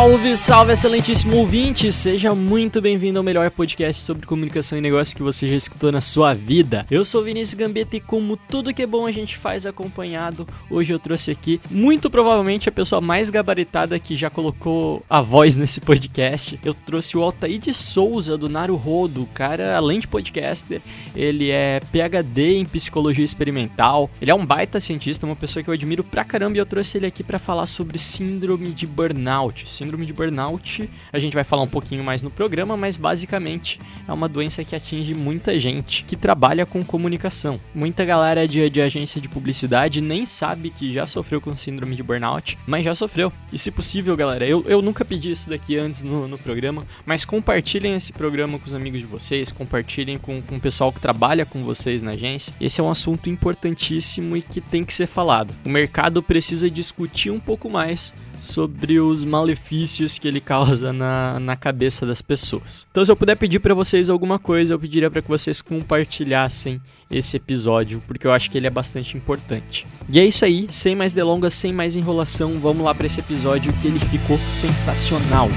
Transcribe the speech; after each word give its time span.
Salve, 0.00 0.34
salve, 0.34 0.72
excelentíssimo 0.72 1.36
ouvinte! 1.36 1.92
Seja 1.92 2.34
muito 2.34 2.80
bem-vindo 2.80 3.18
ao 3.18 3.22
melhor 3.22 3.50
podcast 3.50 4.00
sobre 4.00 4.26
comunicação 4.26 4.78
e 4.78 4.80
negócios 4.80 5.12
que 5.12 5.22
você 5.22 5.46
já 5.46 5.54
escutou 5.54 5.92
na 5.92 6.00
sua 6.00 6.32
vida. 6.32 6.86
Eu 6.90 7.04
sou 7.04 7.22
Vinícius 7.22 7.52
Gambetta 7.52 7.96
e 7.96 8.00
como 8.00 8.34
tudo 8.34 8.72
que 8.72 8.80
é 8.80 8.86
bom 8.86 9.04
a 9.04 9.12
gente 9.12 9.36
faz 9.36 9.66
acompanhado, 9.66 10.48
hoje 10.70 10.94
eu 10.94 10.98
trouxe 10.98 11.30
aqui, 11.30 11.60
muito 11.70 12.08
provavelmente 12.08 12.66
a 12.66 12.72
pessoa 12.72 12.98
mais 13.02 13.28
gabaritada 13.28 13.98
que 13.98 14.16
já 14.16 14.30
colocou 14.30 15.04
a 15.08 15.20
voz 15.20 15.54
nesse 15.54 15.82
podcast. 15.82 16.58
Eu 16.64 16.72
trouxe 16.72 17.18
o 17.18 17.22
Altair 17.22 17.58
de 17.58 17.74
Souza, 17.74 18.38
do 18.38 18.48
Naruhodo. 18.48 19.24
O 19.24 19.26
cara, 19.26 19.76
além 19.76 20.00
de 20.00 20.08
podcaster, 20.08 20.80
ele 21.14 21.50
é 21.50 21.78
PhD 21.92 22.54
em 22.54 22.64
psicologia 22.64 23.24
experimental. 23.24 24.08
Ele 24.18 24.30
é 24.30 24.34
um 24.34 24.46
baita 24.46 24.80
cientista, 24.80 25.26
uma 25.26 25.36
pessoa 25.36 25.62
que 25.62 25.68
eu 25.68 25.74
admiro 25.74 26.02
pra 26.02 26.24
caramba 26.24 26.56
e 26.56 26.58
eu 26.58 26.64
trouxe 26.64 26.96
ele 26.96 27.04
aqui 27.04 27.22
pra 27.22 27.38
falar 27.38 27.66
sobre 27.66 27.98
síndrome 27.98 28.70
de 28.70 28.86
burnout. 28.86 29.68
Síndrome 29.68 29.89
de 29.98 30.12
burnout, 30.12 30.88
a 31.12 31.18
gente 31.18 31.34
vai 31.34 31.44
falar 31.44 31.62
um 31.62 31.68
pouquinho 31.68 32.02
mais 32.02 32.22
no 32.22 32.30
programa, 32.30 32.76
mas 32.76 32.96
basicamente 32.96 33.78
é 34.06 34.12
uma 34.12 34.28
doença 34.28 34.64
que 34.64 34.74
atinge 34.74 35.14
muita 35.14 35.58
gente 35.58 36.04
que 36.04 36.16
trabalha 36.16 36.64
com 36.64 36.82
comunicação. 36.82 37.60
Muita 37.74 38.04
galera 38.04 38.46
de, 38.46 38.68
de 38.70 38.80
agência 38.80 39.20
de 39.20 39.28
publicidade 39.28 40.00
nem 40.00 40.24
sabe 40.26 40.70
que 40.70 40.92
já 40.92 41.06
sofreu 41.06 41.40
com 41.40 41.54
síndrome 41.54 41.96
de 41.96 42.02
burnout, 42.02 42.58
mas 42.66 42.84
já 42.84 42.94
sofreu. 42.94 43.32
E 43.52 43.58
se 43.58 43.70
possível, 43.70 44.16
galera, 44.16 44.46
eu, 44.46 44.64
eu 44.66 44.80
nunca 44.82 45.04
pedi 45.04 45.30
isso 45.30 45.48
daqui 45.48 45.78
antes 45.78 46.02
no, 46.02 46.26
no 46.26 46.38
programa, 46.38 46.86
mas 47.04 47.24
compartilhem 47.24 47.94
esse 47.94 48.12
programa 48.12 48.58
com 48.58 48.66
os 48.66 48.74
amigos 48.74 49.00
de 49.00 49.06
vocês, 49.06 49.52
compartilhem 49.52 50.18
com, 50.18 50.40
com 50.42 50.56
o 50.56 50.60
pessoal 50.60 50.92
que 50.92 51.00
trabalha 51.00 51.44
com 51.44 51.64
vocês 51.64 52.02
na 52.02 52.12
agência. 52.12 52.54
Esse 52.60 52.80
é 52.80 52.84
um 52.84 52.90
assunto 52.90 53.28
importantíssimo 53.28 54.36
e 54.36 54.42
que 54.42 54.60
tem 54.60 54.84
que 54.84 54.94
ser 54.94 55.06
falado. 55.06 55.54
O 55.64 55.68
mercado 55.68 56.22
precisa 56.22 56.70
discutir 56.70 57.30
um 57.30 57.40
pouco 57.40 57.68
mais 57.68 58.14
sobre 58.40 58.98
os 58.98 59.24
malefícios 59.24 60.18
que 60.18 60.26
ele 60.26 60.40
causa 60.40 60.92
na, 60.92 61.38
na 61.40 61.56
cabeça 61.56 62.06
das 62.06 62.22
pessoas. 62.22 62.86
Então, 62.90 63.04
se 63.04 63.10
eu 63.10 63.16
puder 63.16 63.36
pedir 63.36 63.58
para 63.60 63.74
vocês 63.74 64.10
alguma 64.10 64.38
coisa, 64.38 64.74
eu 64.74 64.78
pediria 64.78 65.10
para 65.10 65.22
que 65.22 65.28
vocês 65.28 65.60
compartilhassem 65.60 66.80
esse 67.10 67.36
episódio, 67.36 68.02
porque 68.06 68.26
eu 68.26 68.32
acho 68.32 68.50
que 68.50 68.56
ele 68.56 68.66
é 68.66 68.70
bastante 68.70 69.16
importante. 69.16 69.86
E 70.08 70.18
é 70.18 70.24
isso 70.24 70.44
aí, 70.44 70.66
sem 70.70 70.94
mais 70.94 71.12
delongas, 71.12 71.54
sem 71.54 71.72
mais 71.72 71.96
enrolação, 71.96 72.58
vamos 72.60 72.84
lá 72.84 72.94
para 72.94 73.06
esse 73.06 73.20
episódio 73.20 73.72
que 73.74 73.88
ele 73.88 73.98
ficou 73.98 74.38
sensacional. 74.38 75.48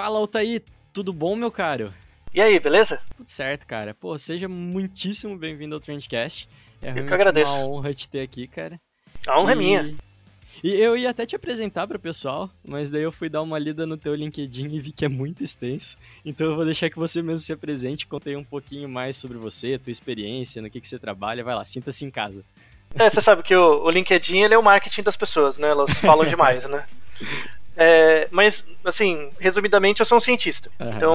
Fala, 0.00 0.16
Altair, 0.20 0.62
tudo 0.92 1.12
bom, 1.12 1.34
meu 1.34 1.50
caro? 1.50 1.92
E 2.32 2.40
aí, 2.40 2.60
beleza? 2.60 3.00
Tudo 3.16 3.28
certo, 3.28 3.66
cara. 3.66 3.92
Pô, 3.92 4.16
seja 4.16 4.48
muitíssimo 4.48 5.36
bem-vindo 5.36 5.74
ao 5.74 5.80
Trendcast. 5.80 6.48
É 6.80 6.86
que 6.86 6.92
realmente 6.92 7.14
agradeço. 7.14 7.50
uma 7.52 7.64
honra 7.66 7.92
te 7.92 8.08
ter 8.08 8.20
aqui, 8.20 8.46
cara. 8.46 8.80
A 9.26 9.40
honra 9.40 9.50
é 9.50 9.54
E- 9.54 9.58
minha. 9.58 9.96
E 10.62 10.72
eu 10.72 10.96
ia 10.96 11.10
até 11.10 11.26
te 11.26 11.34
apresentar 11.34 11.88
pro 11.88 11.98
pessoal, 11.98 12.48
mas 12.64 12.90
daí 12.90 13.02
eu 13.02 13.10
fui 13.10 13.28
dar 13.28 13.42
uma 13.42 13.58
lida 13.58 13.86
no 13.88 13.96
teu 13.96 14.14
LinkedIn 14.14 14.72
e 14.72 14.80
vi 14.80 14.92
que 14.92 15.04
é 15.04 15.08
muito 15.08 15.42
extenso. 15.42 15.98
Então 16.24 16.46
eu 16.46 16.54
vou 16.54 16.64
deixar 16.64 16.88
que 16.90 16.96
você 16.96 17.20
mesmo 17.20 17.40
se 17.40 17.52
apresente, 17.52 18.06
conte 18.06 18.28
aí 18.28 18.36
um 18.36 18.44
pouquinho 18.44 18.88
mais 18.88 19.16
sobre 19.16 19.36
você, 19.36 19.80
tua 19.80 19.90
experiência, 19.90 20.62
no 20.62 20.70
que, 20.70 20.80
que 20.80 20.86
você 20.86 20.96
trabalha. 21.00 21.42
Vai 21.42 21.56
lá, 21.56 21.66
sinta-se 21.66 22.04
em 22.04 22.10
casa. 22.10 22.44
É, 22.94 23.10
você 23.10 23.20
sabe 23.20 23.42
que 23.42 23.54
o, 23.56 23.82
o 23.82 23.90
LinkedIn 23.90 24.38
ele 24.42 24.54
é 24.54 24.58
o 24.58 24.62
marketing 24.62 25.02
das 25.02 25.16
pessoas, 25.16 25.58
né? 25.58 25.66
Elas 25.68 25.90
falam 25.98 26.22
demais, 26.24 26.64
né? 26.68 26.86
É, 27.80 28.26
mas, 28.32 28.66
assim, 28.84 29.30
resumidamente, 29.38 30.00
eu 30.00 30.06
sou 30.06 30.18
um 30.18 30.20
cientista. 30.20 30.68
Aham. 30.80 30.92
Então, 30.96 31.14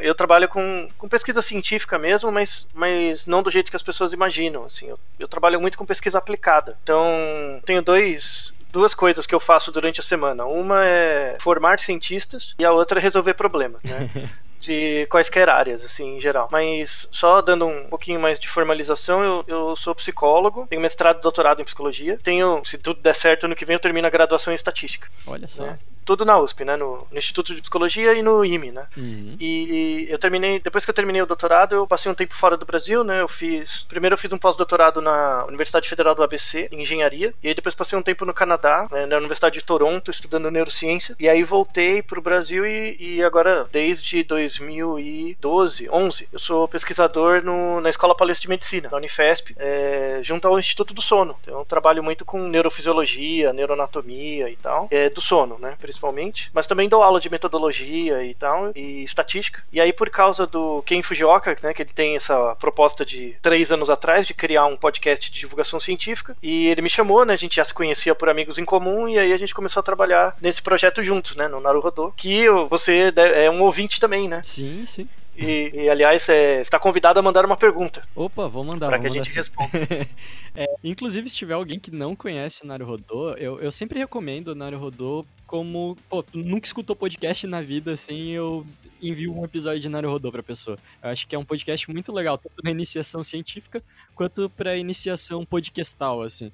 eu 0.00 0.14
trabalho 0.14 0.48
com, 0.48 0.86
com 0.96 1.08
pesquisa 1.08 1.42
científica 1.42 1.98
mesmo, 1.98 2.30
mas, 2.30 2.68
mas 2.72 3.26
não 3.26 3.42
do 3.42 3.50
jeito 3.50 3.70
que 3.70 3.76
as 3.76 3.82
pessoas 3.82 4.12
imaginam. 4.12 4.64
Assim, 4.64 4.88
eu, 4.88 4.98
eu 5.18 5.26
trabalho 5.26 5.60
muito 5.60 5.76
com 5.76 5.84
pesquisa 5.84 6.18
aplicada. 6.18 6.78
Então, 6.84 7.60
tenho 7.66 7.82
dois, 7.82 8.54
duas 8.72 8.94
coisas 8.94 9.26
que 9.26 9.34
eu 9.34 9.40
faço 9.40 9.72
durante 9.72 9.98
a 9.98 10.02
semana. 10.02 10.44
Uma 10.44 10.84
é 10.84 11.36
formar 11.40 11.80
cientistas 11.80 12.54
e 12.56 12.64
a 12.64 12.70
outra 12.70 13.00
é 13.00 13.02
resolver 13.02 13.34
problemas, 13.34 13.82
né? 13.82 14.08
de 14.60 15.06
quaisquer 15.10 15.48
áreas, 15.48 15.84
assim, 15.84 16.16
em 16.16 16.20
geral. 16.20 16.48
Mas 16.50 17.08
só 17.10 17.42
dando 17.42 17.66
um 17.66 17.88
pouquinho 17.88 18.20
mais 18.20 18.38
de 18.40 18.48
formalização, 18.48 19.22
eu, 19.22 19.44
eu 19.46 19.76
sou 19.76 19.94
psicólogo, 19.94 20.66
tenho 20.68 20.80
mestrado 20.80 21.18
e 21.18 21.22
doutorado 21.22 21.60
em 21.60 21.64
psicologia. 21.64 22.18
Tenho, 22.22 22.62
se 22.64 22.78
tudo 22.78 23.00
der 23.00 23.14
certo, 23.14 23.44
ano 23.44 23.56
que 23.56 23.64
vem 23.64 23.74
eu 23.74 23.80
termino 23.80 24.06
a 24.06 24.10
graduação 24.10 24.52
em 24.52 24.56
estatística. 24.56 25.08
Olha 25.26 25.48
só. 25.48 25.64
Né? 25.64 25.78
Tudo 26.06 26.24
na 26.24 26.38
USP, 26.38 26.64
né? 26.64 26.76
No, 26.76 27.06
no 27.10 27.18
Instituto 27.18 27.54
de 27.54 27.60
Psicologia 27.60 28.14
e 28.14 28.22
no 28.22 28.44
IME, 28.44 28.72
né? 28.72 28.86
Uhum. 28.96 29.36
E 29.38 30.06
eu 30.08 30.18
terminei, 30.18 30.58
depois 30.58 30.84
que 30.84 30.90
eu 30.90 30.94
terminei 30.94 31.20
o 31.20 31.26
doutorado, 31.26 31.74
eu 31.74 31.86
passei 31.86 32.10
um 32.10 32.14
tempo 32.14 32.34
fora 32.34 32.56
do 32.56 32.64
Brasil, 32.64 33.04
né? 33.04 33.20
Eu 33.20 33.28
fiz, 33.28 33.84
primeiro 33.88 34.14
eu 34.14 34.18
fiz 34.18 34.32
um 34.32 34.38
pós-doutorado 34.38 35.02
na 35.02 35.44
Universidade 35.46 35.88
Federal 35.88 36.14
do 36.14 36.22
ABC, 36.22 36.68
em 36.72 36.80
engenharia, 36.80 37.34
e 37.42 37.48
aí 37.48 37.54
depois 37.54 37.74
passei 37.74 37.98
um 37.98 38.02
tempo 38.02 38.24
no 38.24 38.32
Canadá, 38.32 38.88
né, 38.90 39.06
na 39.06 39.16
Universidade 39.16 39.58
de 39.58 39.64
Toronto, 39.64 40.10
estudando 40.10 40.50
neurociência, 40.50 41.16
e 41.18 41.28
aí 41.28 41.42
voltei 41.42 42.02
pro 42.02 42.22
Brasil 42.22 42.64
e, 42.64 42.96
e 42.98 43.22
agora, 43.24 43.66
desde 43.70 44.22
2012, 44.22 45.90
11, 45.90 46.28
eu 46.32 46.38
sou 46.38 46.68
pesquisador 46.68 47.42
no, 47.42 47.80
na 47.80 47.90
Escola 47.90 48.16
Paulista 48.16 48.42
de 48.42 48.48
Medicina, 48.48 48.88
na 48.90 48.96
Unifesp, 48.96 49.54
é, 49.58 50.20
junto 50.22 50.46
ao 50.46 50.58
Instituto 50.58 50.94
do 50.94 51.02
Sono. 51.02 51.36
Então 51.42 51.58
eu 51.58 51.64
trabalho 51.64 52.02
muito 52.02 52.24
com 52.24 52.48
neurofisiologia, 52.48 53.52
neuroanatomia 53.52 54.48
e 54.48 54.56
tal, 54.56 54.88
é, 54.90 55.10
do 55.10 55.20
sono, 55.20 55.58
né? 55.58 55.74
Principalmente, 55.96 56.50
mas 56.52 56.66
também 56.66 56.88
dou 56.88 57.02
aula 57.02 57.18
de 57.18 57.30
metodologia 57.30 58.22
e 58.22 58.34
tal, 58.34 58.70
e 58.76 59.02
estatística. 59.02 59.62
E 59.72 59.80
aí, 59.80 59.92
por 59.94 60.10
causa 60.10 60.46
do 60.46 60.82
Ken 60.82 61.02
Fujioka, 61.02 61.56
né, 61.62 61.72
que 61.72 61.82
ele 61.82 61.92
tem 61.92 62.16
essa 62.16 62.54
proposta 62.56 63.04
de 63.04 63.34
três 63.40 63.72
anos 63.72 63.88
atrás 63.88 64.26
de 64.26 64.34
criar 64.34 64.66
um 64.66 64.76
podcast 64.76 65.30
de 65.30 65.40
divulgação 65.40 65.80
científica, 65.80 66.36
e 66.42 66.66
ele 66.66 66.82
me 66.82 66.90
chamou, 66.90 67.24
né, 67.24 67.32
a 67.32 67.36
gente 67.36 67.56
já 67.56 67.64
se 67.64 67.72
conhecia 67.72 68.14
por 68.14 68.28
amigos 68.28 68.58
em 68.58 68.64
comum, 68.64 69.08
e 69.08 69.18
aí 69.18 69.32
a 69.32 69.38
gente 69.38 69.54
começou 69.54 69.80
a 69.80 69.84
trabalhar 69.84 70.36
nesse 70.40 70.60
projeto 70.60 71.02
juntos, 71.02 71.34
né, 71.34 71.48
no 71.48 71.60
Naruhodô, 71.60 72.12
que 72.14 72.46
você 72.68 73.12
é 73.16 73.50
um 73.50 73.62
ouvinte 73.62 73.98
também, 73.98 74.28
né? 74.28 74.42
Sim, 74.44 74.84
sim. 74.86 75.08
E, 75.36 75.70
e, 75.74 75.90
aliás, 75.90 76.28
é, 76.28 76.60
está 76.60 76.78
convidado 76.78 77.18
a 77.18 77.22
mandar 77.22 77.44
uma 77.44 77.56
pergunta 77.56 78.02
Opa, 78.14 78.48
vou 78.48 78.64
mandar, 78.64 78.88
para 78.88 78.98
que 78.98 79.06
a 79.06 79.10
gente 79.10 79.30
sim. 79.30 79.36
responda. 79.36 79.70
É, 80.58 80.64
inclusive, 80.82 81.28
se 81.28 81.36
tiver 81.36 81.52
alguém 81.52 81.78
que 81.78 81.90
não 81.90 82.16
conhece 82.16 82.64
o 82.64 82.66
Naruhodô, 82.66 83.32
eu, 83.32 83.58
eu 83.60 83.70
sempre 83.70 83.98
recomendo 83.98 84.48
o 84.48 84.54
Naruhodô 84.54 85.26
como... 85.46 85.94
Pô, 86.08 86.22
tu 86.22 86.38
nunca 86.38 86.66
escutou 86.66 86.96
podcast 86.96 87.46
na 87.46 87.60
vida, 87.60 87.92
assim, 87.92 88.30
eu 88.30 88.66
envio 89.02 89.38
um 89.38 89.44
episódio 89.44 89.80
de 89.80 89.88
Naruhodô 89.90 90.32
pra 90.32 90.42
pessoa. 90.42 90.78
Eu 91.02 91.10
acho 91.10 91.26
que 91.26 91.34
é 91.34 91.38
um 91.38 91.44
podcast 91.44 91.90
muito 91.90 92.10
legal, 92.10 92.38
tanto 92.38 92.62
na 92.64 92.70
iniciação 92.70 93.22
científica, 93.22 93.82
quanto 94.14 94.48
pra 94.48 94.76
iniciação 94.76 95.44
podcastal, 95.44 96.22
assim. 96.22 96.50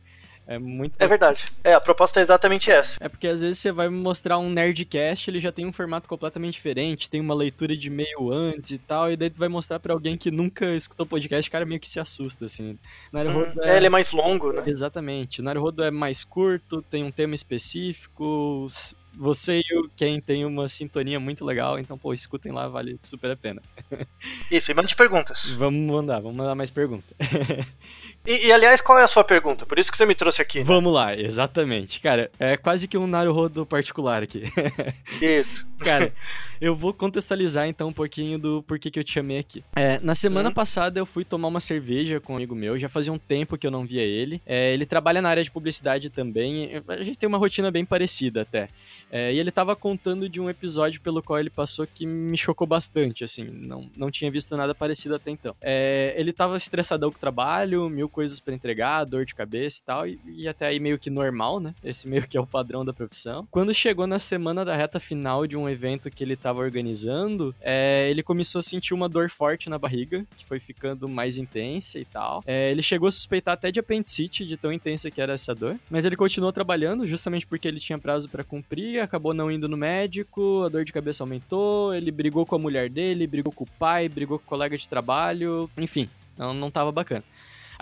É 0.46 0.58
muito 0.58 0.96
É 0.98 1.06
verdade. 1.06 1.44
É, 1.62 1.74
a 1.74 1.80
proposta 1.80 2.20
é 2.20 2.22
exatamente 2.22 2.70
essa. 2.70 2.98
é 3.00 3.08
porque 3.08 3.28
às 3.28 3.40
vezes 3.40 3.58
você 3.58 3.70
vai 3.72 3.88
mostrar 3.88 4.38
um 4.38 4.50
Nerdcast, 4.50 5.30
ele 5.30 5.38
já 5.38 5.52
tem 5.52 5.66
um 5.66 5.72
formato 5.72 6.08
completamente 6.08 6.54
diferente, 6.54 7.08
tem 7.08 7.20
uma 7.20 7.34
leitura 7.34 7.76
de 7.76 7.88
e-mail 7.88 8.32
antes 8.32 8.70
e 8.70 8.78
tal, 8.78 9.10
e 9.12 9.16
daí 9.16 9.30
tu 9.30 9.38
vai 9.38 9.48
mostrar 9.48 9.78
pra 9.78 9.92
alguém 9.92 10.16
que 10.16 10.30
nunca 10.30 10.66
escutou 10.74 11.06
podcast, 11.06 11.48
o 11.48 11.52
cara 11.52 11.64
meio 11.64 11.80
que 11.80 11.88
se 11.88 12.00
assusta, 12.00 12.46
assim. 12.46 12.78
Naruhodo 13.12 13.62
É, 13.62 13.76
ele 13.76 13.86
é 13.86 13.90
mais 13.90 14.12
longo, 14.12 14.52
né? 14.52 14.62
Exatamente. 14.66 15.40
O 15.40 15.44
Naruhodo 15.44 15.82
é 15.82 15.90
mais 15.90 16.24
curto, 16.24 16.82
tem 16.82 17.04
um 17.04 17.10
tema 17.10 17.34
específico. 17.34 18.68
Você 19.14 19.60
e 19.60 19.78
o 19.78 19.90
Ken 19.94 20.20
tem 20.20 20.44
uma 20.46 20.68
sintonia 20.68 21.20
muito 21.20 21.44
legal, 21.44 21.78
então, 21.78 21.98
pô, 21.98 22.14
escutem 22.14 22.50
lá, 22.50 22.66
vale 22.66 22.96
super 22.98 23.30
a 23.30 23.36
pena. 23.36 23.60
Isso, 24.50 24.70
e 24.70 24.74
mande 24.74 24.96
perguntas. 24.96 25.50
Vamos 25.50 25.92
mandar, 25.92 26.20
vamos 26.20 26.36
mandar 26.36 26.54
mais 26.54 26.70
perguntas. 26.70 27.14
E, 28.24 28.46
e, 28.46 28.52
aliás, 28.52 28.80
qual 28.80 28.98
é 28.98 29.02
a 29.02 29.08
sua 29.08 29.24
pergunta? 29.24 29.66
Por 29.66 29.78
isso 29.78 29.90
que 29.90 29.98
você 29.98 30.06
me 30.06 30.14
trouxe 30.14 30.40
aqui. 30.40 30.58
Né? 30.58 30.64
Vamos 30.64 30.92
lá, 30.92 31.16
exatamente. 31.16 32.00
Cara, 32.00 32.30
é 32.38 32.56
quase 32.56 32.86
que 32.86 32.96
um 32.96 33.06
Naruhodo 33.06 33.66
particular 33.66 34.22
aqui. 34.22 34.44
Isso. 35.20 35.66
Cara, 35.78 36.12
eu 36.60 36.76
vou 36.76 36.94
contextualizar 36.94 37.66
então 37.66 37.88
um 37.88 37.92
pouquinho 37.92 38.38
do 38.38 38.62
porquê 38.62 38.88
que 38.88 38.98
eu 38.98 39.02
te 39.02 39.12
chamei 39.12 39.38
aqui. 39.38 39.64
É, 39.74 39.98
na 39.98 40.14
semana 40.14 40.50
uhum. 40.50 40.54
passada 40.54 41.00
eu 41.00 41.04
fui 41.04 41.24
tomar 41.24 41.48
uma 41.48 41.58
cerveja 41.58 42.20
com 42.20 42.34
um 42.34 42.36
amigo 42.36 42.54
meu, 42.54 42.78
já 42.78 42.88
fazia 42.88 43.12
um 43.12 43.18
tempo 43.18 43.58
que 43.58 43.66
eu 43.66 43.70
não 43.70 43.84
via 43.84 44.02
ele. 44.02 44.40
É, 44.46 44.72
ele 44.72 44.86
trabalha 44.86 45.20
na 45.20 45.28
área 45.28 45.42
de 45.42 45.50
publicidade 45.50 46.08
também, 46.08 46.70
a 46.86 47.02
gente 47.02 47.18
tem 47.18 47.28
uma 47.28 47.38
rotina 47.38 47.70
bem 47.72 47.84
parecida 47.84 48.42
até. 48.42 48.68
É, 49.10 49.32
e 49.34 49.38
ele 49.40 49.50
tava 49.50 49.74
contando 49.74 50.28
de 50.28 50.40
um 50.40 50.48
episódio 50.48 51.00
pelo 51.00 51.20
qual 51.20 51.40
ele 51.40 51.50
passou 51.50 51.84
que 51.84 52.06
me 52.06 52.36
chocou 52.36 52.66
bastante, 52.66 53.24
assim, 53.24 53.42
não, 53.42 53.90
não 53.96 54.10
tinha 54.10 54.30
visto 54.30 54.56
nada 54.56 54.72
parecido 54.72 55.16
até 55.16 55.32
então. 55.32 55.56
É, 55.60 56.14
ele 56.16 56.32
tava 56.32 56.56
estressadão 56.56 57.10
com 57.10 57.16
o 57.16 57.20
trabalho, 57.20 57.88
mil 57.88 58.08
coisas 58.12 58.38
para 58.38 58.54
entregar, 58.54 59.04
dor 59.04 59.24
de 59.24 59.34
cabeça 59.34 59.80
e 59.80 59.84
tal, 59.84 60.06
e, 60.06 60.20
e 60.26 60.46
até 60.46 60.66
aí 60.66 60.78
meio 60.78 60.98
que 60.98 61.10
normal, 61.10 61.58
né? 61.58 61.74
Esse 61.82 62.06
meio 62.06 62.28
que 62.28 62.36
é 62.36 62.40
o 62.40 62.46
padrão 62.46 62.84
da 62.84 62.92
profissão. 62.92 63.48
Quando 63.50 63.74
chegou 63.74 64.06
na 64.06 64.18
semana 64.18 64.64
da 64.64 64.76
reta 64.76 65.00
final 65.00 65.46
de 65.46 65.56
um 65.56 65.68
evento 65.68 66.10
que 66.10 66.22
ele 66.22 66.36
tava 66.36 66.60
organizando, 66.60 67.54
é, 67.60 68.08
ele 68.10 68.22
começou 68.22 68.60
a 68.60 68.62
sentir 68.62 68.94
uma 68.94 69.08
dor 69.08 69.30
forte 69.30 69.68
na 69.68 69.78
barriga, 69.78 70.24
que 70.36 70.44
foi 70.44 70.60
ficando 70.60 71.08
mais 71.08 71.38
intensa 71.38 71.98
e 71.98 72.04
tal. 72.04 72.44
É, 72.46 72.70
ele 72.70 72.82
chegou 72.82 73.08
a 73.08 73.12
suspeitar 73.12 73.54
até 73.54 73.72
de 73.72 73.80
apendicite, 73.80 74.44
de 74.44 74.56
tão 74.56 74.72
intensa 74.72 75.10
que 75.10 75.20
era 75.20 75.32
essa 75.32 75.54
dor, 75.54 75.78
mas 75.90 76.04
ele 76.04 76.16
continuou 76.16 76.52
trabalhando 76.52 77.06
justamente 77.06 77.46
porque 77.46 77.66
ele 77.66 77.80
tinha 77.80 77.98
prazo 77.98 78.28
para 78.28 78.44
cumprir, 78.44 79.00
acabou 79.00 79.32
não 79.32 79.50
indo 79.50 79.68
no 79.68 79.76
médico, 79.76 80.62
a 80.64 80.68
dor 80.68 80.84
de 80.84 80.92
cabeça 80.92 81.22
aumentou, 81.22 81.94
ele 81.94 82.10
brigou 82.10 82.44
com 82.44 82.54
a 82.54 82.58
mulher 82.58 82.90
dele, 82.90 83.26
brigou 83.26 83.52
com 83.52 83.64
o 83.64 83.70
pai, 83.78 84.08
brigou 84.08 84.38
com 84.38 84.44
o 84.44 84.48
colega 84.48 84.76
de 84.76 84.88
trabalho, 84.88 85.70
enfim, 85.78 86.08
não, 86.36 86.52
não 86.52 86.70
tava 86.70 86.92
bacana. 86.92 87.24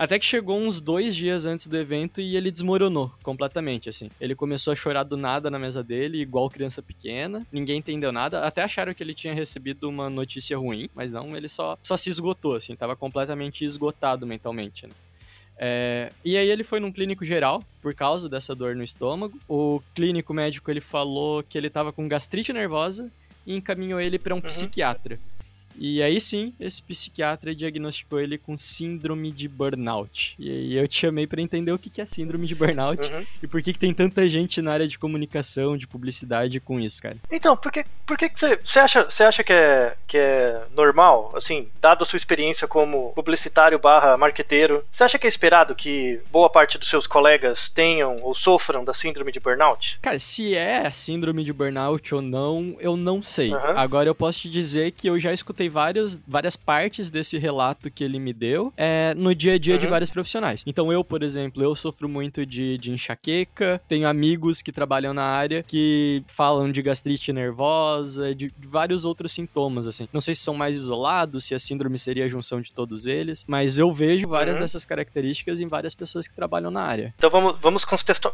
Até 0.01 0.17
que 0.17 0.25
chegou 0.25 0.59
uns 0.59 0.81
dois 0.81 1.15
dias 1.15 1.45
antes 1.45 1.67
do 1.67 1.77
evento 1.77 2.19
e 2.19 2.35
ele 2.35 2.49
desmoronou 2.49 3.13
completamente, 3.21 3.87
assim. 3.87 4.09
Ele 4.19 4.33
começou 4.33 4.73
a 4.73 4.75
chorar 4.75 5.03
do 5.03 5.15
nada 5.15 5.47
na 5.51 5.59
mesa 5.59 5.83
dele, 5.83 6.19
igual 6.19 6.49
criança 6.49 6.81
pequena. 6.81 7.45
Ninguém 7.51 7.77
entendeu 7.77 8.11
nada. 8.11 8.43
Até 8.43 8.63
acharam 8.63 8.95
que 8.95 9.03
ele 9.03 9.13
tinha 9.13 9.31
recebido 9.31 9.87
uma 9.87 10.09
notícia 10.09 10.57
ruim, 10.57 10.89
mas 10.95 11.11
não, 11.11 11.37
ele 11.37 11.47
só, 11.47 11.77
só 11.83 11.95
se 11.95 12.09
esgotou, 12.09 12.55
assim. 12.55 12.75
Tava 12.75 12.95
completamente 12.95 13.63
esgotado 13.63 14.25
mentalmente, 14.25 14.87
né? 14.87 14.93
É, 15.55 16.11
e 16.25 16.35
aí 16.35 16.49
ele 16.49 16.63
foi 16.63 16.79
num 16.79 16.91
clínico 16.91 17.23
geral 17.23 17.63
por 17.79 17.93
causa 17.93 18.27
dessa 18.27 18.55
dor 18.55 18.75
no 18.75 18.83
estômago. 18.83 19.39
O 19.47 19.83
clínico 19.93 20.33
médico 20.33 20.71
ele 20.71 20.81
falou 20.81 21.43
que 21.43 21.55
ele 21.55 21.69
tava 21.69 21.93
com 21.93 22.07
gastrite 22.07 22.51
nervosa 22.51 23.07
e 23.45 23.55
encaminhou 23.55 24.01
ele 24.01 24.17
para 24.17 24.33
um 24.33 24.37
uhum. 24.37 24.41
psiquiatra. 24.41 25.19
E 25.77 26.01
aí 26.01 26.19
sim, 26.19 26.53
esse 26.59 26.81
psiquiatra 26.81 27.55
diagnosticou 27.55 28.19
ele 28.19 28.37
com 28.37 28.57
síndrome 28.57 29.31
de 29.31 29.47
burnout. 29.47 30.35
E 30.37 30.49
aí 30.49 30.77
eu 30.77 30.87
te 30.87 30.99
chamei 30.99 31.27
para 31.27 31.41
entender 31.41 31.71
o 31.71 31.79
que 31.79 32.01
é 32.01 32.05
síndrome 32.05 32.47
de 32.47 32.55
burnout 32.55 33.05
uhum. 33.05 33.25
e 33.41 33.47
por 33.47 33.61
que, 33.61 33.73
que 33.73 33.79
tem 33.79 33.93
tanta 33.93 34.27
gente 34.27 34.61
na 34.61 34.73
área 34.73 34.87
de 34.87 34.97
comunicação, 34.97 35.77
de 35.77 35.87
publicidade 35.87 36.59
com 36.59 36.79
isso, 36.79 37.01
cara. 37.01 37.17
Então, 37.31 37.55
por 37.55 37.71
que, 37.71 37.85
por 38.05 38.17
que, 38.17 38.29
que 38.29 38.39
você, 38.39 38.59
você, 38.63 38.79
acha, 38.79 39.03
você 39.05 39.23
acha 39.23 39.43
que 39.43 39.53
é, 39.53 39.95
que 40.07 40.17
é 40.17 40.61
normal, 40.75 41.31
assim, 41.35 41.69
dado 41.79 42.03
a 42.03 42.05
sua 42.05 42.17
experiência 42.17 42.67
como 42.67 43.11
publicitário 43.13 43.79
barra 43.79 44.17
marqueteiro, 44.17 44.83
você 44.91 45.03
acha 45.03 45.19
que 45.19 45.27
é 45.27 45.29
esperado 45.29 45.75
que 45.75 46.19
boa 46.31 46.49
parte 46.49 46.77
dos 46.77 46.89
seus 46.89 47.07
colegas 47.07 47.69
tenham 47.69 48.17
ou 48.21 48.33
sofram 48.33 48.83
da 48.83 48.93
síndrome 48.93 49.31
de 49.31 49.39
burnout? 49.39 49.99
Cara, 50.01 50.19
se 50.19 50.55
é 50.55 50.89
síndrome 50.91 51.43
de 51.43 51.53
burnout 51.53 52.13
ou 52.15 52.21
não, 52.21 52.75
eu 52.79 52.97
não 52.97 53.21
sei. 53.21 53.53
Uhum. 53.53 53.77
Agora 53.77 54.09
eu 54.09 54.15
posso 54.15 54.41
te 54.41 54.49
dizer 54.49 54.91
que 54.91 55.07
eu 55.07 55.19
já 55.19 55.31
escutei 55.31 55.61
escutei 55.61 55.69
vários, 55.71 56.19
várias 56.27 56.55
partes 56.55 57.09
desse 57.09 57.37
relato 57.37 57.89
que 57.89 58.03
ele 58.03 58.19
me 58.19 58.33
deu 58.33 58.71
é, 58.77 59.13
no 59.15 59.33
dia 59.33 59.53
a 59.53 59.57
dia 59.57 59.75
uhum. 59.75 59.79
de 59.79 59.87
vários 59.87 60.09
profissionais. 60.09 60.63
Então 60.67 60.91
eu, 60.91 61.03
por 61.03 61.23
exemplo, 61.23 61.63
eu 61.63 61.73
sofro 61.75 62.07
muito 62.07 62.45
de, 62.45 62.77
de 62.77 62.91
enxaqueca, 62.91 63.81
tenho 63.87 64.07
amigos 64.07 64.61
que 64.61 64.71
trabalham 64.71 65.13
na 65.13 65.23
área 65.23 65.63
que 65.63 66.23
falam 66.27 66.71
de 66.71 66.81
gastrite 66.81 67.31
nervosa, 67.33 68.35
de, 68.35 68.51
de 68.55 68.67
vários 68.67 69.05
outros 69.05 69.31
sintomas, 69.31 69.87
assim. 69.87 70.07
Não 70.11 70.21
sei 70.21 70.35
se 70.35 70.41
são 70.41 70.53
mais 70.53 70.77
isolados, 70.77 71.45
se 71.45 71.55
a 71.55 71.59
síndrome 71.59 71.97
seria 71.97 72.25
a 72.25 72.27
junção 72.27 72.61
de 72.61 72.73
todos 72.73 73.07
eles, 73.07 73.43
mas 73.47 73.77
eu 73.77 73.91
vejo 73.93 74.27
várias 74.27 74.55
uhum. 74.55 74.61
dessas 74.61 74.85
características 74.85 75.59
em 75.59 75.67
várias 75.67 75.95
pessoas 75.95 76.27
que 76.27 76.35
trabalham 76.35 76.69
na 76.69 76.81
área. 76.81 77.13
Então 77.17 77.29
vamos, 77.29 77.57
vamos 77.59 77.85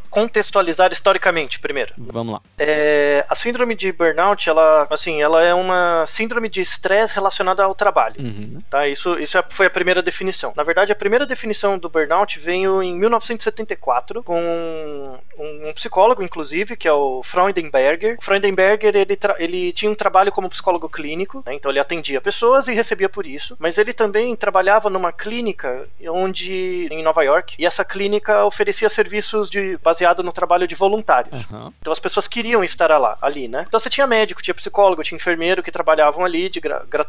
contextualizar 0.10 0.92
historicamente 0.92 1.60
primeiro. 1.60 1.94
Vamos 1.98 2.34
lá. 2.34 2.42
É, 2.58 3.26
a 3.30 3.36
síndrome 3.36 3.76
de 3.76 3.92
burnout, 3.92 4.50
ela, 4.50 4.88
assim, 4.90 5.22
ela 5.22 5.44
é 5.44 5.54
uma 5.54 6.06
síndrome 6.08 6.50
de 6.50 6.62
estresse 6.62 7.14
relacionada 7.18 7.64
ao 7.64 7.76
trabalho. 7.76 8.16
Uhum. 8.20 8.62
Tá? 8.70 8.88
Isso, 8.88 9.18
isso 9.20 9.38
é, 9.38 9.44
foi 9.50 9.66
a 9.66 9.70
primeira 9.70 10.02
definição. 10.02 10.54
Na 10.56 10.64
verdade, 10.64 10.92
a 10.92 10.96
primeira 10.96 11.26
definição 11.26 11.78
do 11.78 11.90
burnout 11.90 12.40
veio 12.40 12.82
em 12.82 12.96
1974 12.96 14.24
com 14.24 15.20
um, 15.38 15.68
um 15.70 15.74
psicólogo, 15.74 16.24
inclusive, 16.24 16.76
que 16.76 16.88
é 16.88 16.94
o 16.94 17.22
Freudenberger. 17.24 18.18
O 18.20 18.24
Freudenberger 18.24 18.96
ele, 18.96 19.18
ele 19.38 19.74
tinha 19.74 19.92
um 19.92 19.96
trabalho 19.96 20.32
como 20.32 20.50
psicólogo 20.50 20.90
clínico, 20.90 21.44
né? 21.46 21.54
então 21.54 21.72
ele 21.72 21.80
atendia 21.80 22.22
pessoas 22.22 22.68
e 22.68 22.74
recebia 22.74 23.10
por 23.10 23.26
isso, 23.26 23.56
mas 23.60 23.78
ele 23.78 23.94
também 23.94 24.36
trabalhava 24.36 24.90
numa 24.90 25.12
clínica 25.12 25.88
onde 26.10 26.88
em 26.92 27.04
Nova 27.04 27.24
York 27.24 27.56
e 27.60 27.66
essa 27.66 27.84
clínica 27.84 28.46
oferecia 28.46 28.90
serviços 28.90 29.50
de 29.50 29.78
baseado 29.84 30.24
no 30.24 30.32
trabalho 30.32 30.68
de 30.68 30.76
voluntários. 30.76 31.46
Uhum. 31.50 31.72
Então 31.80 31.94
as 31.94 32.00
pessoas 32.00 32.28
queriam 32.28 32.64
estar 32.64 32.88
lá, 32.98 33.18
ali, 33.22 33.48
né? 33.48 33.66
Então 33.68 33.80
você 33.80 33.90
tinha 33.90 34.08
médico, 34.08 34.42
tinha 34.42 34.54
psicólogo, 34.54 35.04
tinha 35.04 35.16
enfermeiro 35.16 35.64
que 35.64 35.72
trabalhavam 35.72 36.24
ali 36.24 36.50
de 36.50 36.60
gra 36.60 36.86
gratuitamente 36.90 37.07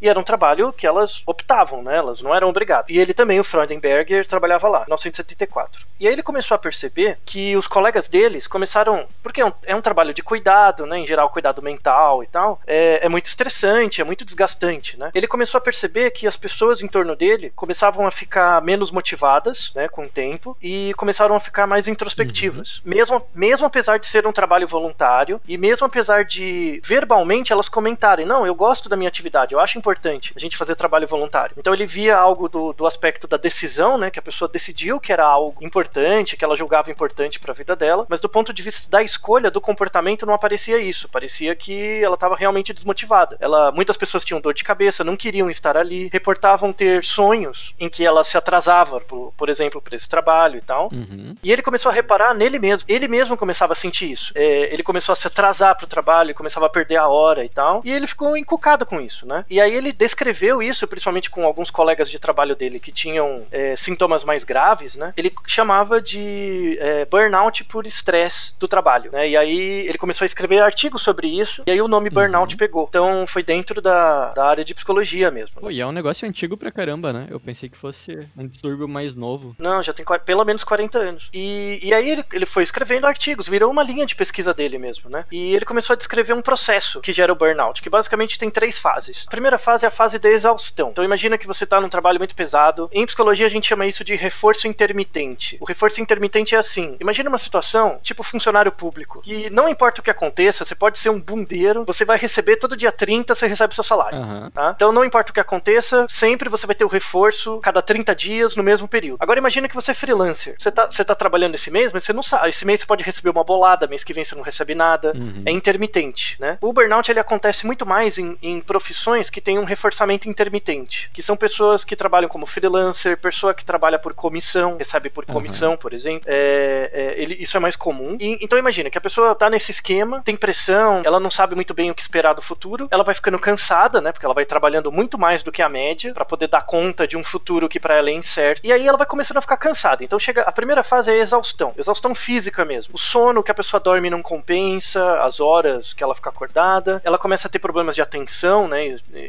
e 0.00 0.08
era 0.08 0.18
um 0.18 0.22
trabalho 0.22 0.72
que 0.72 0.86
elas 0.86 1.22
optavam, 1.26 1.82
né? 1.82 1.96
Elas 1.96 2.22
não 2.22 2.34
eram 2.34 2.48
obrigadas. 2.48 2.88
E 2.88 2.98
ele 2.98 3.14
também, 3.14 3.40
o 3.40 3.44
Freudenberger, 3.44 4.26
trabalhava 4.26 4.68
lá, 4.68 4.78
em 4.78 4.90
1974. 4.90 5.86
E 5.98 6.06
aí 6.06 6.12
ele 6.12 6.22
começou 6.22 6.54
a 6.54 6.58
perceber 6.58 7.18
que 7.24 7.56
os 7.56 7.66
colegas 7.66 8.08
deles 8.08 8.46
começaram, 8.46 9.06
porque 9.22 9.40
é 9.40 9.46
um, 9.46 9.52
é 9.64 9.74
um 9.74 9.80
trabalho 9.80 10.14
de 10.14 10.22
cuidado, 10.22 10.86
né? 10.86 10.98
Em 10.98 11.06
geral, 11.06 11.30
cuidado 11.30 11.62
mental 11.62 12.22
e 12.22 12.26
tal, 12.26 12.60
é, 12.66 13.04
é 13.04 13.08
muito 13.08 13.26
estressante, 13.26 14.00
é 14.00 14.04
muito 14.04 14.24
desgastante, 14.24 14.98
né? 14.98 15.10
Ele 15.14 15.26
começou 15.26 15.58
a 15.58 15.60
perceber 15.60 16.10
que 16.10 16.26
as 16.26 16.36
pessoas 16.36 16.82
em 16.82 16.88
torno 16.88 17.14
dele 17.16 17.52
começavam 17.54 18.06
a 18.06 18.10
ficar 18.10 18.60
menos 18.62 18.90
motivadas, 18.90 19.72
né? 19.74 19.88
Com 19.88 20.04
o 20.04 20.08
tempo 20.08 20.56
e 20.62 20.92
começaram 20.96 21.34
a 21.34 21.40
ficar 21.40 21.66
mais 21.66 21.88
introspectivas, 21.88 22.78
uhum. 22.78 22.82
mesmo 22.84 23.26
mesmo 23.34 23.66
apesar 23.66 23.98
de 23.98 24.06
ser 24.06 24.26
um 24.26 24.32
trabalho 24.32 24.66
voluntário 24.66 25.40
e 25.46 25.56
mesmo 25.56 25.86
apesar 25.86 26.24
de 26.24 26.80
verbalmente 26.84 27.52
elas 27.52 27.68
comentarem, 27.68 28.26
não, 28.26 28.46
eu 28.46 28.54
gosto 28.54 28.88
da 28.88 28.96
minha 28.96 29.08
atividade 29.08 29.21
atividade. 29.22 29.54
Eu 29.54 29.60
acho 29.60 29.78
importante 29.78 30.32
a 30.36 30.40
gente 30.40 30.56
fazer 30.56 30.74
trabalho 30.74 31.06
voluntário. 31.06 31.54
Então 31.56 31.72
ele 31.72 31.86
via 31.86 32.16
algo 32.16 32.48
do, 32.48 32.72
do 32.72 32.86
aspecto 32.86 33.28
da 33.28 33.36
decisão, 33.36 33.96
né? 33.96 34.10
Que 34.10 34.18
a 34.18 34.22
pessoa 34.22 34.48
decidiu 34.48 35.00
que 35.00 35.12
era 35.12 35.24
algo 35.24 35.64
importante, 35.64 36.36
que 36.36 36.44
ela 36.44 36.56
julgava 36.56 36.90
importante 36.90 37.38
para 37.38 37.52
a 37.52 37.54
vida 37.54 37.76
dela, 37.76 38.06
mas 38.08 38.20
do 38.20 38.28
ponto 38.28 38.52
de 38.52 38.62
vista 38.62 38.90
da 38.90 39.02
escolha 39.02 39.50
do 39.50 39.60
comportamento 39.60 40.26
não 40.26 40.34
aparecia 40.34 40.78
isso. 40.78 41.08
Parecia 41.08 41.54
que 41.54 42.02
ela 42.02 42.14
estava 42.14 42.36
realmente 42.36 42.72
desmotivada. 42.72 43.36
Ela, 43.40 43.70
muitas 43.70 43.96
pessoas 43.96 44.24
tinham 44.24 44.40
dor 44.40 44.54
de 44.54 44.64
cabeça, 44.64 45.04
não 45.04 45.16
queriam 45.16 45.48
estar 45.48 45.76
ali, 45.76 46.08
reportavam 46.12 46.72
ter 46.72 47.04
sonhos 47.04 47.74
em 47.78 47.88
que 47.88 48.04
ela 48.04 48.24
se 48.24 48.36
atrasava, 48.36 49.00
por, 49.00 49.32
por 49.36 49.48
exemplo, 49.48 49.80
para 49.80 49.96
esse 49.96 50.08
trabalho 50.08 50.58
e 50.58 50.62
tal. 50.62 50.88
Uhum. 50.92 51.34
E 51.42 51.52
ele 51.52 51.62
começou 51.62 51.90
a 51.90 51.94
reparar 51.94 52.34
nele 52.34 52.58
mesmo. 52.58 52.86
Ele 52.88 53.06
mesmo 53.06 53.36
começava 53.36 53.72
a 53.72 53.76
sentir 53.76 54.10
isso. 54.10 54.32
É, 54.34 54.72
ele 54.72 54.82
começou 54.82 55.12
a 55.12 55.16
se 55.16 55.26
atrasar 55.26 55.76
para 55.76 55.84
o 55.84 55.88
trabalho, 55.88 56.34
começava 56.34 56.66
a 56.66 56.70
perder 56.70 56.96
a 56.96 57.08
hora 57.08 57.44
e 57.44 57.48
tal. 57.48 57.82
E 57.84 57.92
ele 57.92 58.06
ficou 58.06 58.36
encucado 58.36 58.84
com 58.84 59.00
isso 59.00 59.11
isso, 59.12 59.26
né? 59.26 59.44
E 59.48 59.60
aí 59.60 59.74
ele 59.74 59.92
descreveu 59.92 60.62
isso, 60.62 60.86
principalmente 60.86 61.30
com 61.30 61.44
alguns 61.44 61.70
colegas 61.70 62.10
de 62.10 62.18
trabalho 62.18 62.56
dele 62.56 62.80
que 62.80 62.90
tinham 62.90 63.46
é, 63.50 63.76
sintomas 63.76 64.24
mais 64.24 64.44
graves, 64.44 64.96
né? 64.96 65.12
Ele 65.16 65.32
chamava 65.46 66.00
de 66.00 66.76
é, 66.80 67.04
burnout 67.04 67.64
por 67.64 67.86
estresse 67.86 68.54
do 68.58 68.66
trabalho, 68.66 69.10
né? 69.12 69.28
E 69.28 69.36
aí 69.36 69.86
ele 69.86 69.98
começou 69.98 70.24
a 70.24 70.26
escrever 70.26 70.60
artigos 70.60 71.02
sobre 71.02 71.28
isso, 71.28 71.62
e 71.66 71.70
aí 71.70 71.80
o 71.80 71.88
nome 71.88 72.08
uhum. 72.08 72.14
burnout 72.14 72.56
pegou. 72.56 72.86
Então 72.88 73.26
foi 73.26 73.42
dentro 73.42 73.80
da, 73.80 74.32
da 74.32 74.46
área 74.46 74.64
de 74.64 74.74
psicologia 74.74 75.30
mesmo. 75.30 75.60
Pô, 75.60 75.70
e 75.70 75.80
é 75.80 75.86
um 75.86 75.92
negócio 75.92 76.26
antigo 76.26 76.56
pra 76.56 76.72
caramba, 76.72 77.12
né? 77.12 77.26
Eu 77.30 77.38
pensei 77.38 77.68
que 77.68 77.76
fosse 77.76 78.18
um 78.36 78.46
distúrbio 78.46 78.88
mais 78.88 79.14
novo. 79.14 79.54
Não, 79.58 79.82
já 79.82 79.92
tem 79.92 80.04
pelo 80.24 80.44
menos 80.44 80.64
40 80.64 80.98
anos. 80.98 81.30
E, 81.32 81.78
e 81.82 81.92
aí 81.92 82.10
ele, 82.10 82.24
ele 82.32 82.46
foi 82.46 82.62
escrevendo 82.62 83.06
artigos, 83.06 83.48
virou 83.48 83.70
uma 83.70 83.82
linha 83.82 84.06
de 84.06 84.16
pesquisa 84.16 84.54
dele 84.54 84.78
mesmo, 84.78 85.10
né? 85.10 85.24
E 85.30 85.54
ele 85.54 85.64
começou 85.64 85.94
a 85.94 85.96
descrever 85.96 86.32
um 86.32 86.42
processo 86.42 87.00
que 87.00 87.12
gera 87.12 87.32
o 87.32 87.36
burnout, 87.36 87.82
que 87.82 87.90
basicamente 87.90 88.38
tem 88.38 88.50
três 88.50 88.78
fases 88.78 89.01
fases. 89.02 89.24
A 89.26 89.30
primeira 89.30 89.58
fase 89.58 89.84
é 89.84 89.88
a 89.88 89.90
fase 89.90 90.18
da 90.18 90.30
exaustão. 90.30 90.90
Então 90.90 91.04
imagina 91.04 91.36
que 91.36 91.46
você 91.46 91.64
está 91.64 91.80
num 91.80 91.88
trabalho 91.88 92.18
muito 92.18 92.34
pesado. 92.34 92.88
Em 92.92 93.04
psicologia 93.04 93.46
a 93.46 93.50
gente 93.50 93.66
chama 93.66 93.86
isso 93.86 94.04
de 94.04 94.14
reforço 94.14 94.68
intermitente. 94.68 95.56
O 95.60 95.64
reforço 95.64 96.00
intermitente 96.00 96.54
é 96.54 96.58
assim: 96.58 96.96
imagina 97.00 97.28
uma 97.28 97.38
situação 97.38 97.98
tipo 98.02 98.22
funcionário 98.22 98.70
público, 98.70 99.20
que 99.22 99.50
não 99.50 99.68
importa 99.68 100.00
o 100.00 100.04
que 100.04 100.10
aconteça, 100.10 100.64
você 100.64 100.74
pode 100.74 100.98
ser 100.98 101.10
um 101.10 101.20
bundeiro, 101.20 101.84
você 101.84 102.04
vai 102.04 102.18
receber 102.18 102.56
todo 102.56 102.76
dia 102.76 102.92
30, 102.92 103.34
você 103.34 103.46
recebe 103.46 103.74
seu 103.74 103.84
salário. 103.84 104.18
Uhum. 104.18 104.50
Tá? 104.50 104.72
Então 104.76 104.92
não 104.92 105.04
importa 105.04 105.30
o 105.30 105.34
que 105.34 105.40
aconteça, 105.40 106.06
sempre 106.08 106.48
você 106.48 106.66
vai 106.66 106.74
ter 106.74 106.84
o 106.84 106.88
reforço 106.88 107.58
cada 107.60 107.82
30 107.82 108.14
dias 108.14 108.56
no 108.56 108.62
mesmo 108.62 108.86
período. 108.86 109.18
Agora 109.20 109.38
imagina 109.38 109.68
que 109.68 109.74
você 109.74 109.90
é 109.90 109.94
freelancer. 109.94 110.54
Você 110.58 110.68
está 110.68 110.90
você 110.90 111.04
tá 111.04 111.14
trabalhando 111.14 111.54
esse 111.54 111.70
mês, 111.70 111.92
mas 111.92 112.04
você 112.04 112.12
não 112.12 112.22
sabe. 112.22 112.48
Esse 112.48 112.64
mês 112.64 112.80
você 112.80 112.86
pode 112.86 113.02
receber 113.02 113.30
uma 113.30 113.44
bolada, 113.44 113.86
mês 113.86 114.04
que 114.04 114.12
vem 114.12 114.24
você 114.24 114.34
não 114.34 114.42
recebe 114.42 114.74
nada. 114.74 115.12
Uhum. 115.14 115.42
É 115.46 115.50
intermitente, 115.50 116.36
né? 116.40 116.58
O 116.60 116.72
burnout 116.72 117.10
ele 117.10 117.20
acontece 117.20 117.66
muito 117.66 117.86
mais 117.86 118.18
em, 118.18 118.36
em 118.42 118.60
profissões 118.60 118.91
profissões 118.92 119.30
que 119.30 119.40
têm 119.40 119.58
um 119.58 119.64
reforçamento 119.64 120.28
intermitente, 120.28 121.08
que 121.14 121.22
são 121.22 121.34
pessoas 121.34 121.82
que 121.82 121.96
trabalham 121.96 122.28
como 122.28 122.44
freelancer, 122.44 123.16
pessoa 123.16 123.54
que 123.54 123.64
trabalha 123.64 123.98
por 123.98 124.12
comissão, 124.12 124.76
recebe 124.76 125.08
por 125.08 125.24
comissão, 125.24 125.76
por 125.78 125.94
exemplo. 125.94 126.26
É, 126.28 126.90
é, 126.92 127.22
ele- 127.22 127.36
isso 127.40 127.56
é 127.56 127.60
mais 127.60 127.74
comum. 127.74 128.18
E- 128.20 128.36
então 128.42 128.58
imagina 128.58 128.90
que 128.90 128.98
a 128.98 129.00
pessoa 129.00 129.34
tá 129.34 129.48
nesse 129.48 129.70
esquema, 129.70 130.20
tem 130.22 130.36
pressão, 130.36 131.00
ela 131.06 131.18
não 131.18 131.30
sabe 131.30 131.54
muito 131.54 131.72
bem 131.72 131.90
o 131.90 131.94
que 131.94 132.02
esperar 132.02 132.34
do 132.34 132.42
futuro, 132.42 132.86
ela 132.90 133.02
vai 133.02 133.14
ficando 133.14 133.38
cansada, 133.38 133.98
né? 134.00 134.12
Porque 134.12 134.26
ela 134.26 134.34
vai 134.34 134.44
trabalhando 134.44 134.92
muito 134.92 135.18
mais 135.18 135.42
do 135.42 135.50
que 135.50 135.62
a 135.62 135.68
média 135.70 136.12
pra 136.12 136.24
poder 136.26 136.48
dar 136.48 136.62
conta 136.66 137.08
de 137.08 137.16
um 137.16 137.24
futuro 137.24 137.68
que 137.70 137.80
pra 137.80 137.96
ela 137.96 138.10
é 138.10 138.12
incerto. 138.12 138.60
E 138.62 138.70
aí 138.72 138.86
ela 138.86 138.98
vai 138.98 139.06
começando 139.06 139.38
a 139.38 139.40
ficar 139.40 139.56
cansada. 139.56 140.04
Então 140.04 140.18
chega 140.18 140.42
a 140.42 140.52
primeira 140.52 140.82
fase 140.82 141.10
é 141.10 141.14
a 141.14 141.22
exaustão, 141.22 141.72
exaustão 141.78 142.14
física 142.14 142.62
mesmo. 142.64 142.94
O 142.94 142.98
sono 142.98 143.42
que 143.42 143.50
a 143.50 143.54
pessoa 143.54 143.80
dorme 143.80 144.10
não 144.10 144.20
compensa, 144.22 145.22
as 145.22 145.40
horas 145.40 145.94
que 145.94 146.04
ela 146.04 146.14
fica 146.14 146.28
acordada, 146.28 147.00
ela 147.04 147.16
começa 147.16 147.48
a 147.48 147.50
ter 147.50 147.58
problemas 147.58 147.94
de 147.94 148.02
atenção, 148.02 148.68
né? 148.68 148.81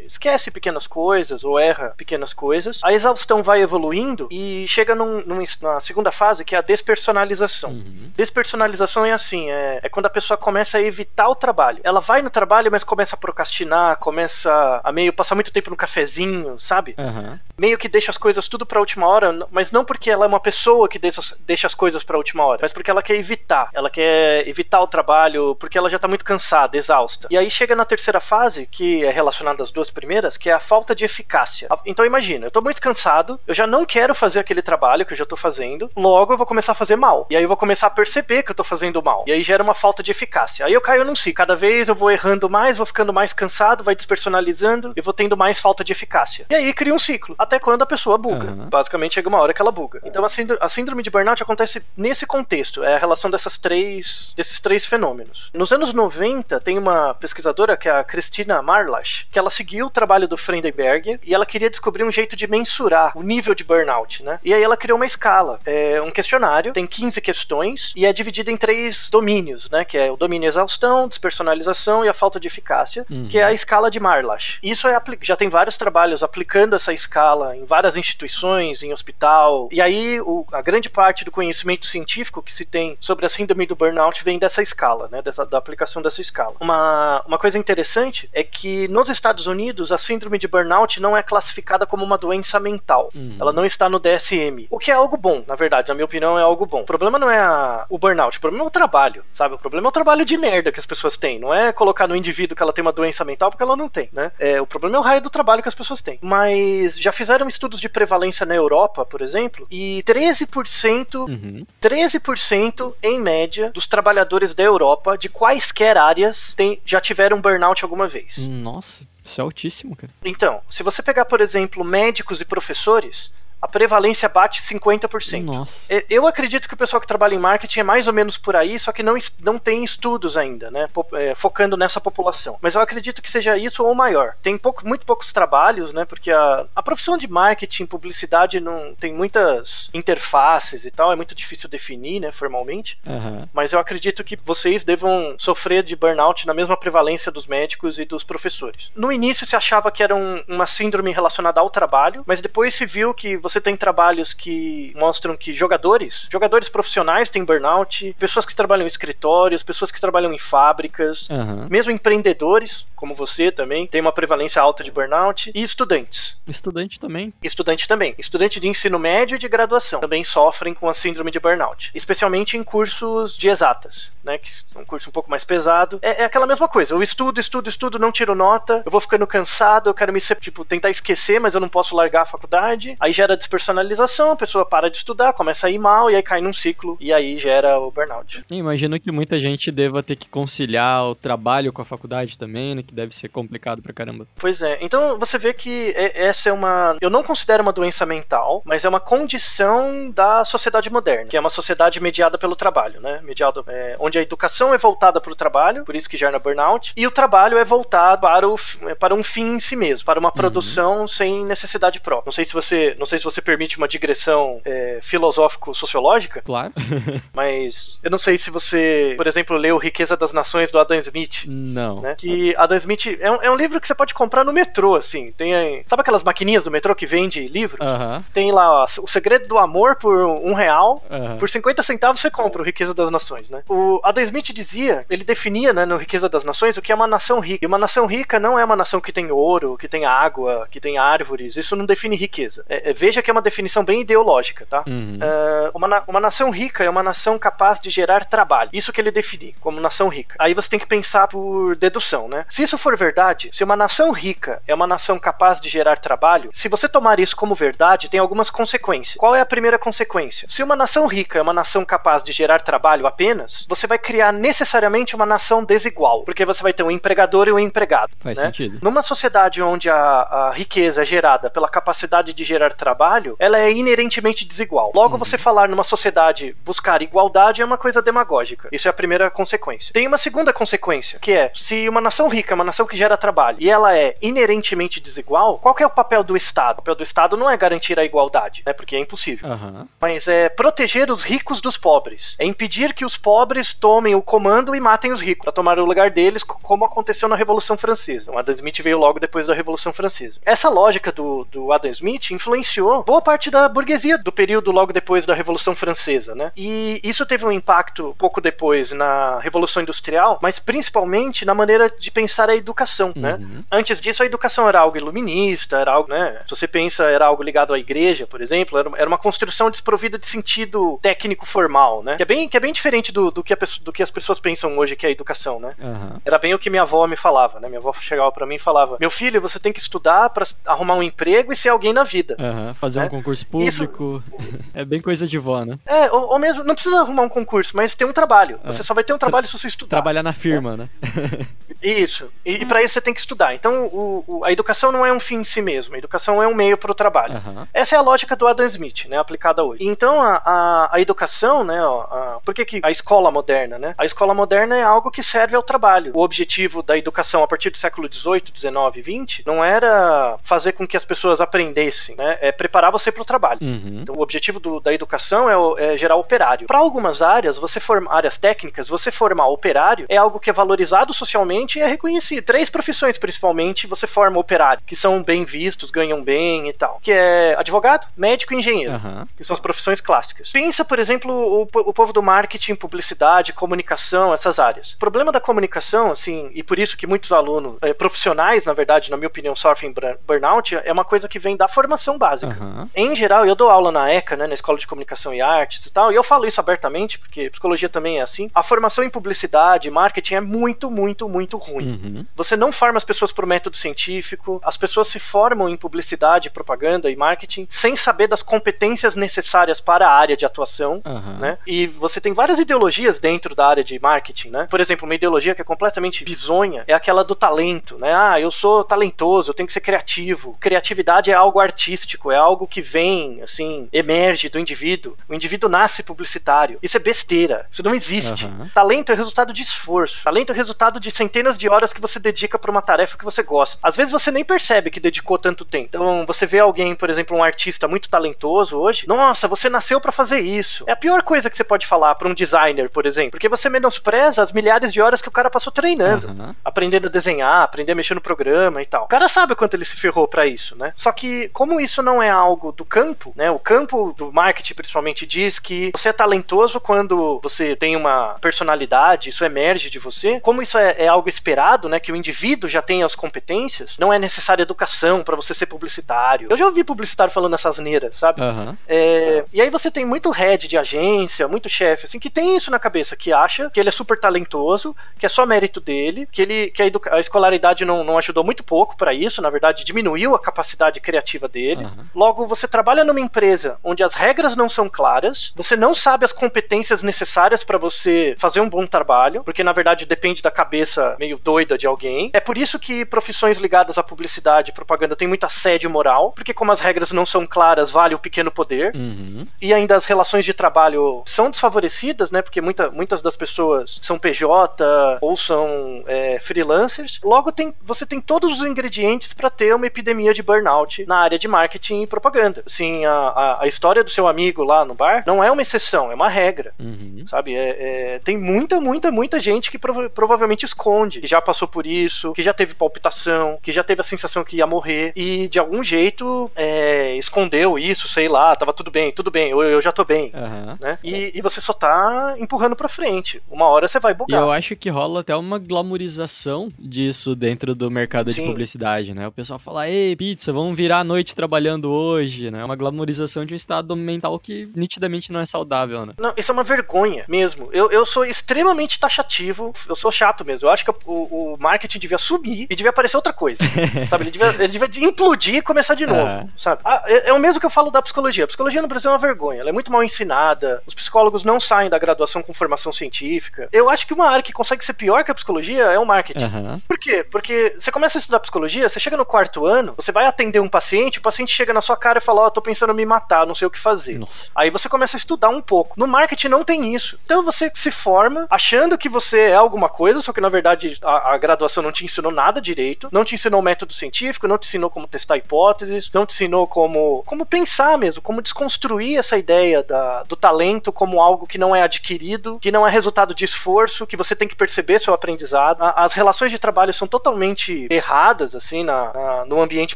Esquece 0.06 0.52
pequenas 0.52 0.88
coisas 0.88 1.44
ou 1.44 1.58
erra 1.60 1.94
pequenas 1.98 2.34
coisas. 2.34 2.80
A 2.84 2.94
exaustão 2.94 3.42
vai 3.44 3.62
evoluindo 3.62 4.28
e 4.32 4.66
chega 4.68 4.96
num- 4.96 5.22
num- 5.26 5.44
na 5.62 5.80
segunda 5.80 6.12
fase 6.12 6.44
que 6.46 6.56
é 6.56 6.60
a 6.60 6.62
despersonalização. 6.62 7.72
Uhum. 7.72 8.12
Despersonalização 8.16 9.06
é 9.06 9.12
assim, 9.12 9.50
é, 9.50 9.80
é 9.84 9.90
quando 9.90 10.06
a 10.06 10.10
pessoa 10.10 10.38
começa 10.38 10.78
a 10.78 10.82
evitar 10.82 11.28
o 11.30 11.36
trabalho. 11.36 11.80
Ela 11.84 12.00
vai 12.00 12.22
no 12.22 12.30
trabalho, 12.30 12.72
mas 12.72 12.84
começa 12.84 13.16
a 13.16 13.20
procrastinar, 13.20 13.98
começa 13.98 14.82
a 14.84 14.92
meio 14.92 15.14
passar 15.14 15.36
muito 15.36 15.52
tempo 15.52 15.70
no 15.70 15.76
cafezinho, 15.76 16.60
sabe? 16.60 16.96
Aham. 16.98 17.40
Meio 17.58 17.78
que 17.78 17.88
deixa 17.88 18.10
as 18.12 18.18
coisas 18.18 18.48
tudo 18.48 18.66
pra 18.66 18.80
última 18.80 19.08
hora, 19.08 19.46
mas 19.52 19.72
não 19.72 19.86
porque 19.86 20.10
ela 20.10 20.26
é 20.26 20.28
uma 20.28 20.40
pessoa 20.40 20.88
que 20.90 20.98
deixa, 20.98 21.20
as- 21.22 21.36
deixa 21.42 21.68
as 21.68 21.76
coisas 21.76 22.04
pra 22.04 22.18
última 22.18 22.44
hora, 22.46 22.60
mas 22.62 22.74
porque 22.74 22.90
ela 22.90 23.04
quer 23.04 23.16
evitar. 23.16 23.70
Ela 23.74 23.90
quer 23.90 24.48
evitar 24.48 24.82
o 24.82 24.88
trabalho 24.88 25.56
porque 25.60 25.78
ela 25.78 25.90
já 25.90 26.00
tá 26.00 26.08
muito 26.08 26.26
cansada, 26.26 26.76
exausta. 26.78 27.28
E 27.30 27.38
aí 27.38 27.50
chega 27.52 27.76
na 27.76 27.86
terceira 27.86 28.20
fase, 28.20 28.68
que 28.72 29.04
é 29.06 29.12
relacionada 29.44 29.62
às 29.62 29.72
duas 29.72 29.92
primeiras, 29.92 30.38
que 30.38 30.50
é 30.50 30.54
a 30.54 30.60
falta 30.60 30.96
de 30.96 31.06
eficácia. 31.06 31.68
Então 31.86 32.06
imagina, 32.06 32.48
eu 32.48 32.52
tô 32.52 32.62
muito 32.62 32.82
cansado, 32.82 33.40
eu 33.46 33.54
já 33.54 33.68
não 33.68 33.86
quero 33.86 34.16
fazer 34.16 34.40
aquele 34.40 34.62
trabalho 34.62 35.06
que 35.06 35.14
eu 35.14 35.18
já 35.18 35.26
tô 35.26 35.36
fazendo, 35.36 35.92
logo 35.96 36.34
eu 36.34 36.38
vou 36.38 36.48
começar 36.48 36.72
a 36.72 36.76
fazer 36.76 36.96
mal. 36.96 37.28
E 37.30 37.36
aí 37.36 37.44
eu 37.44 37.48
vou 37.48 37.58
começar 37.58 37.88
a 37.88 37.90
perceber 37.90 38.44
que 38.44 38.52
eu 38.52 38.56
tô 38.56 38.64
fazendo 38.64 39.04
mal. 39.04 39.26
E 39.28 39.32
aí 39.32 39.44
gera 39.44 39.62
uma 39.62 39.74
falta 39.74 40.02
de 40.02 40.12
eficácia. 40.12 40.66
Aí 40.66 40.74
eu 40.74 40.82
caio 40.82 41.04
num 41.04 41.16
ciclo. 41.16 41.34
Cada 41.34 41.56
vez 41.56 41.90
eu 41.90 41.96
vou 41.96 42.10
errando 42.10 42.50
mais, 42.50 42.78
vou 42.78 42.86
ficando 42.86 43.12
mais 43.12 43.34
cansado, 43.34 43.84
vai 43.84 43.96
despersonalizando 43.96 44.94
e 44.96 45.02
vou 45.02 45.14
tendo 45.14 45.36
mais 45.36 45.60
falta 45.60 45.84
de 45.84 45.92
eficácia. 45.92 46.46
E 46.50 46.56
aí 46.56 46.74
cria 46.74 46.94
um 46.94 47.00
ciclo. 47.00 47.36
Até 47.38 47.60
quando 47.60 47.82
a 47.82 47.86
pessoa 47.86 48.18
buga. 48.18 48.48
Aham. 48.48 48.70
Basicamente 48.70 49.16
chega 49.16 49.28
uma 49.28 49.40
hora 49.40 49.54
que 49.54 49.62
ela 49.62 49.72
buga. 49.72 50.00
Então 50.06 50.24
a 50.24 50.30
síndrome, 50.30 50.60
a 50.62 50.70
síndrome 50.70 51.04
de 51.04 51.10
burnout 51.10 51.42
acontece 51.42 51.84
nesse 51.98 52.26
contexto. 52.26 52.84
É 52.84 52.96
a 52.96 53.00
relação 53.00 53.30
dessas 53.30 53.58
três, 53.58 54.34
desses 54.38 54.60
três 54.60 54.86
fenômenos. 54.86 55.50
Nos 55.54 55.72
anos 55.72 55.94
90, 55.94 56.60
tem 56.62 56.78
uma 56.78 57.14
pesquisadora 57.16 57.76
que 57.76 57.90
é 57.90 57.92
a 57.92 58.04
Christina 58.04 58.62
Marlash, 58.62 59.28
que 59.34 59.40
ela 59.40 59.50
seguiu 59.50 59.88
o 59.88 59.90
trabalho 59.90 60.28
do 60.28 60.38
Friedenberg 60.38 61.20
e 61.24 61.34
ela 61.34 61.46
queria 61.46 61.70
descobrir 61.70 62.04
um 62.04 62.12
jeito 62.12 62.36
de 62.36 62.48
mensurar 62.48 63.18
o 63.18 63.24
nível 63.24 63.54
de 63.56 63.64
burnout, 63.64 64.24
né? 64.24 64.40
E 64.44 64.54
aí 64.54 64.62
ela 64.64 64.78
criou 64.78 64.96
uma 64.96 65.06
escala, 65.06 65.60
é 65.66 66.02
um 66.02 66.12
questionário, 66.12 66.72
tem 66.74 66.86
15 66.88 67.20
questões 67.20 67.92
e 67.96 68.06
é 68.06 68.14
dividido 68.14 68.52
em 68.52 68.56
três 68.58 69.10
domínios, 69.10 69.70
né? 69.70 69.84
Que 69.84 69.98
é 69.98 70.12
o 70.12 70.16
domínio 70.16 70.48
exaustão, 70.48 71.08
despersonalização 71.08 72.06
e 72.06 72.10
a 72.10 72.14
falta 72.14 72.40
de 72.40 72.48
eficácia, 72.48 73.06
Uhum. 73.10 73.28
que 73.28 73.40
é 73.40 73.44
a 73.44 73.52
escala 73.54 73.90
de 73.90 74.00
Marlash. 74.00 74.60
Isso 74.62 74.88
é 74.88 75.02
já 75.22 75.36
tem 75.36 75.50
vários 75.50 75.78
trabalhos 75.78 76.24
aplicando 76.24 76.76
essa 76.76 76.94
escala 76.94 77.58
em 77.58 77.66
várias 77.66 77.98
instituições, 77.98 78.84
em 78.84 78.94
hospital. 78.94 79.68
E 79.72 79.82
aí 79.82 80.22
o- 80.22 80.46
a 80.52 80.62
grande 80.62 80.90
parte 80.90 81.26
do 81.26 81.32
conhecimento 81.32 81.86
científico 81.86 82.42
que 82.44 82.54
se 82.54 82.66
tem 82.66 82.96
sobre 83.00 83.26
a 83.26 83.30
síndrome 83.30 83.66
do 83.66 83.76
burnout 83.76 84.24
vem 84.24 84.38
dessa 84.40 84.62
escala, 84.62 85.10
né? 85.12 85.22
Dessa, 85.22 85.46
da 85.46 85.58
aplicação 85.58 86.02
dessa 86.02 86.22
escala. 86.22 86.56
Uma, 86.60 87.22
uma 87.26 87.38
coisa 87.40 87.58
interessante 87.58 88.30
é 88.32 88.44
que 88.44 88.88
nos 88.90 89.10
Estados 89.10 89.23
Unidos 89.48 89.92
a 89.92 89.98
síndrome 89.98 90.38
de 90.38 90.48
burnout 90.48 91.00
não 91.02 91.16
é 91.16 91.24
classificada 91.24 91.86
como 91.86 92.04
uma 92.04 92.18
doença 92.18 92.60
mental. 92.60 93.10
Uhum. 93.16 93.38
Ela 93.40 93.52
não 93.54 93.66
está 93.66 93.90
no 93.90 94.00
DSM. 94.00 94.68
O 94.70 94.78
que 94.80 94.92
é 94.92 94.94
algo 94.94 95.16
bom, 95.18 95.44
na 95.48 95.56
verdade, 95.56 95.88
na 95.90 95.94
minha 95.94 96.06
opinião, 96.06 96.38
é 96.38 96.42
algo 96.42 96.66
bom. 96.66 96.82
O 96.82 96.86
problema 96.86 97.18
não 97.18 97.30
é 97.30 97.40
a- 97.40 97.86
o 97.90 97.98
burnout, 97.98 98.38
o 98.38 98.42
problema 98.42 98.64
é 98.66 98.68
o 98.68 98.72
trabalho, 98.72 99.24
sabe? 99.32 99.56
O 99.56 99.58
problema 99.58 99.88
é 99.88 99.90
o 99.90 99.92
trabalho 99.92 100.26
de 100.26 100.38
merda 100.38 100.72
que 100.72 100.80
as 100.80 100.86
pessoas 100.86 101.18
têm. 101.18 101.40
Não 101.40 101.54
é 101.54 101.72
colocar 101.72 102.08
no 102.08 102.16
indivíduo 102.16 102.56
que 102.56 102.62
ela 102.64 102.74
tem 102.74 102.82
uma 102.82 102.92
doença 102.92 103.24
mental 103.24 103.50
porque 103.50 103.64
ela 103.64 103.76
não 103.76 103.88
tem, 103.90 104.10
né? 104.12 104.32
É, 104.40 104.60
o 104.62 104.68
problema 104.68 104.98
é 104.98 105.00
o 105.00 105.04
raio 105.04 105.22
do 105.22 105.30
trabalho 105.30 105.62
que 105.62 105.70
as 105.70 105.76
pessoas 105.76 106.02
têm. 106.02 106.20
Mas 106.22 106.98
já 107.00 107.12
fizeram 107.12 107.48
estudos 107.48 107.80
de 107.80 107.88
prevalência 107.90 108.46
na 108.46 108.56
Europa, 108.56 109.06
por 109.06 109.22
exemplo, 109.22 109.66
e 109.72 110.04
13%, 110.04 111.26
Uhum. 111.28 111.66
13% 111.82 112.94
em 113.02 113.20
média 113.20 113.72
dos 113.74 113.88
trabalhadores 113.88 114.54
da 114.54 114.64
Europa, 114.64 115.18
de 115.18 115.30
quaisquer 115.30 115.98
áreas, 115.98 116.54
tem, 116.56 116.82
já 116.86 117.00
tiveram 117.00 117.40
burnout 117.42 117.84
alguma 117.84 118.08
vez. 118.08 118.38
Nossa, 118.38 119.06
isso 119.24 119.40
é 119.40 119.44
altíssimo, 119.44 119.96
cara. 119.96 120.12
Então, 120.24 120.62
se 120.70 120.84
você 120.84 121.02
pegar, 121.02 121.26
por 121.26 121.42
exemplo, 121.42 121.84
médicos 121.84 122.42
e 122.42 122.46
professores, 122.46 123.32
a 123.64 123.68
prevalência 123.68 124.28
bate 124.28 124.62
50%. 124.62 125.42
Nossa. 125.44 125.86
E- 125.94 126.06
Eu 126.10 126.28
acredito 126.28 126.68
que 126.68 126.74
o 126.74 126.78
pessoal 126.78 127.00
que 127.00 127.08
trabalha 127.08 127.34
em 127.36 127.40
marketing 127.40 127.80
é 127.80 127.84
mais 127.84 128.08
ou 128.08 128.14
menos 128.14 128.38
por 128.38 128.56
aí, 128.56 128.78
só 128.78 128.92
que 128.92 129.02
não, 129.02 129.16
não 129.42 129.58
tem 129.58 129.84
estudos 129.84 130.36
ainda, 130.36 130.70
né? 130.70 130.88
é, 131.14 131.34
focando 131.36 131.78
nessa 131.78 132.02
população. 132.02 132.58
Mas 132.62 132.76
eu 132.76 132.82
acredito 132.82 133.22
que 133.22 133.30
seja 133.32 133.58
isso 133.58 133.84
ou 133.84 133.96
maior. 133.96 134.36
Tem 134.42 134.58
pouco, 134.58 134.86
muito 134.88 135.06
poucos 135.06 135.32
trabalhos, 135.32 135.94
né? 135.94 136.04
Porque 136.06 136.32
a, 136.32 136.66
a 136.76 136.84
profissão 136.84 137.18
de 137.18 137.28
marketing, 137.28 137.86
publicidade, 137.86 138.60
não 138.60 138.94
tem 138.96 139.14
muitas 139.14 139.90
interfaces 139.94 140.86
e 140.86 140.92
tal, 140.92 141.12
é 141.12 141.16
muito 141.16 141.34
difícil 141.34 141.70
definir, 141.70 142.20
né? 142.20 142.32
Formalmente. 142.32 143.00
Aham. 143.08 143.48
Mas 143.54 143.72
eu 143.74 143.80
acredito 143.80 144.24
que 144.24 144.38
vocês 144.44 144.84
devam 144.84 145.36
sofrer 145.38 145.84
de 145.84 145.96
burnout 145.96 146.46
na 146.46 146.54
mesma 146.54 146.76
prevalência 146.78 147.32
dos 147.32 147.48
médicos 147.48 147.98
e 147.98 148.06
dos 148.06 148.24
professores. 148.24 148.92
No 148.96 149.12
início 149.12 149.46
se 149.46 149.56
achava 149.56 149.92
que 149.92 150.04
era 150.04 150.16
um- 150.16 150.44
uma 150.48 150.68
síndrome 150.68 151.12
relacionada 151.12 151.60
ao 151.60 151.70
trabalho, 151.70 152.24
mas 152.26 152.42
depois 152.42 152.74
se 152.74 152.86
viu 152.86 153.14
que 153.14 153.38
você 153.38 153.53
tem 153.62 153.76
trabalhos 153.76 154.34
que 154.34 154.94
mostram 154.96 155.36
que 155.36 155.54
jogadores, 155.54 156.28
jogadores 156.32 156.70
profissionais 156.70 157.30
têm 157.30 157.44
burnout, 157.44 158.16
pessoas 158.20 158.46
que 158.46 158.56
trabalham 158.56 158.84
em 158.84 158.88
escritórios, 158.88 159.64
pessoas 159.64 159.92
que 159.92 160.00
trabalham 160.00 160.34
em 160.34 160.40
fábricas, 160.40 161.28
Aham. 161.30 161.68
mesmo 161.70 161.92
empreendedores, 161.92 162.86
como 162.96 163.14
você 163.14 163.52
também, 163.52 163.86
tem 163.88 164.02
uma 164.02 164.12
prevalência 164.12 164.62
alta 164.62 164.84
de 164.84 164.92
burnout, 164.92 165.52
e 165.54 165.62
estudantes. 165.62 166.38
Estudante 166.48 167.00
também. 167.00 167.34
Estudante 167.44 167.88
também. 167.88 168.16
Estudante 168.18 168.60
de 168.60 168.68
ensino 168.68 168.98
médio 168.98 169.36
e 169.36 169.40
de 169.40 169.48
graduação 169.48 170.00
também 170.00 170.24
sofrem 170.24 170.74
com 170.74 170.90
a 170.90 170.94
síndrome 170.94 171.32
de 171.32 171.40
burnout. 171.40 171.92
Especialmente 171.94 172.58
em 172.58 172.64
cursos 172.64 173.38
de 173.38 173.50
exatas, 173.50 174.12
né? 174.24 174.38
Que 174.38 174.50
é 174.76 174.80
um 174.80 174.86
curso 174.86 175.10
um 175.10 175.12
pouco 175.12 175.30
mais 175.30 175.44
pesado. 175.44 176.00
É, 176.02 176.22
é 176.22 176.26
aquela 176.26 176.48
mesma 176.48 176.68
coisa. 176.68 176.94
Eu 176.94 177.04
estudo, 177.04 177.40
estudo, 177.40 177.70
estudo, 177.70 178.00
não 178.00 178.12
tiro 178.12 178.36
nota. 178.36 178.82
Eu 178.86 178.92
vou 178.92 179.02
ficando 179.02 179.28
cansado, 179.28 179.90
eu 179.90 179.94
quero 179.94 180.14
me 180.14 180.20
tipo, 180.40 180.64
tentar 180.64 180.90
esquecer, 180.90 181.40
mas 181.40 181.54
eu 181.54 181.62
não 181.62 181.70
posso 181.70 181.96
largar 181.96 182.22
a 182.22 182.26
faculdade. 182.26 182.96
Aí 183.00 183.12
gera 183.12 183.36
despersonalização, 183.44 184.32
a 184.32 184.36
pessoa 184.36 184.66
para 184.66 184.90
de 184.90 184.98
estudar, 184.98 185.34
começa 185.34 185.68
a 185.68 185.70
ir 185.70 185.78
mal, 185.78 186.10
e 186.10 186.16
aí 186.16 186.24
cai 186.24 186.42
num 186.42 186.54
ciclo, 186.54 186.98
e 187.00 187.14
aí 187.14 187.38
gera 187.38 187.80
o 187.80 187.92
burnout. 187.92 188.44
Imagino 188.50 189.00
que 189.00 189.12
muita 189.12 189.40
gente 189.40 189.72
deva 189.72 190.02
ter 190.02 190.16
que 190.16 190.28
conciliar 190.28 191.04
o 191.06 191.16
trabalho 191.16 191.72
com 191.72 191.82
a 191.82 191.86
faculdade 191.86 192.38
também, 192.38 192.76
né? 192.76 192.84
Que 192.84 192.94
deve 192.94 193.14
ser 193.14 193.30
complicado 193.30 193.82
pra 193.82 193.94
caramba. 193.94 194.26
Pois 194.36 194.62
é. 194.62 194.78
Então 194.82 195.18
você 195.20 195.38
vê 195.38 195.54
que 195.54 195.94
essa 195.96 196.50
é 196.50 196.54
uma. 196.54 196.98
Eu 197.02 197.10
não 197.10 197.24
considero 197.24 197.64
uma 197.64 197.74
doença 197.74 198.06
mental, 198.06 198.62
mas 198.66 198.86
é 198.86 198.90
uma 198.90 199.00
condição 199.00 200.10
da 200.12 200.46
sociedade 200.46 200.90
moderna, 200.90 201.30
que 201.30 201.38
é 201.38 201.40
uma 201.40 201.50
sociedade 201.50 202.02
mediada 202.02 202.38
pelo 202.38 202.56
trabalho, 202.56 203.00
né? 203.02 203.20
Mediado, 203.24 203.64
é, 203.68 203.96
onde 204.00 204.18
a 204.18 204.22
educação 204.22 204.74
é 204.74 204.78
voltada 204.78 205.20
para 205.20 205.32
o 205.32 205.36
trabalho, 205.36 205.84
por 205.84 205.96
isso 205.96 206.10
que 206.10 206.18
gera 206.18 206.40
burnout, 206.40 206.94
e 206.96 207.06
o 207.06 207.12
trabalho 207.12 207.58
é 207.58 207.66
voltado 207.66 208.22
para, 208.22 208.48
o, 208.48 208.56
para 209.00 209.14
um 209.14 209.24
fim 209.24 209.56
em 209.56 209.60
si 209.60 209.76
mesmo, 209.76 210.06
para 210.06 210.20
uma 210.20 210.32
produção 210.32 211.08
sem 211.08 211.46
necessidade 211.46 212.00
própria. 212.00 212.28
Não 212.28 212.32
sei 212.32 212.46
se 212.46 212.54
você, 212.54 212.96
não 212.98 213.06
sei 213.06 213.18
se 213.18 213.26
você 213.26 213.33
permite 213.42 213.78
uma 213.78 213.88
digressão 213.88 214.62
é, 214.66 215.00
filosófico-sociológica, 215.02 216.42
Claro. 216.42 216.74
mas 217.34 218.00
eu 218.04 218.10
não 218.12 218.18
sei 218.18 218.38
se 218.38 218.50
você, 218.50 219.14
por 219.18 219.28
exemplo, 219.28 219.56
leu 219.58 219.78
Riqueza 219.78 220.16
das 220.18 220.34
Nações 220.34 220.72
do 220.72 220.80
Adam 220.80 220.98
Smith 221.00 221.46
Não. 221.48 222.02
né? 222.02 222.16
Que 222.18 222.56
Adam 222.58 222.78
Smith 222.78 223.18
é 223.20 223.32
um, 223.32 223.42
é 223.42 223.52
um 223.52 223.56
livro 223.56 223.80
que 223.80 223.88
você 223.88 223.96
pode 223.96 224.14
comprar 224.14 224.44
no 224.44 224.54
metrô, 224.54 224.96
assim. 224.96 225.32
Tem, 225.34 225.54
aí- 225.56 225.84
sabe 225.86 226.02
aquelas 226.02 226.24
maquininhas 226.24 226.64
do 226.64 226.72
metrô 226.72 226.96
que 226.96 227.06
vende 227.06 227.48
livro? 227.48 227.78
Aham. 227.84 228.24
Tem 228.34 228.52
lá 228.52 228.84
ó, 228.84 228.86
O 229.02 229.08
Segredo 229.08 229.48
do 229.48 229.58
Amor 229.58 229.96
por 229.96 230.16
um 230.26 230.54
real. 230.54 231.04
Aham. 231.10 231.38
Por 231.38 231.50
50 231.50 231.82
centavos 231.84 232.20
você 232.22 232.30
compra 232.30 232.62
o 232.62 232.66
Riqueza 232.66 232.94
das 232.94 233.10
Nações, 233.12 233.50
né? 233.50 233.64
O 233.70 234.00
Adam 234.04 234.24
Smith 234.24 234.52
dizia, 234.54 235.06
ele 235.10 235.24
definia, 235.24 235.74
né, 235.74 235.86
no 235.86 235.98
Riqueza 235.98 236.28
das 236.30 236.44
Nações, 236.44 236.78
o 236.78 236.82
que 236.82 236.92
é 236.92 236.96
uma 236.96 237.08
nação 237.08 237.40
rica. 237.40 237.64
E 237.64 237.68
uma 237.68 237.78
nação 237.78 238.06
rica 238.06 238.40
não 238.40 238.58
é 238.58 238.66
uma 238.66 238.76
nação 238.76 239.00
que 239.02 239.12
tem 239.12 239.32
ouro, 239.32 239.78
que 239.78 239.88
tem 239.88 240.06
água, 240.06 240.68
que 240.70 240.80
tem 240.80 240.98
árvores. 240.98 241.56
Isso 241.58 241.76
não 241.76 241.86
define 241.86 242.16
riqueza. 242.16 242.66
É, 242.70 242.90
é 242.90 242.94
ver 242.94 243.12
veja 243.14 243.22
que 243.22 243.30
é 243.30 243.34
uma 243.34 243.42
definição 243.42 243.86
bem 243.86 244.02
ideológica, 244.02 244.66
tá? 244.68 244.84
Uhum. 244.88 245.20
Uh, 245.22 245.72
uma, 245.76 246.04
uma 246.08 246.20
nação 246.20 246.50
rica 246.50 246.84
é 246.84 246.90
uma 246.90 247.04
nação 247.04 247.38
capaz 247.38 247.80
de 247.80 247.90
gerar 247.90 248.26
trabalho. 248.26 248.72
Isso 248.74 248.92
que 248.92 249.00
ele 249.00 249.12
define 249.12 249.56
como 249.60 249.80
nação 249.80 250.08
rica. 250.08 250.36
Aí 250.40 250.54
você 250.54 250.70
tem 250.70 250.80
que 250.80 250.88
pensar 250.88 251.28
por 251.28 251.76
dedução, 251.76 252.28
né? 252.28 252.46
Se 252.50 252.64
isso 252.64 252.78
for 252.78 252.98
verdade, 252.98 253.50
se 253.52 253.64
uma 253.64 253.76
nação 253.76 254.12
rica 254.12 254.62
é 254.68 254.74
uma 254.74 254.88
nação 254.88 255.20
capaz 255.20 255.62
de 255.62 255.70
gerar 255.70 255.98
trabalho, 255.98 256.50
se 256.52 256.68
você 256.68 256.90
tomar 256.90 257.20
isso 257.20 257.36
como 257.36 257.54
verdade, 257.54 258.10
tem 258.10 258.20
algumas 258.20 258.50
consequências. 258.50 259.18
Qual 259.18 259.36
é 259.36 259.42
a 259.42 259.46
primeira 259.46 259.78
consequência? 259.78 260.48
Se 260.50 260.64
uma 260.64 260.76
nação 260.76 261.06
rica 261.06 261.38
é 261.38 261.42
uma 261.42 261.54
nação 261.54 261.86
capaz 261.86 262.24
de 262.24 262.32
gerar 262.32 262.62
trabalho 262.62 263.06
apenas, 263.06 263.66
você 263.70 263.86
vai 263.86 264.00
criar 264.00 264.32
necessariamente 264.32 265.16
uma 265.16 265.26
nação 265.26 265.64
desigual, 265.64 266.24
porque 266.24 266.46
você 266.46 266.64
vai 266.64 266.74
ter 266.74 266.84
um 266.84 266.92
empregador 266.92 267.48
e 267.48 267.52
um 267.52 267.60
empregado. 267.60 268.12
Faz 268.20 268.38
né? 268.38 268.46
sentido. 268.46 268.80
Numa 268.82 269.02
sociedade 269.02 269.62
onde 269.62 269.90
a, 269.90 269.96
a 269.96 270.54
riqueza 270.54 271.04
é 271.04 271.06
gerada 271.06 271.50
pela 271.50 271.70
capacidade 271.70 272.34
de 272.34 272.44
gerar 272.44 272.74
trabalho, 272.74 273.03
ela 273.40 273.58
é 273.60 273.72
inerentemente 273.72 274.46
desigual. 274.46 274.92
Logo, 274.96 275.18
você 275.18 275.38
falar 275.38 275.68
numa 275.70 275.84
sociedade 275.84 276.56
buscar 276.64 277.02
igualdade 277.02 277.62
é 277.62 277.66
uma 277.66 277.78
coisa 277.78 278.02
demagógica. 278.02 278.70
Isso 278.72 278.88
é 278.88 278.92
a 278.92 278.94
primeira 278.94 279.30
consequência. 279.30 279.94
Tem 279.94 280.08
uma 280.08 280.18
segunda 280.18 280.54
consequência, 280.54 281.20
que 281.20 281.32
é 281.34 281.52
se 281.54 281.88
uma 281.90 282.02
nação 282.02 282.28
rica 282.28 282.54
é 282.54 282.56
uma 282.56 282.64
nação 282.64 282.86
que 282.86 282.98
gera 282.98 283.18
trabalho 283.18 283.58
e 283.60 283.70
ela 283.70 283.96
é 283.98 284.16
inerentemente 284.22 285.00
desigual, 285.00 285.58
qual 285.60 285.76
é 285.80 285.86
o 285.86 285.90
papel 285.90 286.24
do 286.24 286.36
Estado? 286.38 286.74
O 286.74 286.82
papel 286.82 286.96
do 286.96 287.04
Estado 287.04 287.38
não 287.38 287.50
é 287.50 287.58
garantir 287.58 288.00
a 288.00 288.06
igualdade, 288.06 288.64
né? 288.66 288.74
Porque 288.74 288.96
é 288.96 289.00
impossível 289.00 289.50
Aham. 289.52 289.88
mas 290.00 290.28
é 290.28 290.50
proteger 290.50 291.10
os 291.12 291.24
ricos 291.24 291.62
dos 291.62 291.78
pobres. 291.78 292.36
É 292.40 292.46
impedir 292.46 292.94
que 292.94 293.06
os 293.06 293.18
pobres 293.18 293.74
tomem 293.74 294.16
o 294.16 294.22
comando 294.22 294.76
e 294.76 294.80
matem 294.80 295.12
os 295.12 295.22
ricos, 295.22 295.44
para 295.44 295.52
tomar 295.54 295.80
o 295.80 295.86
lugar 295.86 296.10
deles, 296.12 296.44
co- 296.44 296.60
como 296.62 296.86
aconteceu 296.86 297.28
na 297.28 297.36
Revolução 297.36 297.78
Francesa. 297.78 298.32
O 298.32 298.38
Adam 298.38 298.54
Smith 298.56 298.80
veio 298.82 298.98
logo 298.98 299.20
depois 299.20 299.48
da 299.48 299.54
Revolução 299.54 299.92
Francesa. 299.94 300.40
Essa 300.46 300.70
lógica 300.70 301.12
do, 301.12 301.46
do 301.46 301.72
Adam 301.72 301.92
Smith 301.92 302.32
influenciou 302.32 302.93
boa 303.02 303.22
parte 303.22 303.50
da 303.50 303.68
burguesia 303.68 304.18
do 304.18 304.32
período 304.32 304.72
logo 304.72 304.94
depois 304.94 305.26
da 305.26 305.34
Revolução 305.34 305.76
Francesa, 305.76 306.36
né? 306.36 306.52
E 306.56 307.00
isso 307.04 307.26
teve 307.26 307.46
um 307.46 307.52
impacto 307.52 308.16
pouco 308.18 308.42
depois 308.42 308.92
na 308.92 309.40
Revolução 309.40 309.82
Industrial, 309.82 310.38
mas 310.42 310.60
principalmente 310.60 311.46
na 311.46 311.54
maneira 311.54 311.90
de 311.90 312.12
pensar 312.12 312.50
a 312.50 312.56
educação, 312.56 313.14
né? 313.16 313.38
Uhum. 313.40 313.64
Antes 313.72 314.00
disso, 314.00 314.22
a 314.22 314.26
educação 314.26 314.68
era 314.68 314.80
algo 314.80 314.98
iluminista, 314.98 315.78
era 315.78 315.94
algo, 315.94 316.10
né? 316.10 316.42
Se 316.46 316.56
você 316.56 316.68
pensa, 316.68 317.06
era 317.06 317.26
algo 317.26 317.42
ligado 317.42 317.74
à 317.74 317.80
igreja, 317.80 318.28
por 318.28 318.42
exemplo, 318.42 318.78
era, 318.78 319.08
uma 319.08 319.18
construção 319.18 319.70
desprovida 319.70 320.18
de 320.18 320.28
sentido 320.28 321.00
técnico 321.02 321.46
formal, 321.46 322.04
né? 322.04 322.18
Que 322.18 322.24
é 322.24 322.26
bem, 322.26 322.50
que 322.50 322.58
é 322.58 322.60
bem 322.60 322.74
diferente 322.74 323.12
do, 323.12 323.32
do, 323.32 323.44
que 323.44 323.54
a 323.54 323.58
do 323.82 323.92
que 323.92 324.04
as 324.04 324.12
pessoas 324.12 324.40
pensam 324.40 324.78
hoje 324.78 324.96
que 324.96 325.06
é 325.06 325.10
a 325.10 325.12
educação, 325.12 325.60
né? 325.60 325.74
Aham. 325.80 326.22
Era 326.26 326.38
bem 326.38 326.54
o 326.54 326.60
que 326.60 326.70
minha 326.70 326.82
avó 326.82 327.08
me 327.08 327.16
falava, 327.16 327.60
né? 327.60 327.68
Minha 327.68 327.80
avó 327.80 327.94
chegava 327.94 328.32
pra 328.32 328.46
mim 328.46 328.56
e 328.56 328.60
falava: 328.60 328.98
Meu 329.00 329.10
filho, 329.10 329.42
você 329.42 329.60
tem 329.60 329.72
que 329.72 329.80
estudar 329.80 330.30
pra 330.30 330.46
arrumar 330.66 330.96
um 330.96 331.04
emprego 331.04 331.54
e 331.54 331.56
ser 331.56 331.70
alguém 331.70 331.94
na 331.94 332.04
vida. 332.04 332.36
Aham. 332.40 332.74
Fazer 332.84 333.00
um 333.00 333.04
Né? 333.04 333.10
concurso 333.10 333.46
Isso- 333.60 333.88
público. 333.88 334.24
é 334.74 334.84
bem 334.84 335.00
coisa 335.00 335.26
de 335.26 335.38
vó, 335.40 335.64
né? 335.64 335.80
É, 335.86 336.12
ou, 336.12 336.32
ou 336.34 336.40
mesmo, 336.40 336.64
não 336.66 336.76
precisa 336.76 337.00
arrumar 337.00 337.22
um 337.24 337.30
concurso, 337.30 337.76
mas 337.78 337.96
ter 337.96 338.04
um 338.06 338.12
trabalho. 338.12 338.60
É. 338.64 338.72
Você 338.72 338.84
só 338.84 338.94
vai 338.94 339.04
ter 339.04 339.14
um 339.14 339.18
trabalho 339.18 339.48
se 339.48 339.58
você 339.58 339.68
estudar. 339.68 339.90
Trabalhar 339.98 340.22
na 340.22 340.34
firma, 340.34 340.76
né? 340.76 340.90
Isso. 341.82 342.30
E, 342.46 342.62
e 342.62 342.66
para 342.66 342.82
isso 342.82 342.94
você 342.94 343.02
tem 343.02 343.14
que 343.14 343.20
estudar. 343.20 343.54
Então, 343.56 343.86
o- 343.88 344.24
o- 344.26 344.46
a 344.46 344.52
educação 344.52 344.90
não 344.92 345.06
é 345.06 345.12
um 345.12 345.20
fim 345.20 345.38
em 345.38 345.44
si 345.44 345.62
mesmo. 345.62 345.96
A 345.96 345.98
educação 345.98 346.42
é 346.42 346.48
um 346.48 346.54
meio 346.56 346.78
para 346.78 346.92
o 346.92 346.96
trabalho. 346.96 347.36
Aham. 347.36 347.68
Essa 347.74 347.96
é 347.96 347.98
a 347.98 348.02
lógica 348.02 348.36
do 348.38 348.48
Adam 348.48 348.66
Smith, 348.68 349.06
né, 349.08 349.18
aplicada 349.18 349.64
hoje. 349.64 349.84
Então 349.84 350.22
a, 350.22 350.42
a, 350.46 350.90
a 350.96 351.02
educação, 351.02 351.64
né, 351.64 351.82
ó, 351.86 352.02
a- 352.04 352.40
por 352.46 352.54
que, 352.54 352.64
que 352.64 352.80
a 352.84 352.90
escola 352.92 353.30
moderna, 353.32 353.78
né? 353.78 353.96
A 353.98 354.06
escola 354.06 354.34
moderna 354.34 354.78
é 354.78 354.84
algo 354.84 355.12
que 355.12 355.22
serve 355.22 355.56
ao 355.58 355.64
trabalho. 355.64 356.14
O 356.16 356.22
objetivo 356.24 356.82
da 356.82 356.98
educação 356.98 357.44
a 357.44 357.48
partir 357.48 357.70
do 357.70 357.78
século 357.78 358.08
XVIII, 358.12 358.44
XIX 358.56 358.74
e 358.98 359.26
XX 359.28 359.46
não 359.46 359.64
era 359.64 360.38
fazer 360.44 360.72
com 360.74 360.88
que 360.88 360.96
as 360.96 361.04
pessoas 361.06 361.42
aprendessem, 361.42 362.16
né? 362.16 362.38
É 362.40 362.52
preparar 362.52 362.73
você 362.92 363.12
para 363.12 363.22
o 363.22 363.26
trabalho. 363.26 363.60
Uhum. 363.62 364.00
Então, 364.02 364.16
o 364.18 364.22
objetivo 364.22 364.60
do- 364.60 364.80
da 364.80 364.94
educação 364.94 365.50
é, 365.78 365.94
é 365.94 365.98
gerar 365.98 366.16
operário. 366.16 366.68
Para 366.68 366.78
algumas 366.80 367.22
áreas, 367.22 367.58
você 367.58 367.80
formar 367.80 368.14
áreas 368.16 368.38
técnicas, 368.38 368.88
você 368.88 369.12
formar 369.12 369.48
operário 369.48 370.06
é 370.10 370.18
algo 370.18 370.40
que 370.40 370.50
é 370.50 370.54
valorizado 370.54 371.14
socialmente 371.14 371.80
e 371.80 371.82
é 371.82 371.86
reconhecido. 371.88 372.44
Três 372.44 372.70
profissões, 372.70 373.18
principalmente, 373.18 373.88
você 373.88 374.08
forma 374.08 374.40
operário, 374.40 374.84
que 374.86 374.96
são 374.96 375.22
bem 375.24 375.44
vistos, 375.44 375.92
ganham 375.92 376.24
bem 376.24 376.70
e 376.70 376.74
tal. 376.74 377.00
Que 377.02 377.12
é 377.12 377.56
advogado, 377.58 378.08
médico 378.18 378.54
e 378.54 378.58
engenheiro. 378.58 378.94
Aham. 378.94 379.28
Que 379.36 379.44
são 379.44 379.54
as 379.54 379.60
profissões 379.60 380.02
clássicas. 380.02 380.52
Pensa, 380.52 380.84
por 380.86 381.00
exemplo, 381.00 381.32
o, 381.34 381.62
o 381.74 381.94
povo 381.94 382.12
do 382.14 382.22
marketing, 382.22 382.76
publicidade, 382.76 383.54
comunicação, 383.54 384.34
essas 384.34 384.60
áreas. 384.60 384.94
O 384.94 384.98
problema 385.00 385.32
da 385.32 385.40
comunicação, 385.42 386.12
assim, 386.12 386.50
e 386.54 386.64
por 386.64 386.80
isso 386.80 386.98
que 386.98 387.08
muitos 387.08 387.32
alunos, 387.32 387.78
eh, 387.82 387.94
profissionais, 387.94 388.66
na 388.66 388.74
verdade, 388.74 389.10
na 389.12 389.18
minha 389.18 389.28
opinião, 389.28 389.56
sofrem 389.56 389.92
bur- 389.92 390.18
burnout, 390.26 390.76
é 390.84 390.92
uma 390.92 391.04
coisa 391.06 391.28
que 391.28 391.40
vem 391.40 391.56
da 391.58 391.68
formação 391.68 392.18
básica. 392.18 392.54
Aham. 392.64 392.90
Em 392.96 393.16
geral, 393.16 393.46
eu 393.46 393.56
dou 393.56 393.70
aula 393.70 393.92
na 393.92 394.12
ECA, 394.12 394.36
né, 394.36 394.48
na 394.48 394.54
Escola 394.54 394.78
de 394.78 394.88
Comunicação 394.88 395.34
e 395.34 395.42
Artes 395.42 395.86
e 395.86 395.92
tal, 395.92 396.12
e 396.12 396.16
eu 396.16 396.24
falo 396.24 396.46
isso 396.46 396.60
abertamente, 396.60 397.20
porque 397.20 397.50
psicologia 397.50 397.90
também 397.90 398.20
é 398.20 398.22
assim. 398.22 398.50
A 398.54 398.64
formação 398.64 399.04
em 399.04 399.10
publicidade, 399.10 399.90
marketing 399.92 400.36
é 400.36 400.42
muito, 400.42 400.90
muito, 400.90 401.28
muito 401.28 401.58
ruim. 401.58 401.88
Uhum. 401.88 402.26
Você 402.36 402.56
não 402.56 402.72
forma 402.72 402.98
as 402.98 403.04
pessoas 403.04 403.32
por 403.32 403.46
método 403.46 403.78
científico, 403.78 404.62
as 404.64 404.78
pessoas 404.78 405.08
se 405.08 405.20
formam 405.20 405.70
em 405.70 405.78
publicidade, 405.78 406.50
propaganda 406.50 407.10
e 407.10 407.16
marketing 407.16 407.68
sem 407.70 407.96
saber 407.96 408.28
das 408.28 408.44
competências 408.44 409.16
necessárias 409.16 409.82
para 409.82 410.08
a 410.08 410.12
área 410.12 410.38
de 410.38 410.46
atuação. 410.46 411.02
Aham. 411.06 411.38
Né? 411.40 411.58
E 411.66 411.88
você 411.88 412.22
tem 412.22 412.34
várias 412.34 412.60
ideologias 412.60 413.20
dentro 413.20 413.56
da 413.56 413.68
área 413.68 413.84
de 413.84 414.00
marketing, 414.00 414.50
né? 414.50 414.68
Por 414.70 414.80
exemplo, 414.80 415.06
uma 415.06 415.16
ideologia 415.16 415.56
que 415.56 415.62
é 415.62 415.66
completamente 415.66 416.24
bizonha 416.24 416.84
é 416.88 416.94
aquela 416.94 417.24
do 417.24 417.36
talento, 417.36 417.98
né? 417.98 418.14
Ah, 418.14 418.40
eu 418.40 418.52
sou 418.52 418.84
talentoso, 418.84 419.50
eu 419.50 419.54
tenho 419.54 419.68
que 419.68 419.74
ser 419.74 419.82
criativo. 419.82 420.56
Criatividade 420.60 421.32
é 421.32 421.34
algo 421.34 421.60
artístico, 421.60 422.32
é 422.32 422.38
algo 422.38 422.53
que 422.68 422.82
vem, 422.82 423.42
assim, 423.42 423.88
emerge 423.92 424.50
do 424.50 424.60
indivíduo. 424.60 425.16
O 425.28 425.34
indivíduo 425.34 425.70
nasce 425.70 426.04
publicitário. 426.04 426.80
Isso 426.82 426.98
é 426.98 427.00
besteira. 427.00 427.66
Isso 427.70 427.84
não 427.84 427.94
existe. 427.94 428.46
Aham. 428.46 428.70
Talento 428.74 429.12
é 429.12 429.16
resultado 429.16 429.54
de 429.54 429.62
esforço. 429.62 430.24
Talento 430.24 430.52
é 430.52 430.56
resultado 430.56 431.00
de 431.00 431.12
centenas 431.12 431.58
de 431.58 431.70
horas 431.70 431.94
que 431.94 432.02
você 432.02 432.20
dedica 432.20 432.58
para 432.58 432.72
uma 432.72 432.82
tarefa 432.82 433.18
que 433.18 433.26
você 433.26 433.44
gosta. 433.44 433.80
Às 433.84 433.96
vezes 433.96 434.12
você 434.12 434.32
nem 434.32 434.44
percebe 434.44 434.92
que 434.92 435.00
dedicou 435.00 435.38
tanto 435.38 435.66
tempo. 435.66 435.88
Então, 435.90 436.26
você 436.26 436.46
vê 436.46 436.60
alguém, 436.60 436.96
por 436.96 437.10
exemplo, 437.10 437.38
um 437.38 437.44
artista 437.44 437.88
muito 437.88 438.10
talentoso 438.10 438.78
hoje, 438.78 439.08
nossa, 439.08 439.48
você 439.48 439.70
nasceu 439.70 440.00
para 440.00 440.12
fazer 440.12 440.40
isso. 440.40 440.84
É 440.88 440.92
a 440.92 440.96
pior 440.96 441.22
coisa 441.24 441.50
que 441.50 441.58
você 441.58 441.64
pode 441.64 441.86
falar 441.86 442.16
para 442.16 442.28
um 442.28 442.34
designer, 442.34 442.90
por 442.90 443.06
exemplo, 443.06 443.32
porque 443.32 443.50
você 443.50 443.70
menospreza 443.70 444.42
as 444.42 444.52
milhares 444.52 444.92
de 444.92 445.02
horas 445.02 445.22
que 445.22 445.28
o 445.28 445.32
cara 445.32 445.50
passou 445.50 445.72
treinando 445.72 446.28
Aham. 446.28 446.56
aprendendo 446.64 447.08
a 447.08 447.12
desenhar, 447.12 447.64
aprender 447.64 447.92
a 447.92 447.96
mexer 447.96 448.14
no 448.14 448.22
programa 448.22 448.82
e 448.82 448.86
tal. 448.86 449.06
O 449.06 449.08
cara 449.08 449.28
sabe 449.28 449.54
o 449.54 449.56
quanto 449.56 449.74
ele 449.76 449.86
se 449.86 449.96
ferrou 449.96 450.28
pra 450.28 450.46
isso, 450.46 450.76
né? 450.76 450.94
Só 450.96 451.12
que 451.12 451.50
como 451.50 451.80
isso 451.80 452.02
não 452.02 452.22
é 452.22 452.30
algo 452.44 452.72
do 452.72 452.86
campo, 452.86 453.34
né? 453.36 453.50
O 453.50 453.60
campo 453.60 454.14
do 454.18 454.32
marketing 454.32 454.74
principalmente 454.74 455.26
diz 455.26 455.60
que 455.60 455.92
você 455.96 456.10
é 456.10 456.14
talentoso 456.14 456.80
quando 456.80 457.40
você 457.42 457.76
tem 457.76 457.96
uma 457.96 458.36
personalidade, 458.42 459.30
isso 459.30 459.46
emerge 459.46 459.90
de 459.90 460.00
você. 460.00 460.40
Como 460.40 460.62
isso 460.62 460.78
é, 460.78 460.96
é 461.00 461.08
algo 461.08 461.30
esperado, 461.30 461.90
né? 461.90 462.00
Que 462.00 462.12
o 462.12 462.16
indivíduo 462.16 462.70
já 462.70 462.82
tem 462.82 463.04
as 463.04 463.16
competências, 463.16 463.96
não 463.98 464.12
é 464.12 464.20
necessária 464.20 464.64
educação 464.64 465.24
pra 465.24 465.36
você 465.36 465.54
ser 465.54 465.66
publicitário. 465.66 466.48
Eu 466.50 466.58
já 466.58 466.66
ouvi 466.66 466.84
publicitário 466.84 467.34
falando 467.34 467.56
essas 467.56 467.80
neiras, 467.80 468.18
sabe? 468.18 468.42
Aham. 468.42 468.78
É, 468.88 469.46
e 469.54 469.62
aí 469.62 469.70
você 469.70 469.90
tem 469.90 470.06
muito 470.06 470.30
head 470.30 470.68
de 470.68 470.78
agência, 470.78 471.48
muito 471.48 471.70
chefe, 471.70 472.06
assim, 472.06 472.20
que 472.20 472.30
tem 472.30 472.56
isso 472.56 472.70
na 472.72 472.80
cabeça, 472.80 473.16
que 473.16 473.32
acha 473.32 473.70
que 473.70 473.80
ele 473.80 473.90
é 473.90 473.92
super 473.92 474.20
talentoso, 474.20 474.96
que 475.18 475.26
é 475.26 475.30
só 475.30 475.46
mérito 475.46 475.80
dele, 475.80 476.28
que 476.32 476.42
ele 476.42 476.70
que 476.70 476.82
a, 476.82 476.92
a 477.12 477.20
escolaridade 477.20 477.86
não, 477.86 478.04
não 478.04 478.18
ajudou 478.18 478.44
muito 478.44 478.64
pouco 478.64 478.98
pra 478.98 479.14
isso, 479.14 479.42
na 479.42 479.50
verdade 479.50 479.84
diminuiu 479.84 480.36
a 480.36 480.40
capacidade 480.40 481.00
criativa 481.00 481.48
dele. 481.48 481.84
Aham. 481.84 482.06
Logo, 482.14 482.33
você 482.34 482.68
trabalha 482.68 483.04
numa 483.04 483.20
empresa 483.20 483.78
onde 483.84 484.04
as 484.04 484.14
regras 484.14 484.56
não 484.56 484.68
são 484.70 484.90
claras, 484.90 485.54
você 485.56 485.76
não 485.76 485.94
sabe 485.94 486.26
as 486.26 486.32
competências 486.34 487.04
necessárias 487.04 487.64
pra 487.64 487.78
você 487.78 488.36
fazer 488.38 488.60
um 488.60 488.70
bom 488.70 488.86
trabalho, 488.86 489.44
porque 489.44 489.64
na 489.64 489.72
verdade 489.72 490.06
depende 490.06 490.42
da 490.42 490.52
cabeça 490.52 491.16
meio 491.20 491.38
doida 491.38 491.78
de 491.78 491.88
alguém. 491.88 492.32
É 492.34 492.40
por 492.40 492.58
isso 492.58 492.80
que 492.80 493.06
profissões 493.06 493.58
ligadas 493.58 493.98
à 493.98 494.04
publicidade 494.04 494.72
e 494.72 494.74
propaganda 494.74 495.16
têm 495.16 495.28
muito 495.28 495.46
assédio 495.46 495.90
moral, 495.90 496.32
porque 496.32 496.54
como 496.54 496.72
as 496.72 496.80
regras 496.80 497.12
não 497.12 497.26
são 497.26 497.46
claras, 497.46 497.92
vale 497.92 498.16
o 498.16 498.20
pequeno 498.20 498.52
poder 498.52 498.92
Uhum. 498.96 499.46
e 499.62 499.74
ainda 499.74 499.96
as 499.96 500.06
relações 500.06 500.46
de 500.46 500.54
trabalho 500.54 501.24
são 501.26 501.50
desfavorecidas, 501.50 502.32
né? 502.32 502.42
Porque 502.42 502.62
muita, 502.62 502.90
muitas 502.90 503.22
das 503.22 503.36
pessoas 503.36 504.00
são 504.02 504.18
PJ 504.18 504.84
ou 505.22 505.36
são 505.36 506.04
é, 506.08 506.40
freelancers. 506.40 507.20
Logo, 507.24 507.52
tem, 507.52 507.74
você 507.82 508.06
tem 508.06 508.20
todos 508.22 508.60
os 508.60 508.66
ingredientes 508.66 509.34
para 509.34 509.50
ter 509.50 509.74
uma 509.76 509.88
epidemia 509.88 510.34
de 510.34 510.44
burnout 510.44 511.06
na 511.06 511.18
área 511.18 511.40
de 511.40 511.48
marketing 511.48 512.04
e 512.04 512.08
propaganda. 512.14 512.62
Assim, 512.66 513.06
a, 513.06 513.12
a, 513.12 513.64
a 513.64 513.68
história 513.68 514.04
do 514.04 514.10
seu 514.12 514.28
amigo 514.28 514.64
lá 514.64 514.86
no 514.86 514.94
bar 514.94 515.24
não 515.26 515.44
é 515.44 515.50
uma 515.52 515.62
exceção, 515.64 516.12
é 516.12 516.16
uma 516.16 516.30
regra. 516.30 516.74
Uhum. 516.80 517.24
Sabe, 517.28 517.56
é, 517.56 518.16
é- 518.16 518.20
tem 518.24 518.38
muita, 518.38 518.80
muita, 518.80 519.12
muita 519.12 519.40
gente 519.40 519.72
que 519.72 519.78
prova- 519.80 520.10
provavelmente 520.10 520.64
esconde, 520.66 521.20
que 521.22 521.28
já 521.28 521.42
passou 521.42 521.68
por 521.68 521.86
isso, 521.88 522.34
que 522.34 522.44
já 522.44 522.54
teve 522.54 522.76
palpitação, 522.76 523.58
que 523.62 523.72
já 523.72 523.84
teve 523.84 524.02
a 524.02 524.04
sensação 524.04 524.44
que 524.44 524.58
ia 524.58 524.68
morrer 524.68 525.12
e 525.16 525.48
de 525.48 525.58
algum 525.60 525.84
jeito 525.84 526.52
é, 526.56 527.16
escondeu 527.18 527.80
isso, 527.80 528.08
sei 528.08 528.28
lá, 528.28 528.56
tava 528.56 528.74
tudo 528.74 528.92
bem, 528.92 529.12
tudo 529.12 529.32
bem, 529.32 529.50
eu, 529.52 529.64
eu 529.64 529.82
já 529.82 529.92
tô 529.92 530.04
bem. 530.06 530.32
Aham. 530.34 530.78
Né? 530.80 530.98
E, 531.04 531.32
e 531.36 531.42
você 531.42 531.60
só 531.62 531.74
tá 531.74 532.36
empurrando 532.38 532.76
pra 532.76 532.88
frente. 532.88 533.42
Uma 533.50 533.68
hora 533.68 533.88
você 533.88 534.00
vai 534.00 534.12
E 534.12 534.16
bugar. 534.16 534.42
eu 534.42 534.52
acho 534.52 534.76
que 534.76 534.90
rola 534.90 535.22
até 535.22 535.36
uma 535.36 535.58
glamorização 535.60 536.70
disso 536.78 537.36
dentro 537.36 537.74
do 537.76 537.90
mercado 537.90 538.28
de 538.32 538.34
Sim. 538.42 538.46
publicidade, 538.48 539.14
né? 539.14 539.28
O 539.28 539.32
pessoal 539.32 539.60
fala, 539.60 539.90
ei, 539.90 540.16
pizza, 540.16 540.52
vamos 540.52 540.76
virar 540.76 541.00
a 541.00 541.04
noite 541.04 541.36
trabalhando 541.36 541.90
hoje, 541.92 542.03
né? 542.52 542.64
Uma 542.64 542.76
glamorização 542.76 543.46
de 543.46 543.54
um 543.54 543.56
estado 543.56 543.96
mental 543.96 544.40
que 544.40 544.70
nitidamente 544.76 545.32
não 545.32 545.40
é 545.40 545.46
saudável, 545.46 546.06
né? 546.06 546.14
Não, 546.18 546.34
isso 546.36 546.52
é 546.52 546.54
uma 546.54 546.64
vergonha 546.64 547.26
mesmo. 547.28 547.70
Eu, 547.72 547.92
eu 547.92 548.06
sou 548.06 548.26
extremamente 548.26 549.00
taxativo, 549.00 549.74
eu 549.88 549.96
sou 549.96 550.12
chato 550.12 550.46
mesmo. 550.46 550.68
Eu 550.68 550.72
acho 550.72 550.86
que 550.86 550.92
o, 551.06 551.54
o 551.54 551.58
marketing 551.60 552.00
devia 552.00 552.18
sumir 552.18 552.68
e 552.70 552.76
devia 552.76 552.90
aparecer 552.90 553.16
outra 553.16 553.34
coisa. 553.34 553.64
sabe? 554.10 554.24
Ele 554.24 554.32
devia, 554.32 554.56
ele 554.60 554.68
devia 554.68 555.08
implodir 555.08 555.56
e 555.56 555.62
começar 555.62 555.96
de 555.96 556.06
novo. 556.06 556.22
É. 556.22 556.48
Sabe? 556.58 556.82
Ah, 556.84 557.04
é, 557.06 557.30
é 557.30 557.34
o 557.34 557.40
mesmo 557.40 557.60
que 557.60 557.66
eu 557.66 557.70
falo 557.70 557.92
da 557.92 558.02
psicologia. 558.02 558.44
A 558.44 558.48
psicologia 558.48 558.82
no 558.82 558.88
Brasil 558.88 559.10
é 559.10 559.14
uma 559.14 559.20
vergonha. 559.20 559.62
Ela 559.62 559.70
é 559.70 559.74
muito 559.74 559.92
mal 559.92 560.04
ensinada. 560.04 560.82
Os 560.86 560.94
psicólogos 560.94 561.44
não 561.44 561.60
saem 561.60 561.90
da 561.90 562.00
graduação 562.00 562.42
com 562.42 562.54
formação 562.54 562.92
científica. 562.92 563.68
Eu 563.72 563.90
acho 563.90 564.08
que 564.08 564.14
uma 564.14 564.30
área 564.30 564.44
que 564.44 564.54
consegue 564.54 564.84
ser 564.84 564.94
pior 564.94 565.24
que 565.24 565.32
a 565.32 565.36
psicologia 565.36 565.84
é 565.84 566.00
o 566.00 566.06
marketing. 566.06 566.44
Aham. 566.44 566.82
Por 566.88 566.98
quê? 566.98 567.26
Porque 567.30 567.76
você 567.78 567.92
começa 567.92 568.18
a 568.18 568.20
estudar 568.20 568.40
psicologia, 568.40 568.88
você 568.88 569.00
chega 569.00 569.18
no 569.18 569.26
quarto 569.26 569.66
ano, 569.66 569.94
você 569.98 570.12
vai 570.12 570.26
atender 570.26 570.60
um 570.60 570.70
paciente, 570.70 571.20
o 571.20 571.22
paciente 571.22 571.54
chega 571.54 571.74
na 571.74 571.82
sua 571.82 571.93
cara 571.98 572.18
e 572.18 572.22
fala: 572.22 572.42
Ó, 572.42 572.50
tô 572.50 572.62
pensando 572.62 572.92
em 572.94 572.96
me 572.96 573.06
matar, 573.06 573.46
não 573.46 573.56
sei 573.56 573.68
o 573.68 573.72
que 573.72 573.80
fazer. 573.80 574.18
Nossa. 574.18 574.52
Aí 574.56 574.70
você 574.70 574.88
começa 574.90 575.16
a 575.16 575.20
estudar 575.20 575.50
um 575.50 575.62
pouco. 575.62 576.00
No 576.00 576.08
marketing 576.08 576.48
não 576.50 576.64
tem 576.64 576.94
isso. 576.96 577.18
Então 577.26 577.44
você 577.44 577.72
se 577.74 577.92
forma 577.92 578.48
achando 578.50 578.98
que 578.98 579.10
você 579.10 579.40
é 579.50 579.56
alguma 579.56 579.90
coisa, 579.90 580.22
só 580.22 580.32
que 580.34 580.42
na 580.42 580.50
verdade 580.50 580.98
a, 581.02 581.34
a 581.34 581.38
graduação 581.38 581.84
não 581.84 581.92
te 581.92 582.06
ensinou 582.06 582.32
nada 582.32 582.62
direito, 582.62 583.10
não 583.12 583.24
te 583.26 583.36
ensinou 583.36 583.62
método 583.62 583.94
científico, 583.94 584.48
não 584.48 584.58
te 584.58 584.68
ensinou 584.68 584.90
como 584.90 585.08
testar 585.08 585.38
hipóteses, 585.38 586.10
não 586.14 586.26
te 586.26 586.34
ensinou 586.34 586.68
como, 586.68 587.24
como 587.26 587.46
pensar 587.46 587.98
mesmo, 587.98 588.22
como 588.22 588.42
desconstruir 588.42 589.18
essa 589.18 589.38
ideia 589.38 589.84
da, 589.84 590.24
do 590.24 590.36
talento 590.36 590.92
como 590.92 591.20
algo 591.22 591.46
que 591.48 591.58
não 591.58 591.76
é 591.76 591.82
adquirido, 591.82 592.58
que 592.60 592.72
não 592.72 592.88
é 592.88 592.92
resultado 592.92 593.34
de 593.36 593.46
esforço, 593.46 594.08
que 594.08 594.18
você 594.18 594.36
tem 594.36 594.48
que 594.48 594.56
perceber 594.56 595.00
seu 595.00 595.14
aprendizado. 595.14 595.82
A- 595.82 596.04
as 596.06 596.14
relações 596.14 596.52
de 596.52 596.60
trabalho 596.60 596.94
são 596.94 597.08
totalmente 597.08 597.88
erradas, 597.90 598.56
assim, 598.56 598.84
na, 598.84 599.12
na- 599.14 599.46
no 599.46 599.62
ambiente 599.62 599.96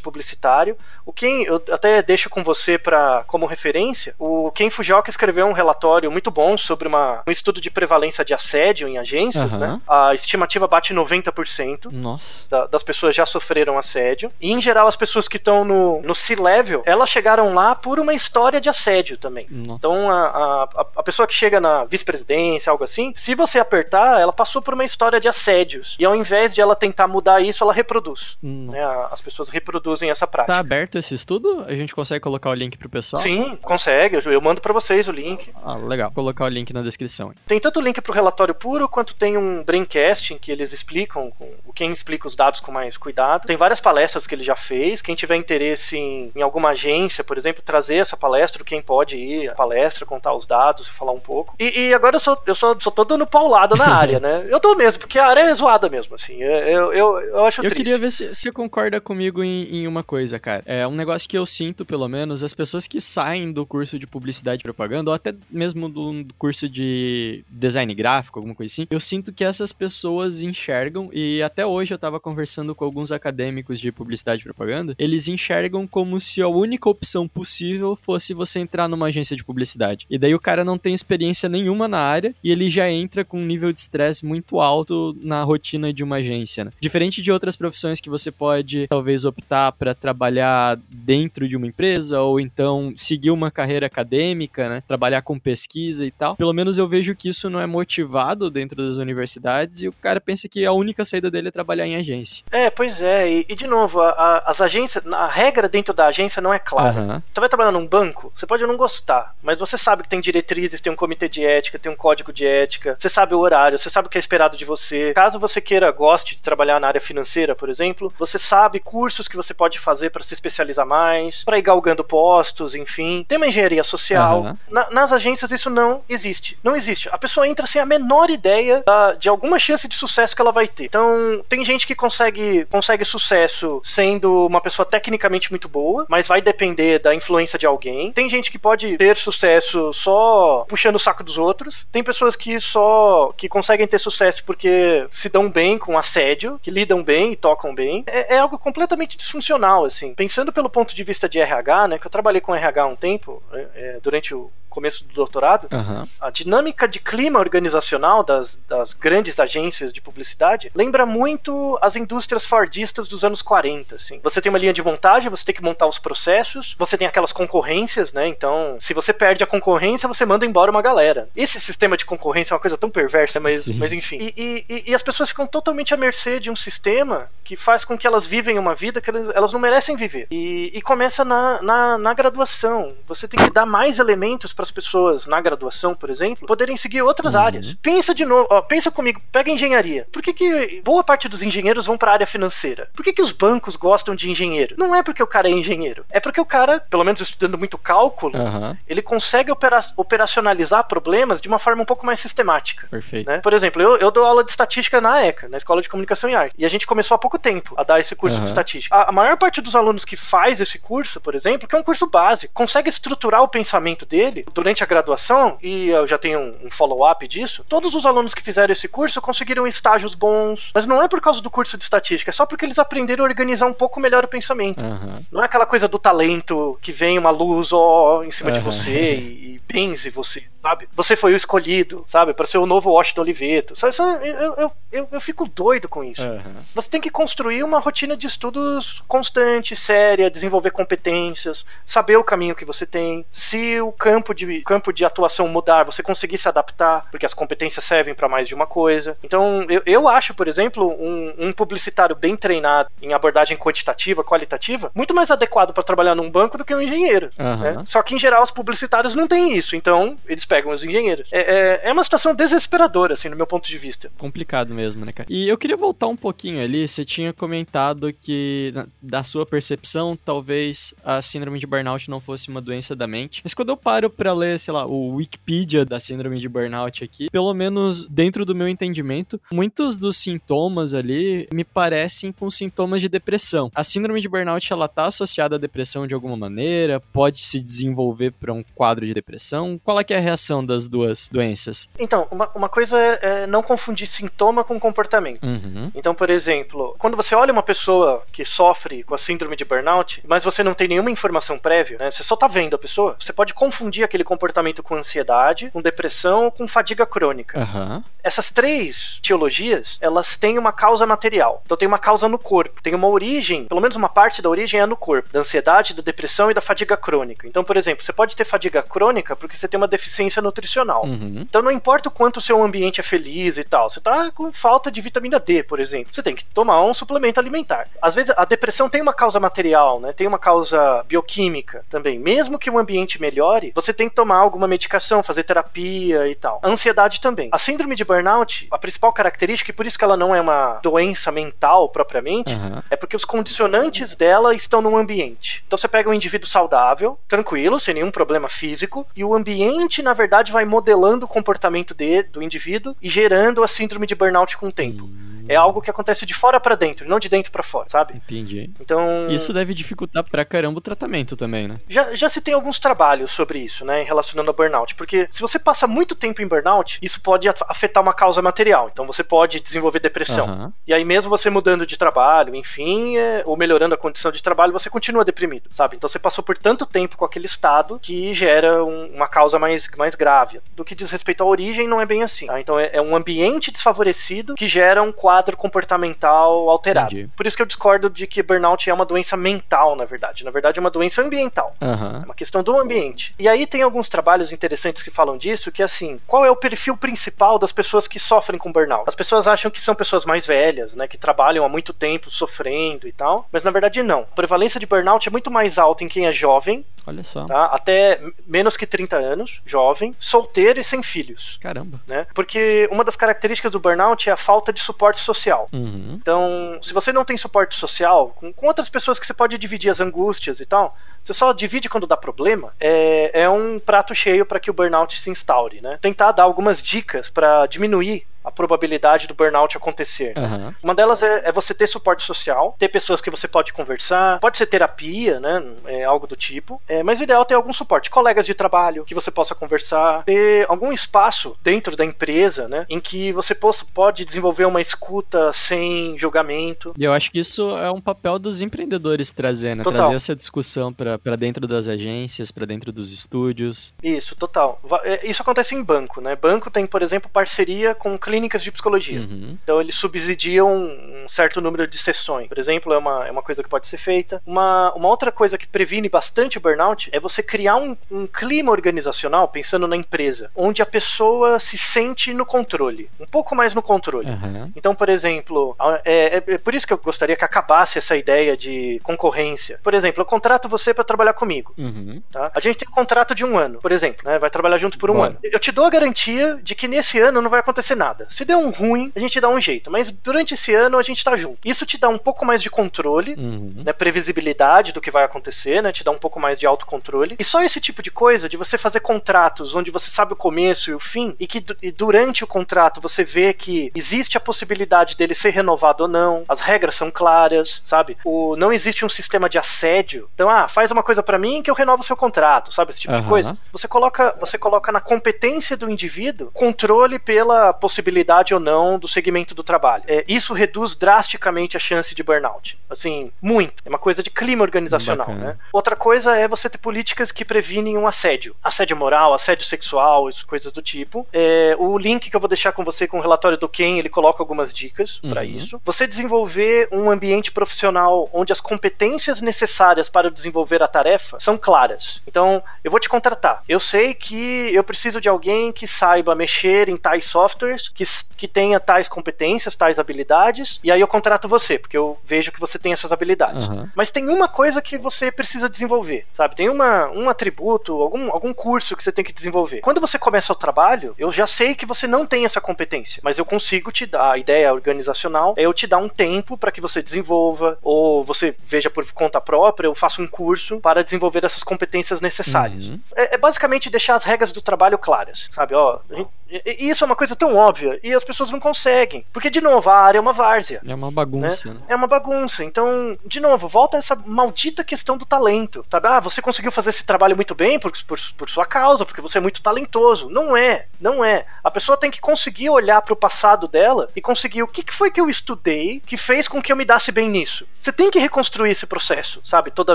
publicitário. 0.00 0.76
O 1.06 1.12
Ken, 1.12 1.42
eu 1.44 1.62
até 1.72 1.87
deixo 2.06 2.28
com 2.30 2.42
você 2.44 2.78
para 2.78 3.24
como 3.26 3.46
referência, 3.46 4.14
o 4.18 4.50
Ken 4.52 4.70
Fujioka 4.70 5.10
escreveu 5.10 5.46
um 5.46 5.52
relatório 5.52 6.10
muito 6.10 6.30
bom 6.30 6.56
sobre 6.56 6.88
uma, 6.88 7.22
um 7.26 7.30
estudo 7.30 7.60
de 7.60 7.70
prevalência 7.70 8.24
de 8.24 8.34
assédio 8.34 8.86
em 8.88 8.98
agências, 8.98 9.52
Aham. 9.54 9.58
né? 9.58 9.80
A 9.88 10.14
estimativa 10.14 10.66
bate 10.66 10.92
90%. 10.94 11.90
Nossa. 11.92 12.46
da- 12.48 12.66
das 12.66 12.82
pessoas 12.82 13.14
já 13.14 13.24
sofreram 13.26 13.78
assédio. 13.78 14.30
E, 14.40 14.52
em 14.52 14.60
geral, 14.60 14.86
as 14.88 14.96
pessoas 14.96 15.26
que 15.28 15.36
estão 15.36 15.64
no, 15.64 16.00
no 16.02 16.14
C-level, 16.14 16.82
elas 16.86 17.08
chegaram 17.08 17.54
lá 17.54 17.74
por 17.74 17.98
uma 17.98 18.14
história 18.14 18.60
de 18.60 18.68
assédio 18.68 19.16
também. 19.16 19.46
Nossa. 19.50 19.74
Então, 19.76 20.10
a, 20.10 20.26
a, 20.64 20.86
a 20.96 21.02
pessoa 21.02 21.26
que 21.26 21.34
chega 21.34 21.60
na 21.60 21.84
vice-presidência, 21.84 22.70
algo 22.70 22.84
assim, 22.84 23.12
se 23.16 23.34
você 23.34 23.58
apertar, 23.58 24.20
ela 24.20 24.32
passou 24.32 24.60
por 24.62 24.74
uma 24.74 24.84
história 24.84 25.20
de 25.20 25.28
assédios. 25.28 25.96
E 25.98 26.04
ao 26.04 26.14
invés 26.14 26.54
de 26.54 26.60
ela 26.60 26.74
tentar 26.76 27.06
mudar 27.08 27.40
isso, 27.40 27.62
ela 27.64 27.72
reproduz. 27.72 28.36
Né? 28.42 28.80
As 29.10 29.20
pessoas 29.20 29.48
reproduzem 29.48 30.10
essa 30.10 30.26
prática. 30.26 30.52
Tá 30.54 30.58
aberto 30.60 30.96
esse 30.98 31.14
estudo? 31.14 31.64
Gente 31.78 31.94
consegue 31.94 32.20
colocar 32.20 32.50
o 32.50 32.54
link 32.54 32.76
pro 32.76 32.88
pessoal? 32.88 33.22
Sim, 33.22 33.56
consegue. 33.62 34.16
Eu, 34.16 34.32
eu 34.32 34.40
mando 34.40 34.60
pra 34.60 34.72
vocês 34.72 35.08
o 35.08 35.12
link. 35.12 35.52
Ah, 35.62 35.76
legal. 35.76 36.10
Vou 36.14 36.24
colocar 36.24 36.44
o 36.44 36.48
link 36.48 36.72
na 36.72 36.82
descrição. 36.82 37.32
Tem 37.46 37.60
tanto 37.60 37.80
link 37.80 38.00
pro 38.00 38.12
relatório 38.12 38.54
puro, 38.54 38.88
quanto 38.88 39.14
tem 39.14 39.36
um 39.36 39.62
braincast 39.62 40.34
em 40.34 40.38
que 40.38 40.50
eles 40.50 40.72
explicam, 40.72 41.30
com, 41.30 41.50
quem 41.74 41.92
explica 41.92 42.26
os 42.26 42.34
dados 42.34 42.60
com 42.60 42.72
mais 42.72 42.96
cuidado. 42.96 43.46
Tem 43.46 43.56
várias 43.56 43.80
palestras 43.80 44.26
que 44.26 44.34
ele 44.34 44.42
já 44.42 44.56
fez. 44.56 45.00
Quem 45.00 45.14
tiver 45.14 45.36
interesse 45.36 45.96
em, 45.96 46.32
em 46.34 46.42
alguma 46.42 46.70
agência, 46.70 47.22
por 47.22 47.38
exemplo, 47.38 47.62
trazer 47.62 47.96
essa 47.96 48.16
palestra, 48.16 48.64
quem 48.64 48.82
pode 48.82 49.16
ir 49.16 49.50
à 49.50 49.54
palestra, 49.54 50.04
contar 50.04 50.34
os 50.34 50.46
dados, 50.46 50.88
falar 50.88 51.12
um 51.12 51.20
pouco. 51.20 51.54
E, 51.58 51.88
e 51.88 51.94
agora 51.94 52.16
eu 52.16 52.20
só, 52.20 52.42
eu 52.46 52.54
só, 52.54 52.76
só 52.78 52.90
tô 52.90 53.04
dando 53.04 53.26
paulada 53.26 53.76
na 53.76 53.94
área, 53.94 54.18
né? 54.20 54.46
Eu 54.48 54.58
dou 54.58 54.76
mesmo, 54.76 55.00
porque 55.00 55.18
a 55.18 55.26
área 55.26 55.40
é 55.42 55.54
zoada 55.54 55.88
mesmo, 55.88 56.14
assim. 56.14 56.42
Eu, 56.42 56.92
eu, 56.92 57.20
eu 57.20 57.44
acho 57.44 57.60
Eu 57.60 57.68
triste. 57.70 57.76
queria 57.76 57.98
ver 57.98 58.10
se 58.10 58.34
você 58.34 58.50
concorda 58.50 59.00
comigo 59.00 59.42
em, 59.44 59.76
em 59.76 59.86
uma 59.86 60.02
coisa, 60.02 60.38
cara. 60.38 60.62
É 60.66 60.86
um 60.86 60.94
negócio 60.94 61.28
que 61.28 61.38
eu 61.38 61.46
sinto, 61.46 61.67
pelo 61.84 62.08
menos, 62.08 62.44
as 62.44 62.54
pessoas 62.54 62.86
que 62.86 63.00
saem 63.00 63.52
do 63.52 63.66
curso 63.66 63.98
de 63.98 64.06
publicidade 64.06 64.60
e 64.60 64.64
propaganda, 64.64 65.10
ou 65.10 65.14
até 65.14 65.34
mesmo 65.50 65.88
do, 65.88 66.24
do 66.24 66.34
curso 66.34 66.68
de 66.68 67.44
design 67.48 67.94
gráfico, 67.94 68.38
alguma 68.38 68.54
coisa 68.54 68.72
assim, 68.72 68.86
eu 68.90 69.00
sinto 69.00 69.32
que 69.32 69.44
essas 69.44 69.72
pessoas 69.72 70.42
enxergam, 70.42 71.10
e 71.12 71.42
até 71.42 71.64
hoje 71.64 71.94
eu 71.94 71.98
tava 71.98 72.20
conversando 72.20 72.74
com 72.74 72.84
alguns 72.84 73.12
acadêmicos 73.12 73.80
de 73.80 73.92
publicidade 73.92 74.42
e 74.42 74.44
propaganda, 74.44 74.94
eles 74.98 75.28
enxergam 75.28 75.86
como 75.86 76.20
se 76.20 76.40
a 76.42 76.48
única 76.48 76.88
opção 76.88 77.26
possível 77.28 77.96
fosse 77.96 78.34
você 78.34 78.58
entrar 78.58 78.88
numa 78.88 79.06
agência 79.06 79.36
de 79.36 79.44
publicidade. 79.44 80.06
E 80.08 80.18
daí 80.18 80.34
o 80.34 80.40
cara 80.40 80.64
não 80.64 80.78
tem 80.78 80.94
experiência 80.94 81.48
nenhuma 81.48 81.88
na 81.88 81.98
área, 81.98 82.34
e 82.42 82.50
ele 82.50 82.68
já 82.70 82.90
entra 82.90 83.24
com 83.24 83.40
um 83.40 83.46
nível 83.46 83.72
de 83.72 83.80
estresse 83.80 84.24
muito 84.24 84.60
alto 84.60 85.16
na 85.20 85.42
rotina 85.42 85.92
de 85.92 86.02
uma 86.04 86.16
agência, 86.16 86.64
né? 86.64 86.72
Diferente 86.80 87.22
de 87.22 87.30
outras 87.30 87.56
profissões 87.56 88.00
que 88.00 88.10
você 88.10 88.30
pode 88.30 88.86
talvez 88.88 89.24
optar 89.24 89.72
para 89.72 89.94
trabalhar 89.94 90.78
dentro 90.90 91.48
de 91.48 91.56
uma 91.58 91.66
empresa 91.66 92.20
ou 92.20 92.40
então 92.40 92.92
seguir 92.96 93.30
uma 93.30 93.50
carreira 93.50 93.86
acadêmica, 93.86 94.68
né? 94.68 94.82
Trabalhar 94.86 95.22
com 95.22 95.38
pesquisa 95.38 96.04
e 96.04 96.10
tal. 96.10 96.36
Pelo 96.36 96.52
menos 96.52 96.78
eu 96.78 96.88
vejo 96.88 97.14
que 97.14 97.28
isso 97.28 97.50
não 97.50 97.60
é 97.60 97.66
motivado 97.66 98.50
dentro 98.50 98.76
das 98.86 98.96
universidades 98.98 99.82
e 99.82 99.88
o 99.88 99.92
cara 99.92 100.20
pensa 100.20 100.48
que 100.48 100.64
a 100.64 100.72
única 100.72 101.04
saída 101.04 101.30
dele 101.30 101.48
é 101.48 101.50
trabalhar 101.50 101.86
em 101.86 101.96
agência. 101.96 102.44
É, 102.50 102.70
pois 102.70 103.02
é. 103.02 103.30
E, 103.30 103.46
e, 103.48 103.54
de 103.54 103.66
novo, 103.66 104.00
a- 104.00 104.10
a- 104.10 104.42
as 104.46 104.60
agências, 104.60 105.04
a 105.06 105.26
regra 105.28 105.68
dentro 105.68 105.92
da 105.92 106.06
agência 106.06 106.40
não 106.40 106.52
é 106.54 106.58
clara. 106.58 106.88
Aham. 106.90 107.22
Você 107.32 107.40
vai 107.40 107.48
trabalhar 107.48 107.72
num 107.72 107.86
banco, 107.86 108.32
você 108.34 108.46
pode 108.46 108.64
não 108.66 108.76
gostar, 108.76 109.34
mas 109.42 109.58
você 109.60 109.76
sabe 109.76 110.02
que 110.02 110.08
tem 110.08 110.20
diretrizes, 110.20 110.80
tem 110.80 110.92
um 110.92 110.96
comitê 110.96 111.28
de 111.28 111.44
ética, 111.44 111.78
tem 111.78 111.90
um 111.90 111.96
código 111.96 112.32
de 112.32 112.46
ética, 112.46 112.96
você 112.98 113.08
sabe 113.08 113.34
o 113.34 113.38
horário, 113.38 113.78
você 113.78 113.90
sabe 113.90 114.06
o 114.06 114.10
que 114.10 114.18
é 114.18 114.20
esperado 114.20 114.56
de 114.56 114.64
você. 114.64 115.12
Caso 115.14 115.38
você 115.38 115.60
queira, 115.60 115.90
goste 115.90 116.36
de 116.36 116.42
trabalhar 116.42 116.80
na 116.80 116.86
área 116.88 117.00
financeira, 117.00 117.54
por 117.54 117.68
exemplo, 117.68 118.12
você 118.18 118.38
sabe 118.38 118.80
cursos 118.80 119.26
que 119.28 119.36
você 119.36 119.52
pode 119.54 119.78
fazer 119.78 120.10
para 120.10 120.22
se 120.22 120.34
especializar 120.34 120.86
mais, 120.86 121.42
para 121.48 121.58
ir 121.58 121.62
galgando 121.62 122.04
postos, 122.04 122.74
enfim. 122.74 123.24
Tem 123.26 123.38
uma 123.38 123.46
engenharia 123.46 123.82
social. 123.82 124.40
Aham. 124.40 124.58
Na- 124.70 124.90
nas 124.90 125.12
agências 125.14 125.50
isso 125.50 125.70
não 125.70 126.02
existe. 126.06 126.58
Não 126.62 126.76
existe. 126.76 127.08
A 127.10 127.16
pessoa 127.16 127.48
entra 127.48 127.66
sem 127.66 127.80
a 127.80 127.86
menor 127.86 128.28
ideia 128.28 128.82
da- 128.84 129.14
de 129.14 129.30
alguma 129.30 129.58
chance 129.58 129.88
de 129.88 129.94
sucesso 129.94 130.36
que 130.36 130.42
ela 130.42 130.52
vai 130.52 130.68
ter. 130.68 130.84
Então, 130.84 131.42
tem 131.48 131.64
gente 131.64 131.86
que 131.86 131.94
consegue, 131.94 132.66
consegue 132.66 133.02
sucesso 133.02 133.80
sendo 133.82 134.44
uma 134.46 134.60
pessoa 134.60 134.84
tecnicamente 134.84 135.50
muito 135.50 135.70
boa, 135.70 136.04
mas 136.06 136.28
vai 136.28 136.42
depender 136.42 136.98
da 136.98 137.14
influência 137.14 137.58
de 137.58 137.64
alguém. 137.64 138.12
Tem 138.12 138.28
gente 138.28 138.50
que 138.50 138.58
pode 138.58 138.98
ter 138.98 139.16
sucesso 139.16 139.90
só 139.94 140.66
puxando 140.68 140.96
o 140.96 140.98
saco 140.98 141.24
dos 141.24 141.38
outros. 141.38 141.86
Tem 141.90 142.04
pessoas 142.04 142.36
que 142.36 142.60
só 142.60 143.32
que 143.36 143.48
conseguem 143.48 143.86
ter 143.86 143.98
sucesso 143.98 144.44
porque 144.44 145.06
se 145.10 145.30
dão 145.30 145.48
bem 145.50 145.78
com 145.78 145.96
assédio, 145.96 146.58
que 146.62 146.70
lidam 146.70 147.02
bem 147.02 147.32
e 147.32 147.36
tocam 147.36 147.74
bem. 147.74 148.04
É, 148.06 148.34
é 148.34 148.38
algo 148.38 148.58
completamente 148.58 149.16
disfuncional, 149.16 149.84
assim. 149.86 150.12
Pensando 150.14 150.52
pelo 150.52 150.68
ponto 150.68 150.94
de 150.94 151.04
vista 151.04 151.27
de 151.28 151.40
RH, 151.40 151.88
né, 151.88 151.98
que 151.98 152.06
eu 152.06 152.10
trabalhei 152.10 152.40
com 152.40 152.54
RH 152.54 152.86
um 152.86 152.96
tempo, 152.96 153.42
é, 153.52 153.66
é, 153.74 154.00
durante 154.02 154.34
o 154.34 154.50
começo 154.78 155.04
do 155.04 155.12
doutorado, 155.12 155.66
Aham. 155.72 156.06
a 156.20 156.30
dinâmica 156.30 156.86
de 156.86 157.00
clima 157.00 157.40
organizacional 157.40 158.22
das, 158.22 158.56
das 158.68 158.92
grandes 158.92 159.40
agências 159.40 159.92
de 159.92 160.00
publicidade 160.00 160.70
lembra 160.74 161.04
muito 161.04 161.76
as 161.82 161.96
indústrias 161.96 162.46
fordistas 162.46 163.08
dos 163.08 163.24
anos 163.24 163.42
40. 163.42 163.96
Assim. 163.96 164.20
Você 164.22 164.40
tem 164.40 164.50
uma 164.50 164.58
linha 164.58 164.72
de 164.72 164.82
montagem, 164.82 165.28
você 165.28 165.44
tem 165.46 165.54
que 165.54 165.62
montar 165.62 165.86
os 165.88 165.98
processos, 165.98 166.76
você 166.78 166.96
tem 166.96 167.08
aquelas 167.08 167.32
concorrências, 167.32 168.12
né? 168.12 168.28
Então, 168.28 168.76
se 168.78 168.94
você 168.94 169.12
perde 169.12 169.42
a 169.42 169.46
concorrência, 169.46 170.06
você 170.06 170.24
manda 170.24 170.46
embora 170.46 170.70
uma 170.70 170.80
galera. 170.82 171.28
Esse 171.34 171.58
sistema 171.58 171.96
de 171.96 172.04
concorrência 172.04 172.52
é 172.52 172.54
uma 172.54 172.60
coisa 172.60 172.78
tão 172.78 172.88
perversa, 172.90 173.40
mas, 173.40 173.62
Sim. 173.64 173.74
mas 173.78 173.92
enfim. 173.92 174.18
E, 174.20 174.34
e- 174.36 174.64
e- 174.68 174.84
e 174.90 174.94
as 174.94 175.02
pessoas 175.02 175.30
ficam 175.30 175.46
totalmente 175.46 175.92
à 175.92 175.96
mercê 175.96 176.38
de 176.38 176.50
um 176.50 176.56
sistema 176.56 177.28
que 177.42 177.56
faz 177.56 177.84
com 177.84 177.98
que 177.98 178.06
elas 178.06 178.26
vivem 178.26 178.58
uma 178.58 178.74
vida 178.74 179.00
que 179.00 179.10
elas, 179.10 179.28
elas 179.34 179.52
não 179.52 179.58
merecem 179.60 179.96
viver. 179.96 180.26
E, 180.30 180.70
e 180.72 180.80
começa 180.82 181.24
na, 181.24 181.60
na, 181.62 181.98
na 181.98 182.14
graduação. 182.14 182.94
Você 183.08 183.26
tem 183.26 183.40
que 183.42 183.50
dar 183.50 183.66
mais 183.66 183.98
elementos 183.98 184.52
para 184.52 184.67
as 184.68 184.70
pessoas 184.70 185.26
na 185.26 185.40
graduação, 185.40 185.94
por 185.94 186.10
exemplo, 186.10 186.46
poderem 186.46 186.76
seguir 186.76 187.02
outras 187.02 187.34
Uhum. 187.34 187.40
áreas. 187.40 187.72
Pensa 187.82 188.14
de 188.14 188.24
novo, 188.24 188.46
ó, 188.50 188.60
pensa 188.62 188.90
comigo, 188.90 189.20
pega 189.32 189.50
engenharia. 189.50 190.06
Por 190.12 190.22
que, 190.22 190.32
que 190.32 190.82
boa 190.84 191.02
parte 191.02 191.28
dos 191.28 191.42
engenheiros 191.42 191.86
vão 191.86 191.96
para 191.96 192.10
a 192.10 192.14
área 192.14 192.26
financeira? 192.26 192.88
Por 192.94 193.02
que, 193.02 193.12
que 193.12 193.22
os 193.22 193.32
bancos 193.32 193.76
gostam 193.76 194.14
de 194.14 194.30
engenheiro? 194.30 194.74
Não 194.78 194.94
é 194.94 195.02
porque 195.02 195.22
o 195.22 195.26
cara 195.26 195.48
é 195.48 195.50
engenheiro, 195.52 196.04
é 196.10 196.20
porque 196.20 196.40
o 196.40 196.44
cara, 196.44 196.80
pelo 196.90 197.04
menos 197.04 197.20
estudando 197.20 197.56
muito 197.58 197.78
cálculo, 197.78 198.36
Aham. 198.36 198.76
ele 198.86 199.00
consegue 199.02 199.50
opera- 199.50 199.80
operacionalizar 199.96 200.84
problemas 200.86 201.40
de 201.40 201.48
uma 201.48 201.58
forma 201.58 201.82
um 201.82 201.86
pouco 201.86 202.04
mais 202.04 202.20
sistemática. 202.20 202.86
Perfeito. 202.90 203.26
né? 203.28 203.38
Por 203.38 203.52
exemplo, 203.52 203.80
eu, 203.80 203.96
eu 203.96 204.10
dou 204.10 204.24
aula 204.24 204.44
de 204.44 204.50
estatística 204.50 205.00
na 205.00 205.22
ECA, 205.24 205.48
na 205.48 205.56
Escola 205.56 205.80
de 205.80 205.88
Comunicação 205.88 206.28
e 206.28 206.34
Arte. 206.34 206.54
E 206.58 206.64
a 206.66 206.68
gente 206.68 206.86
começou 206.86 207.14
há 207.14 207.18
pouco 207.18 207.38
tempo 207.38 207.74
a 207.76 207.82
dar 207.84 208.00
esse 208.00 208.14
curso 208.16 208.36
Aham. 208.36 208.44
de 208.44 208.50
estatística. 208.50 208.94
A, 208.94 209.08
a 209.08 209.12
maior 209.12 209.36
parte 209.36 209.60
dos 209.60 209.74
alunos 209.76 210.04
que 210.04 210.16
faz 210.16 210.60
esse 210.60 210.78
curso, 210.78 211.20
por 211.20 211.34
exemplo, 211.34 211.68
que 211.68 211.74
é 211.74 211.78
um 211.78 211.82
curso 211.82 212.06
básico, 212.08 212.52
consegue 212.52 212.88
estruturar 212.88 213.42
o 213.42 213.48
pensamento 213.48 214.04
dele 214.04 214.44
durante 214.48 214.82
a 214.82 214.86
graduação, 214.86 215.56
e 215.62 215.88
eu 215.88 216.06
já 216.06 216.18
tenho 216.18 216.38
um, 216.40 216.66
um 216.66 216.70
follow-up 216.70 217.26
disso, 217.28 217.64
todos 217.68 217.94
os 217.94 218.06
alunos 218.06 218.34
que 218.34 218.42
fizeram 218.42 218.72
esse 218.72 218.88
curso 218.88 219.20
conseguiram 219.20 219.66
estágios 219.66 220.14
bons, 220.14 220.70
mas 220.74 220.86
não 220.86 221.02
é 221.02 221.08
por 221.08 221.20
causa 221.20 221.40
do 221.42 221.50
curso 221.50 221.76
de 221.76 221.84
estatística, 221.84 222.30
é 222.30 222.32
só 222.32 222.46
porque 222.46 222.64
eles 222.64 222.78
aprenderam 222.78 223.24
a 223.24 223.28
organizar 223.28 223.66
um 223.66 223.72
pouco 223.72 224.00
melhor 224.00 224.24
o 224.24 224.28
pensamento. 224.28 224.80
Aham. 224.84 225.22
Não 225.30 225.42
é 225.42 225.46
aquela 225.46 225.66
coisa 225.66 225.88
do 225.88 225.98
talento 225.98 226.78
que 226.80 226.92
vem 226.92 227.18
uma 227.18 227.30
luz 227.30 227.72
ó, 227.72 228.22
em 228.24 228.30
cima 228.30 228.50
de 228.52 228.58
Aham. 228.60 228.70
você 228.70 228.90
e, 229.16 229.54
e 229.56 229.60
benze 229.66 230.10
você, 230.10 230.44
sabe? 230.62 230.88
Você 230.94 231.14
foi 231.16 231.32
o 231.32 231.36
escolhido, 231.36 232.04
sabe? 232.06 232.32
Para 232.32 232.46
ser 232.46 232.58
o 232.58 232.66
novo 232.66 232.90
Washington 232.90 233.20
Oliveto. 233.22 233.76
Sabe? 233.76 233.92
Isso- 233.92 234.02
Eu, 234.02 234.54
eu, 234.54 234.72
eu, 234.92 235.08
eu 235.12 235.20
fico 235.20 235.46
doido 235.48 235.88
com 235.88 236.02
isso. 236.02 236.22
Aham. 236.22 236.64
Você 236.74 236.88
tem 236.90 237.00
que 237.00 237.10
construir 237.10 237.62
uma 237.62 237.78
rotina 237.78 238.16
de 238.16 238.26
estudos 238.26 239.02
constante, 239.06 239.76
séria, 239.76 240.30
desenvolver 240.30 240.70
competências, 240.70 241.64
saber 241.86 242.16
o 242.16 242.24
caminho 242.24 242.54
que 242.54 242.64
você 242.64 242.86
tem. 242.86 243.24
Se 243.30 243.80
o 243.80 243.92
campo 243.92 244.34
de, 244.46 244.60
campo 244.62 244.92
de 244.92 245.04
atuação 245.04 245.48
mudar, 245.48 245.84
você 245.84 246.02
conseguir 246.02 246.38
se 246.38 246.48
adaptar, 246.48 247.06
porque 247.10 247.26
as 247.26 247.34
competências 247.34 247.84
servem 247.84 248.14
para 248.14 248.28
mais 248.28 248.46
de 248.46 248.54
uma 248.54 248.66
coisa. 248.66 249.16
Então, 249.22 249.66
eu, 249.68 249.82
eu 249.84 250.08
acho, 250.08 250.34
por 250.34 250.46
exemplo, 250.46 250.88
um, 250.88 251.34
um 251.38 251.52
publicitário 251.52 252.14
bem 252.14 252.36
treinado 252.36 252.90
em 253.02 253.12
abordagem 253.12 253.56
quantitativa, 253.56 254.22
qualitativa, 254.22 254.90
muito 254.94 255.14
mais 255.14 255.30
adequado 255.30 255.72
para 255.72 255.82
trabalhar 255.82 256.14
num 256.14 256.30
banco 256.30 256.56
do 256.56 256.64
que 256.64 256.74
um 256.74 256.80
engenheiro. 256.80 257.30
Aham. 257.38 257.62
né? 257.62 257.82
Só 257.86 258.02
que, 258.02 258.14
em 258.14 258.18
geral, 258.18 258.42
os 258.42 258.50
publicitários 258.50 259.14
não 259.14 259.26
têm 259.26 259.56
isso, 259.56 259.74
então 259.74 260.16
eles 260.26 260.44
pegam 260.44 260.72
os 260.72 260.84
engenheiros. 260.84 261.28
É, 261.32 261.40
é, 261.40 261.80
é 261.88 261.92
uma 261.92 262.04
situação 262.04 262.34
desesperadora, 262.34 263.14
assim, 263.14 263.28
no 263.28 263.36
meu 263.36 263.46
ponto 263.46 263.68
de 263.68 263.78
vista. 263.78 264.10
complicado 264.16 264.74
mesmo, 264.74 265.04
né, 265.04 265.12
cara? 265.12 265.28
E 265.30 265.48
eu 265.48 265.58
queria 265.58 265.76
voltar 265.76 266.06
um 266.06 266.16
pouquinho 266.16 266.62
ali, 266.62 266.86
você 266.86 267.04
tinha 267.04 267.32
comentado 267.32 268.12
que, 268.12 268.72
da 269.02 269.24
sua 269.24 269.44
percepção, 269.44 270.16
talvez 270.24 270.94
a 271.04 271.20
síndrome 271.20 271.58
de 271.58 271.66
burnout 271.66 272.10
não 272.10 272.20
fosse 272.20 272.48
uma 272.48 272.60
doença 272.60 272.94
da 272.94 273.06
mente. 273.06 273.40
Mas 273.42 273.54
quando 273.54 273.70
eu 273.70 273.76
paro 273.76 274.10
pra 274.10 274.27
ler, 274.32 274.58
sei 274.58 274.72
lá, 274.72 274.86
o 274.86 275.14
Wikipedia 275.16 275.84
da 275.84 276.00
síndrome 276.00 276.40
de 276.40 276.48
burnout 276.48 277.04
aqui, 277.04 277.28
pelo 277.30 277.52
menos 277.54 278.08
dentro 278.08 278.44
do 278.44 278.54
meu 278.54 278.68
entendimento, 278.68 279.40
muitos 279.52 279.96
dos 279.96 280.16
sintomas 280.16 280.94
ali 280.94 281.48
me 281.52 281.64
parecem 281.64 282.32
com 282.32 282.50
sintomas 282.50 283.00
de 283.00 283.08
depressão. 283.08 283.70
A 283.74 283.84
síndrome 283.84 284.20
de 284.20 284.28
burnout, 284.28 284.72
ela 284.72 284.88
tá 284.88 285.06
associada 285.06 285.56
à 285.56 285.58
depressão 285.58 286.06
de 286.06 286.14
alguma 286.14 286.36
maneira? 286.36 287.00
Pode 287.12 287.44
se 287.44 287.60
desenvolver 287.60 288.32
pra 288.32 288.52
um 288.52 288.62
quadro 288.74 289.06
de 289.06 289.14
depressão? 289.14 289.80
Qual 289.82 289.98
é 289.98 290.04
que 290.04 290.14
é 290.14 290.16
a 290.16 290.20
reação 290.20 290.64
das 290.64 290.86
duas 290.86 291.28
doenças? 291.28 291.88
Então, 291.98 292.26
uma, 292.30 292.50
uma 292.54 292.68
coisa 292.68 292.98
é, 292.98 293.18
é 293.22 293.46
não 293.46 293.62
confundir 293.62 294.06
sintoma 294.06 294.64
com 294.64 294.78
comportamento. 294.78 295.44
Uhum. 295.44 295.90
Então, 295.94 296.14
por 296.14 296.30
exemplo, 296.30 296.94
quando 296.98 297.16
você 297.16 297.34
olha 297.34 297.52
uma 297.52 297.62
pessoa 297.62 298.22
que 298.32 298.44
sofre 298.44 299.02
com 299.02 299.14
a 299.14 299.18
síndrome 299.18 299.56
de 299.56 299.64
burnout, 299.64 300.22
mas 300.26 300.44
você 300.44 300.62
não 300.62 300.74
tem 300.74 300.88
nenhuma 300.88 301.10
informação 301.10 301.58
prévia, 301.58 301.98
né? 301.98 302.10
Você 302.10 302.22
só 302.22 302.36
tá 302.36 302.46
vendo 302.46 302.74
a 302.74 302.78
pessoa, 302.78 303.16
você 303.18 303.32
pode 303.32 303.54
confundir 303.54 304.04
aquele 304.04 304.17
comportamento 304.24 304.82
com 304.82 304.94
ansiedade, 304.94 305.70
com 305.70 305.82
depressão 305.82 306.44
ou 306.44 306.52
com 306.52 306.68
fadiga 306.68 307.06
crônica. 307.06 307.60
Aham. 307.60 308.02
Essas 308.22 308.50
três 308.50 309.20
teologias, 309.22 309.96
elas 310.00 310.36
têm 310.36 310.58
uma 310.58 310.72
causa 310.72 311.06
material. 311.06 311.62
Então 311.64 311.76
tem 311.76 311.88
uma 311.88 311.98
causa 311.98 312.28
no 312.28 312.38
corpo, 312.38 312.82
tem 312.82 312.94
uma 312.94 313.08
origem, 313.08 313.64
pelo 313.66 313.80
menos 313.80 313.96
uma 313.96 314.08
parte 314.08 314.42
da 314.42 314.50
origem 314.50 314.80
é 314.80 314.86
no 314.86 314.96
corpo, 314.96 315.32
da 315.32 315.40
ansiedade, 315.40 315.94
da 315.94 316.02
depressão 316.02 316.50
e 316.50 316.54
da 316.54 316.60
fadiga 316.60 316.96
crônica. 316.96 317.46
Então, 317.46 317.64
por 317.64 317.76
exemplo, 317.76 318.04
você 318.04 318.12
pode 318.12 318.36
ter 318.36 318.44
fadiga 318.44 318.82
crônica 318.82 319.34
porque 319.34 319.56
você 319.56 319.68
tem 319.68 319.78
uma 319.78 319.88
deficiência 319.88 320.42
nutricional. 320.42 321.04
Uhum. 321.04 321.46
Então 321.48 321.62
não 321.62 321.70
importa 321.70 322.08
o 322.08 322.12
quanto 322.12 322.38
o 322.38 322.40
seu 322.40 322.62
ambiente 322.62 323.00
é 323.00 323.02
feliz 323.02 323.56
e 323.56 323.64
tal, 323.64 323.88
você 323.88 324.00
tá 324.00 324.30
com 324.30 324.52
falta 324.52 324.90
de 324.90 325.00
vitamina 325.00 325.40
D, 325.40 325.62
por 325.62 325.80
exemplo. 325.80 326.12
Você 326.12 326.22
tem 326.22 326.34
que 326.34 326.44
tomar 326.44 326.82
um 326.84 326.92
suplemento 326.92 327.40
alimentar. 327.40 327.88
Às 328.02 328.14
vezes 328.14 328.32
a 328.36 328.44
depressão 328.44 328.88
tem 328.88 329.00
uma 329.00 329.14
causa 329.14 329.40
material, 329.40 330.00
né? 330.00 330.12
Tem 330.12 330.26
uma 330.26 330.38
causa 330.38 331.02
bioquímica 331.06 331.84
também. 331.88 332.18
Mesmo 332.18 332.58
que 332.58 332.70
o 332.70 332.78
ambiente 332.78 333.20
melhore, 333.20 333.72
você 333.74 333.92
tem 333.92 334.07
que 334.08 334.14
tomar 334.14 334.38
alguma 334.38 334.66
medicação, 334.68 335.22
fazer 335.22 335.42
terapia 335.42 336.28
e 336.28 336.34
tal. 336.34 336.60
A 336.62 336.68
ansiedade 336.68 337.20
também. 337.20 337.48
A 337.52 337.58
síndrome 337.58 337.94
de 337.94 338.04
burnout, 338.04 338.66
a 338.70 338.78
principal 338.78 339.12
característica, 339.12 339.70
e 339.70 339.74
por 339.74 339.86
isso 339.86 339.98
que 339.98 340.04
ela 340.04 340.16
não 340.16 340.34
é 340.34 340.40
uma 340.40 340.78
doença 340.82 341.30
mental 341.30 341.88
propriamente, 341.88 342.52
Aham. 342.54 342.82
é 342.90 342.96
porque 342.96 343.16
os 343.16 343.24
condicionantes 343.24 344.14
dela 344.14 344.54
estão 344.54 344.80
no 344.80 344.96
ambiente. 344.96 345.62
Então 345.66 345.78
você 345.78 345.88
pega 345.88 346.08
um 346.10 346.14
indivíduo 346.14 346.48
saudável, 346.48 347.18
tranquilo, 347.28 347.78
sem 347.78 347.94
nenhum 347.94 348.10
problema 348.10 348.48
físico, 348.48 349.06
e 349.14 349.24
o 349.24 349.34
ambiente, 349.34 350.02
na 350.02 350.12
verdade, 350.12 350.52
vai 350.52 350.64
modelando 350.64 351.26
o 351.26 351.28
comportamento 351.28 351.94
de, 351.94 352.22
do 352.24 352.42
indivíduo 352.42 352.96
e 353.00 353.08
gerando 353.08 353.62
a 353.62 353.68
síndrome 353.68 354.06
de 354.06 354.14
burnout 354.14 354.56
com 354.56 354.68
o 354.68 354.72
tempo. 354.72 355.08
É 355.48 355.56
algo 355.56 355.80
que 355.80 355.88
acontece 355.88 356.26
de 356.26 356.34
fora 356.34 356.60
para 356.60 356.74
dentro, 356.74 357.08
não 357.08 357.18
de 357.18 357.28
dentro 357.28 357.50
para 357.50 357.62
fora, 357.62 357.88
sabe? 357.88 358.14
Entendi. 358.14 358.70
Então, 358.78 359.28
Isso 359.30 359.50
deve 359.50 359.72
dificultar 359.72 360.22
pra 360.22 360.44
caramba 360.44 360.76
o 360.78 360.80
tratamento 360.80 361.36
também, 361.36 361.66
né? 361.66 361.80
já, 361.88 362.14
já 362.14 362.28
se 362.28 362.42
tem 362.42 362.52
alguns 362.52 362.78
trabalhos 362.78 363.30
sobre 363.30 363.58
isso, 363.58 363.82
né, 363.84 363.97
em 364.00 364.04
relacionando 364.04 364.50
a 364.50 364.52
burnout, 364.54 364.94
porque 364.94 365.28
se 365.30 365.40
você 365.40 365.58
passa 365.58 365.86
muito 365.86 366.14
tempo 366.14 366.42
em 366.42 366.46
burnout, 366.46 366.98
isso 367.02 367.20
pode 367.20 367.48
afetar 367.48 368.02
uma 368.02 368.12
causa 368.12 368.40
material. 368.42 368.88
Então 368.92 369.06
você 369.06 369.22
pode 369.24 369.60
desenvolver 369.60 370.00
depressão. 370.00 370.46
Aham. 370.46 370.72
E 370.86 370.94
aí, 370.94 371.04
mesmo 371.04 371.28
você 371.30 371.50
mudando 371.50 371.86
de 371.86 371.96
trabalho, 371.98 372.54
enfim, 372.54 373.16
é, 373.16 373.42
ou 373.44 373.56
melhorando 373.56 373.94
a 373.94 373.98
condição 373.98 374.30
de 374.32 374.42
trabalho, 374.42 374.72
você 374.72 374.88
continua 374.90 375.24
deprimido, 375.24 375.68
sabe? 375.72 375.96
Então 375.96 376.08
você 376.08 376.18
passou 376.18 376.42
por 376.44 376.56
tanto 376.56 376.86
tempo 376.86 377.16
com 377.16 377.24
aquele 377.24 377.46
estado 377.46 377.98
que 378.00 378.32
gera 378.34 378.84
um- 378.84 379.06
uma 379.14 379.26
causa 379.26 379.58
mais, 379.58 379.88
mais 379.96 380.14
grave. 380.14 380.60
Do 380.74 380.84
que 380.84 380.94
diz 380.94 381.10
respeito 381.10 381.42
à 381.42 381.46
origem, 381.46 381.86
não 381.88 382.00
é 382.00 382.06
bem 382.06 382.22
assim. 382.22 382.46
tá? 382.46 382.60
Então 382.60 382.78
é, 382.78 382.90
é 382.92 383.02
um 383.02 383.14
ambiente 383.16 383.70
desfavorecido 383.70 384.54
que 384.54 384.68
gera 384.68 385.02
um 385.02 385.12
quadro 385.12 385.56
comportamental 385.56 386.68
alterado. 386.70 387.12
Entendi. 387.14 387.30
Por 387.36 387.46
isso 387.46 387.56
que 387.56 387.62
eu 387.62 387.66
discordo 387.66 388.08
de 388.10 388.26
que 388.26 388.42
burnout 388.42 388.88
é 388.88 388.94
uma 388.94 389.04
doença 389.04 389.36
mental, 389.36 389.96
na 389.96 390.04
verdade. 390.04 390.44
Na 390.44 390.50
verdade, 390.50 390.78
é 390.78 390.80
uma 390.80 390.90
doença 390.90 391.22
ambiental. 391.22 391.74
É 391.80 391.84
Aham. 391.84 392.22
uma 392.24 392.34
questão 392.34 392.62
do 392.62 392.76
ambiente. 392.78 393.34
E 393.38 393.48
aí 393.48 393.66
tem 393.66 393.82
alguns 393.88 394.08
trabalhos 394.08 394.52
interessantes 394.52 395.02
que 395.02 395.10
falam 395.10 395.36
disso, 395.36 395.72
que 395.72 395.82
é 395.82 395.84
assim, 395.84 396.20
qual 396.26 396.44
é 396.44 396.50
o 396.50 396.56
perfil 396.56 396.96
principal 396.96 397.58
das 397.58 397.72
pessoas 397.72 398.06
que 398.06 398.18
sofrem 398.18 398.58
com 398.58 398.72
burnout? 398.72 399.04
As 399.06 399.14
pessoas 399.14 399.48
acham 399.48 399.70
que 399.70 399.80
são 399.80 399.94
pessoas 399.94 400.24
mais 400.24 400.46
velhas, 400.46 400.94
né, 400.94 401.08
que 401.08 401.18
trabalham 401.18 401.64
há 401.64 401.68
muito 401.68 401.92
tempo 401.92 402.30
sofrendo 402.30 403.08
e 403.08 403.12
tal, 403.12 403.48
mas 403.50 403.62
na 403.62 403.70
verdade 403.70 404.02
não. 404.02 404.20
A 404.20 404.34
prevalência 404.34 404.78
de 404.78 404.86
burnout 404.86 405.28
é 405.28 405.32
muito 405.32 405.50
mais 405.50 405.78
alta 405.78 406.04
em 406.04 406.08
quem 406.08 406.26
é 406.26 406.32
jovem, 406.32 406.84
Olha 407.08 407.24
só. 407.24 407.46
tá? 407.46 407.64
Até 407.66 408.20
menos 408.46 408.76
que 408.76 408.86
30 408.86 409.16
anos, 409.16 409.62
jovem, 409.64 410.14
solteiro 410.18 410.78
e 410.78 410.84
sem 410.84 411.02
filhos. 411.02 411.58
Caramba. 411.60 411.98
Né? 412.06 412.26
Porque 412.34 412.88
uma 412.92 413.02
das 413.02 413.16
características 413.16 413.72
do 413.72 413.80
burnout 413.80 414.28
é 414.28 414.32
a 414.32 414.36
falta 414.36 414.72
de 414.72 414.80
suporte 414.80 415.20
social. 415.20 415.68
Uhum. 415.72 416.18
Então, 416.20 416.78
se 416.82 416.92
você 416.92 417.12
não 417.12 417.24
tem 417.24 417.36
suporte 417.36 417.76
social, 417.76 418.32
com, 418.34 418.52
com 418.52 418.66
outras 418.66 418.88
pessoas 418.88 419.18
que 419.18 419.26
você 419.26 419.34
pode 419.34 419.56
dividir 419.56 419.90
as 419.90 420.00
angústias 420.00 420.60
e 420.60 420.66
tal, 420.66 420.96
você 421.24 421.32
só 421.32 421.52
divide 421.52 421.88
quando 421.88 422.06
dá 422.06 422.16
problema, 422.16 422.72
é, 422.78 423.42
é 423.42 423.50
um 423.50 423.78
prato 423.78 424.14
cheio 424.14 424.46
para 424.46 424.60
que 424.60 424.70
o 424.70 424.74
burnout 424.74 425.20
se 425.20 425.30
instaure, 425.30 425.80
né? 425.80 425.98
Tentar 426.00 426.32
dar 426.32 426.44
algumas 426.44 426.82
dicas 426.82 427.28
para 427.28 427.66
diminuir 427.66 428.26
a 428.48 428.50
probabilidade 428.50 429.26
do 429.26 429.34
burnout 429.34 429.76
acontecer. 429.76 430.34
Aham. 430.36 430.74
Uma 430.82 430.94
delas 430.94 431.22
é, 431.22 431.48
é 431.48 431.52
você 431.52 431.74
ter 431.74 431.86
suporte 431.86 432.24
social, 432.24 432.74
ter 432.78 432.88
pessoas 432.88 433.20
que 433.20 433.30
você 433.30 433.46
pode 433.46 433.72
conversar, 433.72 434.40
pode 434.40 434.56
ser 434.56 434.66
terapia, 434.66 435.38
né? 435.38 435.62
É, 435.86 436.04
algo 436.04 436.26
do 436.26 436.34
tipo. 436.34 436.80
É, 436.88 437.02
mas 437.02 437.20
o 437.20 437.24
ideal 437.24 437.42
é 437.42 437.44
ter 437.44 437.54
algum 437.54 437.72
suporte, 437.72 438.10
colegas 438.10 438.46
de 438.46 438.54
trabalho 438.54 439.04
que 439.04 439.14
você 439.14 439.30
possa 439.30 439.54
conversar, 439.54 440.24
ter 440.24 440.66
algum 440.68 440.92
espaço 440.92 441.56
dentro 441.62 441.96
da 441.96 442.04
empresa, 442.04 442.66
né? 442.66 442.86
Em 442.88 442.98
que 442.98 443.32
você 443.32 443.54
possa, 443.54 443.84
pode 443.92 444.24
desenvolver 444.24 444.64
uma 444.64 444.80
escuta 444.80 445.52
sem 445.52 446.18
julgamento. 446.18 446.94
E 446.96 447.04
eu 447.04 447.12
acho 447.12 447.30
que 447.30 447.38
isso 447.38 447.76
é 447.76 447.90
um 447.90 448.00
papel 448.00 448.38
dos 448.38 448.62
empreendedores 448.62 449.30
trazer, 449.30 449.76
né? 449.76 449.84
Total. 449.84 450.00
Trazer 450.00 450.14
essa 450.14 450.34
discussão 450.34 450.92
pra 450.92 451.18
pra 451.18 451.36
dentro 451.36 451.66
das 451.66 451.88
agências, 451.88 452.50
pra 452.50 452.64
dentro 452.64 452.90
dos 452.90 453.12
estúdios. 453.12 453.92
Isso, 454.02 454.34
total. 454.34 454.80
É, 455.04 455.28
Isso 455.28 455.42
acontece 455.42 455.74
em 455.74 455.82
banco, 455.82 456.22
né? 456.22 456.34
Banco 456.34 456.70
tem, 456.70 456.86
por 456.86 457.02
exemplo, 457.02 457.30
parceria 457.30 457.94
com 457.94 458.16
clínicas 458.38 458.62
de 458.62 458.70
psicologia. 458.70 459.20
Uhum. 459.20 459.58
Então 459.62 459.80
eles 459.80 459.96
subsidiam 459.96 460.88
um 461.28 461.30
certo 461.30 461.60
número 461.60 461.86
de 461.86 461.98
sessões. 461.98 462.48
Por 462.48 462.58
exemplo, 462.58 462.92
é 462.92 462.98
uma, 462.98 463.28
é 463.28 463.30
uma 463.30 463.42
coisa 463.42 463.62
que 463.62 463.68
pode 463.68 463.86
ser 463.86 463.98
feita. 463.98 464.42
Uma, 464.46 464.92
uma 464.94 465.08
outra 465.08 465.30
coisa 465.30 465.58
que 465.58 465.66
previne 465.66 466.08
bastante 466.08 466.56
o 466.56 466.60
burnout 466.60 467.10
é 467.12 467.20
você 467.20 467.42
criar 467.42 467.76
um, 467.76 467.96
um 468.10 468.26
clima 468.26 468.72
organizacional, 468.72 469.46
pensando 469.48 469.86
na 469.86 469.96
empresa, 469.96 470.50
onde 470.56 470.80
a 470.82 470.86
pessoa 470.86 471.60
se 471.60 471.76
sente 471.76 472.32
no 472.32 472.46
controle. 472.46 473.10
Um 473.20 473.26
pouco 473.26 473.54
mais 473.54 473.74
no 473.74 473.82
controle. 473.82 474.28
Aham. 474.28 474.72
Então, 474.74 474.94
por 474.94 475.08
exemplo, 475.08 475.76
é, 476.04 476.38
é- 476.48 476.54
é 476.54 476.58
por 476.58 476.74
isso 476.74 476.86
que 476.86 476.92
eu 476.92 476.98
gostaria 476.98 477.36
que 477.36 477.44
acabasse 477.44 477.98
essa 477.98 478.16
ideia 478.16 478.56
de 478.56 478.98
concorrência. 479.02 479.78
Por 479.82 479.92
exemplo, 479.94 480.22
eu 480.22 480.26
contrato 480.26 480.68
você 480.68 480.94
para 480.94 481.04
trabalhar 481.04 481.34
comigo. 481.34 481.74
Uhum. 481.76 482.22
Tá? 482.32 482.50
A 482.54 482.60
gente 482.60 482.78
tem 482.78 482.88
um 482.88 482.92
contrato 482.92 483.34
de 483.34 483.44
um 483.44 483.58
ano, 483.58 483.80
por 483.80 483.92
exemplo, 483.92 484.22
né? 484.28 484.38
vai 484.38 484.48
trabalhar 484.50 484.78
junto 484.78 484.98
por 484.98 485.10
um 485.10 485.14
Bora. 485.14 485.30
ano. 485.30 485.38
Eu 485.42 485.58
te 485.58 485.70
dou 485.70 485.84
a 485.84 485.90
garantia 485.90 486.58
de 486.62 486.74
que 486.74 486.88
nesse 486.88 487.18
ano 487.18 487.42
não 487.42 487.50
vai 487.50 487.60
acontecer 487.60 487.94
nada. 487.94 488.26
Se 488.30 488.44
der 488.44 488.56
um 488.56 488.70
ruim, 488.70 489.12
a 489.14 489.20
gente 489.20 489.40
dá 489.40 489.48
um 489.48 489.60
jeito. 489.60 489.90
Mas 489.90 490.10
durante 490.10 490.54
esse 490.54 490.74
ano 490.74 490.96
a 490.98 491.02
gente 491.02 491.17
tá 491.24 491.36
junto. 491.36 491.58
Isso 491.64 491.84
te 491.86 491.98
dá 491.98 492.08
um 492.08 492.18
pouco 492.18 492.44
mais 492.44 492.62
de 492.62 492.70
controle, 492.70 493.34
Uhum. 493.38 493.82
né, 493.84 493.92
previsibilidade 493.92 494.92
do 494.92 495.00
que 495.00 495.10
vai 495.10 495.24
acontecer, 495.24 495.82
né, 495.82 495.92
te 495.92 496.04
dá 496.04 496.10
um 496.10 496.18
pouco 496.18 496.38
mais 496.40 496.58
de 496.58 496.66
autocontrole. 496.66 497.36
E 497.38 497.44
só 497.44 497.62
esse 497.62 497.80
tipo 497.80 498.02
de 498.02 498.10
coisa, 498.10 498.48
de 498.48 498.56
você 498.56 498.76
fazer 498.76 499.00
contratos 499.00 499.74
onde 499.74 499.90
você 499.90 500.10
sabe 500.10 500.32
o 500.32 500.36
começo 500.36 500.90
e 500.90 500.94
o 500.94 501.00
fim, 501.00 501.34
e 501.38 501.46
que 501.46 501.64
e 501.82 501.90
durante 501.90 502.44
o 502.44 502.46
contrato 502.46 503.00
você 503.00 503.24
vê 503.24 503.52
que 503.52 503.90
existe 503.94 504.36
a 504.36 504.40
possibilidade 504.40 505.16
dele 505.16 505.34
ser 505.34 505.50
renovado 505.50 506.04
ou 506.04 506.08
não, 506.08 506.44
as 506.48 506.60
regras 506.60 506.94
são 506.94 507.10
claras, 507.10 507.80
sabe? 507.84 508.16
O, 508.24 508.56
não 508.56 508.72
existe 508.72 509.04
um 509.04 509.08
sistema 509.08 509.48
de 509.48 509.58
assédio. 509.58 510.28
Então, 510.34 510.48
ah, 510.50 510.68
faz 510.68 510.90
uma 510.90 511.02
coisa 511.02 511.22
pra 511.22 511.38
mim 511.38 511.62
que 511.62 511.70
eu 511.70 511.74
renovo 511.74 512.02
o 512.02 512.04
seu 512.06 512.16
contrato, 512.16 512.72
sabe? 512.72 512.90
Esse 512.90 513.00
tipo 513.00 513.14
de 513.14 513.20
Aham. 513.20 513.28
coisa. 513.28 513.58
Você 513.72 513.88
coloca, 513.88 514.36
você 514.40 514.58
coloca 514.58 514.92
na 514.92 515.00
competência 515.00 515.76
do 515.76 515.88
indivíduo 515.90 516.50
controle 516.52 517.18
pela 517.18 517.72
possibilidade 517.72 518.54
ou 518.54 518.60
não 518.60 518.98
do 518.98 519.08
segmento 519.08 519.54
do 519.54 519.62
trabalho. 519.62 520.04
É, 520.06 520.24
isso 520.28 520.52
reduz 520.52 520.94
drasticamente 521.08 521.74
a 521.74 521.80
chance 521.80 522.14
de 522.14 522.22
burnout. 522.22 522.78
Assim, 522.90 523.32
muito. 523.40 523.82
É 523.84 523.88
uma 523.88 523.98
coisa 523.98 524.22
de 524.22 524.30
clima 524.30 524.62
organizacional, 524.62 525.26
Bacana. 525.26 525.44
né? 525.52 525.56
Outra 525.72 525.96
coisa 525.96 526.36
é 526.36 526.46
você 526.46 526.68
ter 526.68 526.76
políticas 526.76 527.32
que 527.32 527.46
previnem 527.46 527.96
um 527.96 528.06
assédio. 528.06 528.54
Assédio 528.62 528.94
moral, 528.94 529.32
assédio 529.32 529.64
sexual, 529.64 530.28
isso, 530.28 530.46
coisas 530.46 530.70
do 530.70 530.82
tipo. 530.82 531.26
É, 531.32 531.74
o 531.78 531.96
link 531.96 532.28
que 532.28 532.36
eu 532.36 532.40
vou 532.40 532.48
deixar 532.48 532.72
com 532.72 532.84
você 532.84 533.06
com 533.06 533.18
o 533.18 533.22
relatório 533.22 533.56
do 533.56 533.66
Ken, 533.68 533.98
ele 533.98 534.10
coloca 534.10 534.42
algumas 534.42 534.72
dicas 534.72 535.18
Uhum. 535.24 535.42
isso. 535.42 535.80
Você 535.84 536.06
desenvolver 536.06 536.88
um 536.92 537.10
ambiente 537.10 537.50
profissional 537.52 538.28
onde 538.32 538.52
as 538.52 538.60
competências 538.60 539.40
necessárias 539.40 540.08
para 540.10 540.30
desenvolver 540.30 540.82
a 540.82 540.86
tarefa 540.86 541.38
são 541.40 541.56
claras. 541.56 542.20
Então, 542.26 542.62
eu 542.84 542.90
vou 542.90 543.00
te 543.00 543.08
contratar. 543.08 543.62
Eu 543.66 543.80
sei 543.80 544.12
que 544.12 544.74
eu 544.74 544.84
preciso 544.84 545.20
de 545.20 545.28
alguém 545.28 545.72
que 545.72 545.86
saiba 545.86 546.34
mexer 546.34 546.88
em 546.90 546.96
tais 546.96 547.24
softwares, 547.24 547.88
que, 547.88 548.04
que 548.36 548.46
tenha 548.46 548.78
tais 548.78 549.08
competências, 549.08 549.74
tais 549.74 549.98
habilidades, 549.98 550.78
e 550.84 550.90
aí 550.90 550.97
eu 551.00 551.06
contrato 551.08 551.48
você, 551.48 551.78
porque 551.78 551.96
eu 551.96 552.18
vejo 552.24 552.52
que 552.52 552.60
você 552.60 552.78
tem 552.78 552.92
essas 552.92 553.12
habilidades. 553.12 553.68
Aham. 553.68 553.90
Mas 553.94 554.10
tem 554.10 554.28
uma 554.28 554.48
coisa 554.48 554.80
que 554.82 554.98
você 554.98 555.30
precisa 555.30 555.68
desenvolver, 555.68 556.26
sabe? 556.34 556.56
Tem 556.56 556.68
uma, 556.68 557.08
um 557.10 557.28
atributo, 557.28 558.00
algum, 558.02 558.30
algum 558.30 558.52
curso 558.52 558.96
que 558.96 559.02
você 559.02 559.12
tem 559.12 559.24
que 559.24 559.32
desenvolver. 559.32 559.80
Quando 559.80 560.00
você 560.00 560.18
começa 560.18 560.52
o 560.52 560.56
trabalho, 560.56 561.14
eu 561.18 561.30
já 561.32 561.46
sei 561.46 561.74
que 561.74 561.86
você 561.86 562.06
não 562.06 562.26
tem 562.26 562.44
essa 562.44 562.60
competência, 562.60 563.20
mas 563.24 563.38
eu 563.38 563.44
consigo 563.44 563.90
te 563.92 564.06
dar 564.06 564.32
a 564.32 564.38
ideia 564.38 564.72
organizacional, 564.72 565.54
é 565.56 565.62
eu 565.62 565.72
te 565.74 565.86
dar 565.86 565.98
um 565.98 566.08
tempo 566.08 566.56
para 566.56 566.72
que 566.72 566.80
você 566.80 567.02
desenvolva, 567.02 567.78
ou 567.82 568.24
você 568.24 568.54
veja 568.62 568.90
por 568.90 569.10
conta 569.12 569.40
própria, 569.40 569.86
eu 569.86 569.94
faço 569.94 570.22
um 570.22 570.26
curso 570.26 570.80
para 570.80 571.04
desenvolver 571.04 571.44
essas 571.44 571.62
competências 571.62 572.20
necessárias. 572.20 572.86
Uhum. 572.86 573.00
É, 573.14 573.34
é 573.34 573.38
basicamente 573.38 573.90
deixar 573.90 574.14
as 574.16 574.24
regras 574.24 574.52
do 574.52 574.60
trabalho 574.62 574.98
claras, 574.98 575.48
sabe? 575.52 575.74
Ó, 575.74 576.00
a 576.10 576.14
gente- 576.14 576.30
e- 576.50 576.88
isso 576.88 577.04
é 577.04 577.06
uma 577.06 577.16
coisa 577.16 577.34
tão 577.36 577.54
óbvia 577.56 577.98
e 578.02 578.12
as 578.12 578.24
pessoas 578.24 578.50
não 578.50 578.58
conseguem, 578.60 579.24
porque 579.32 579.50
de 579.50 579.60
novo 579.60 579.88
a 579.90 579.98
área 580.00 580.18
é 580.18 580.20
uma 580.20 580.32
várzea 580.32 580.80
É 580.86 580.94
uma 580.94 581.10
bagunça, 581.10 581.74
né? 581.74 581.80
é 581.88 581.94
uma 581.96 582.06
bagunça. 582.06 582.64
Então, 582.64 583.16
de 583.24 583.40
novo, 583.40 583.68
volta 583.68 583.96
essa 583.96 584.16
maldita 584.16 584.82
questão 584.84 585.16
do 585.16 585.26
talento. 585.26 585.84
Sabe? 585.90 586.08
Ah, 586.08 586.20
você 586.20 586.40
conseguiu 586.40 586.72
fazer 586.72 586.90
esse 586.90 587.04
trabalho 587.04 587.36
muito 587.36 587.54
bem 587.54 587.78
por, 587.78 587.92
por, 588.06 588.18
por 588.36 588.48
sua 588.50 588.64
causa, 588.66 589.04
porque 589.04 589.20
você 589.20 589.38
é 589.38 589.40
muito 589.40 589.62
talentoso. 589.62 590.28
Não 590.30 590.56
é, 590.56 590.86
não 591.00 591.24
é. 591.24 591.44
A 591.62 591.70
pessoa 591.70 591.96
tem 591.96 592.10
que 592.10 592.20
conseguir 592.20 592.70
olhar 592.70 593.00
para 593.02 593.12
o 593.12 593.16
passado 593.16 593.68
dela 593.68 594.08
e 594.16 594.20
conseguir 594.20 594.62
o 594.62 594.68
que, 594.68 594.82
que 594.82 594.94
foi 594.94 595.10
que 595.10 595.20
eu 595.20 595.28
estudei 595.28 596.00
que 596.06 596.16
fez 596.16 596.48
com 596.48 596.60
que 596.62 596.72
eu 596.72 596.76
me 596.76 596.84
dasse 596.84 597.10
bem 597.12 597.28
nisso. 597.28 597.66
Você 597.78 597.92
tem 597.92 598.10
que 598.10 598.18
reconstruir 598.18 598.70
esse 598.70 598.86
processo, 598.86 599.40
sabe? 599.44 599.70
Toda 599.70 599.94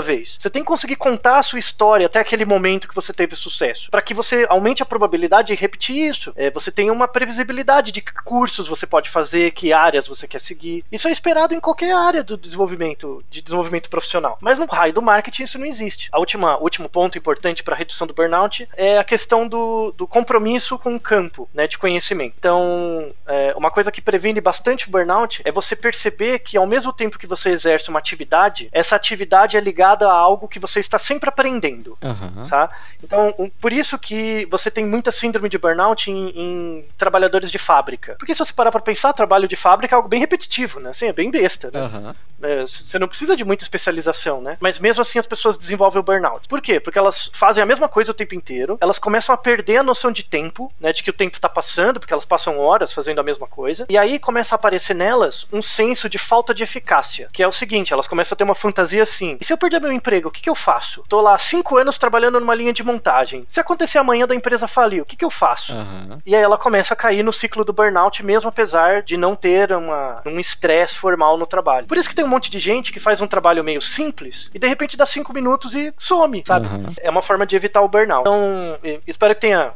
vez. 0.00 0.36
Você 0.38 0.50
tem 0.50 0.62
que 0.62 0.68
conseguir 0.68 0.96
contar 0.96 1.38
a 1.38 1.42
sua 1.42 1.58
história 1.58 2.06
até 2.06 2.18
aquele 2.20 2.44
momento 2.44 2.88
que 2.88 2.94
você 2.94 3.12
teve 3.12 3.34
sucesso. 3.36 3.90
para 3.90 4.02
que 4.02 4.14
você 4.14 4.46
aumente 4.48 4.82
a 4.82 4.86
probabilidade 4.86 5.48
de 5.48 5.54
repetir 5.54 5.96
isso. 5.96 6.32
É, 6.36 6.43
você 6.50 6.70
tem 6.70 6.90
uma 6.90 7.06
previsibilidade 7.08 7.92
de 7.92 8.00
que 8.00 8.12
cursos 8.22 8.66
você 8.68 8.86
pode 8.86 9.10
fazer, 9.10 9.52
que 9.52 9.72
áreas 9.72 10.06
você 10.06 10.26
quer 10.26 10.40
seguir. 10.40 10.84
Isso 10.90 11.08
é 11.08 11.10
esperado 11.10 11.54
em 11.54 11.60
qualquer 11.60 11.94
área 11.94 12.22
do 12.22 12.36
desenvolvimento, 12.36 13.22
de 13.30 13.42
desenvolvimento 13.42 13.88
profissional. 13.90 14.38
Mas 14.40 14.58
no 14.58 14.66
raio 14.66 14.92
do 14.92 15.02
marketing 15.02 15.42
isso 15.44 15.58
não 15.58 15.66
existe. 15.66 16.08
A 16.12 16.18
última, 16.18 16.56
o 16.58 16.62
último 16.62 16.88
ponto 16.88 17.18
importante 17.18 17.62
para 17.62 17.74
a 17.74 17.78
redução 17.78 18.06
do 18.06 18.14
burnout 18.14 18.68
é 18.76 18.98
a 18.98 19.04
questão 19.04 19.46
do, 19.46 19.92
do 19.96 20.06
compromisso 20.06 20.78
com 20.78 20.94
o 20.94 21.00
campo 21.00 21.48
né, 21.54 21.66
de 21.66 21.78
conhecimento. 21.78 22.34
Então, 22.38 23.12
é, 23.26 23.52
uma 23.56 23.70
coisa 23.70 23.90
que 23.92 24.00
previne 24.00 24.40
bastante 24.40 24.88
o 24.88 24.90
burnout 24.90 25.42
é 25.44 25.52
você 25.52 25.74
perceber 25.76 26.40
que 26.40 26.56
ao 26.56 26.66
mesmo 26.66 26.92
tempo 26.92 27.18
que 27.18 27.26
você 27.26 27.50
exerce 27.50 27.88
uma 27.88 27.98
atividade, 27.98 28.68
essa 28.72 28.96
atividade 28.96 29.56
é 29.56 29.60
ligada 29.60 30.08
a 30.08 30.12
algo 30.12 30.48
que 30.48 30.58
você 30.58 30.80
está 30.80 30.98
sempre 30.98 31.28
aprendendo. 31.28 31.96
Aham. 32.02 32.46
Tá? 32.48 32.70
Então, 33.02 33.34
um- 33.38 33.50
por 33.50 33.72
isso 33.72 33.98
que 33.98 34.46
você 34.50 34.70
tem 34.70 34.84
muita 34.86 35.10
síndrome 35.12 35.48
de 35.48 35.58
burnout 35.58 36.10
em, 36.10 36.30
em 36.34 36.84
trabalhadores 36.98 37.50
de 37.50 37.58
fábrica. 37.58 38.16
Porque 38.18 38.34
se 38.34 38.38
você 38.44 38.52
parar 38.52 38.70
pra 38.70 38.80
pensar, 38.80 39.12
trabalho 39.12 39.46
de 39.48 39.56
fábrica 39.56 39.94
é 39.94 39.96
algo 39.96 40.08
bem 40.08 40.20
repetitivo, 40.20 40.80
né? 40.80 40.90
Assim, 40.90 41.06
é 41.06 41.12
bem 41.12 41.30
besta, 41.30 41.70
né? 41.72 41.80
Aham. 41.80 42.16
É, 42.42 42.62
Você 42.66 42.98
não 42.98 43.08
precisa 43.08 43.36
de 43.36 43.44
muita 43.44 43.64
especialização, 43.64 44.40
né? 44.40 44.56
Mas 44.60 44.78
mesmo 44.78 45.00
assim 45.00 45.18
as 45.18 45.26
pessoas 45.26 45.56
desenvolvem 45.56 46.00
o 46.00 46.02
burnout. 46.02 46.46
Por 46.48 46.60
quê? 46.60 46.80
Porque 46.80 46.98
elas 46.98 47.30
fazem 47.32 47.62
a 47.62 47.66
mesma 47.66 47.88
coisa 47.88 48.10
o 48.10 48.14
tempo 48.14 48.34
inteiro, 48.34 48.76
elas 48.80 48.98
começam 48.98 49.34
a 49.34 49.38
perder 49.38 49.78
a 49.78 49.82
noção 49.82 50.10
de 50.10 50.24
tempo, 50.24 50.72
né? 50.80 50.92
De 50.92 51.02
que 51.02 51.10
o 51.10 51.12
tempo 51.12 51.40
tá 51.40 51.48
passando, 51.48 52.00
porque 52.00 52.12
elas 52.12 52.24
passam 52.24 52.58
horas 52.58 52.92
fazendo 52.92 53.20
a 53.20 53.22
mesma 53.22 53.46
coisa. 53.46 53.86
E 53.88 53.96
aí 53.96 54.18
começa 54.18 54.54
a 54.54 54.56
aparecer 54.56 54.94
nelas 54.94 55.46
um 55.52 55.62
senso 55.62 56.08
de 56.08 56.18
falta 56.18 56.52
de 56.52 56.62
eficácia. 56.62 57.28
Que 57.32 57.42
é 57.42 57.48
o 57.48 57.52
seguinte, 57.52 57.92
elas 57.92 58.08
começam 58.08 58.34
a 58.34 58.36
ter 58.36 58.44
uma 58.44 58.54
fantasia 58.54 59.02
assim: 59.02 59.38
e 59.40 59.44
se 59.44 59.52
eu 59.52 59.56
perder 59.58 59.80
meu 59.80 59.92
emprego, 59.92 60.28
o 60.28 60.32
que, 60.32 60.42
que 60.42 60.50
eu 60.50 60.54
faço? 60.54 61.04
Tô 61.08 61.20
lá 61.20 61.34
há 61.34 61.38
cinco 61.38 61.76
anos 61.76 61.96
trabalhando 61.98 62.40
numa 62.40 62.54
linha 62.54 62.72
de 62.72 62.82
montagem. 62.82 63.46
Se 63.48 63.60
acontecer 63.60 63.98
amanhã 63.98 64.26
da 64.26 64.34
empresa 64.34 64.66
falir, 64.66 65.00
o 65.02 65.06
que, 65.06 65.16
que 65.16 65.24
eu 65.24 65.30
faço? 65.30 65.72
Aham. 65.72 66.20
E 66.26 66.34
aí 66.34 66.42
ela 66.42 66.56
começa 66.56 66.94
a 66.94 66.96
cair 66.96 67.22
no 67.22 67.32
ciclo 67.32 67.64
do 67.64 67.72
burnout, 67.72 68.24
mesmo 68.24 68.48
apesar 68.48 69.02
de 69.02 69.16
não 69.16 69.36
ter 69.36 69.72
uma, 69.72 70.22
um 70.24 70.40
estresse 70.40 70.96
formal 70.96 71.36
no 71.36 71.46
trabalho. 71.46 71.86
Por 71.86 71.98
isso 71.98 72.08
que 72.08 72.14
tem 72.14 72.24
um 72.24 72.28
monte 72.28 72.50
de 72.50 72.58
gente 72.58 72.92
que 72.92 72.98
faz 72.98 73.20
um 73.20 73.26
trabalho 73.26 73.62
meio 73.62 73.80
simples 73.80 74.50
e 74.54 74.58
de 74.58 74.66
repente 74.66 74.96
dá 74.96 75.04
cinco 75.04 75.32
minutos 75.32 75.74
e 75.74 75.92
some, 75.98 76.42
sabe? 76.46 76.66
Aham. 76.66 76.92
É 76.98 77.10
uma 77.10 77.22
forma 77.22 77.46
de 77.46 77.56
evitar 77.56 77.82
o 77.82 77.88
burnout. 77.88 78.22
Então, 78.22 78.78
espero 79.06 79.34
que 79.34 79.42
tenha 79.42 79.72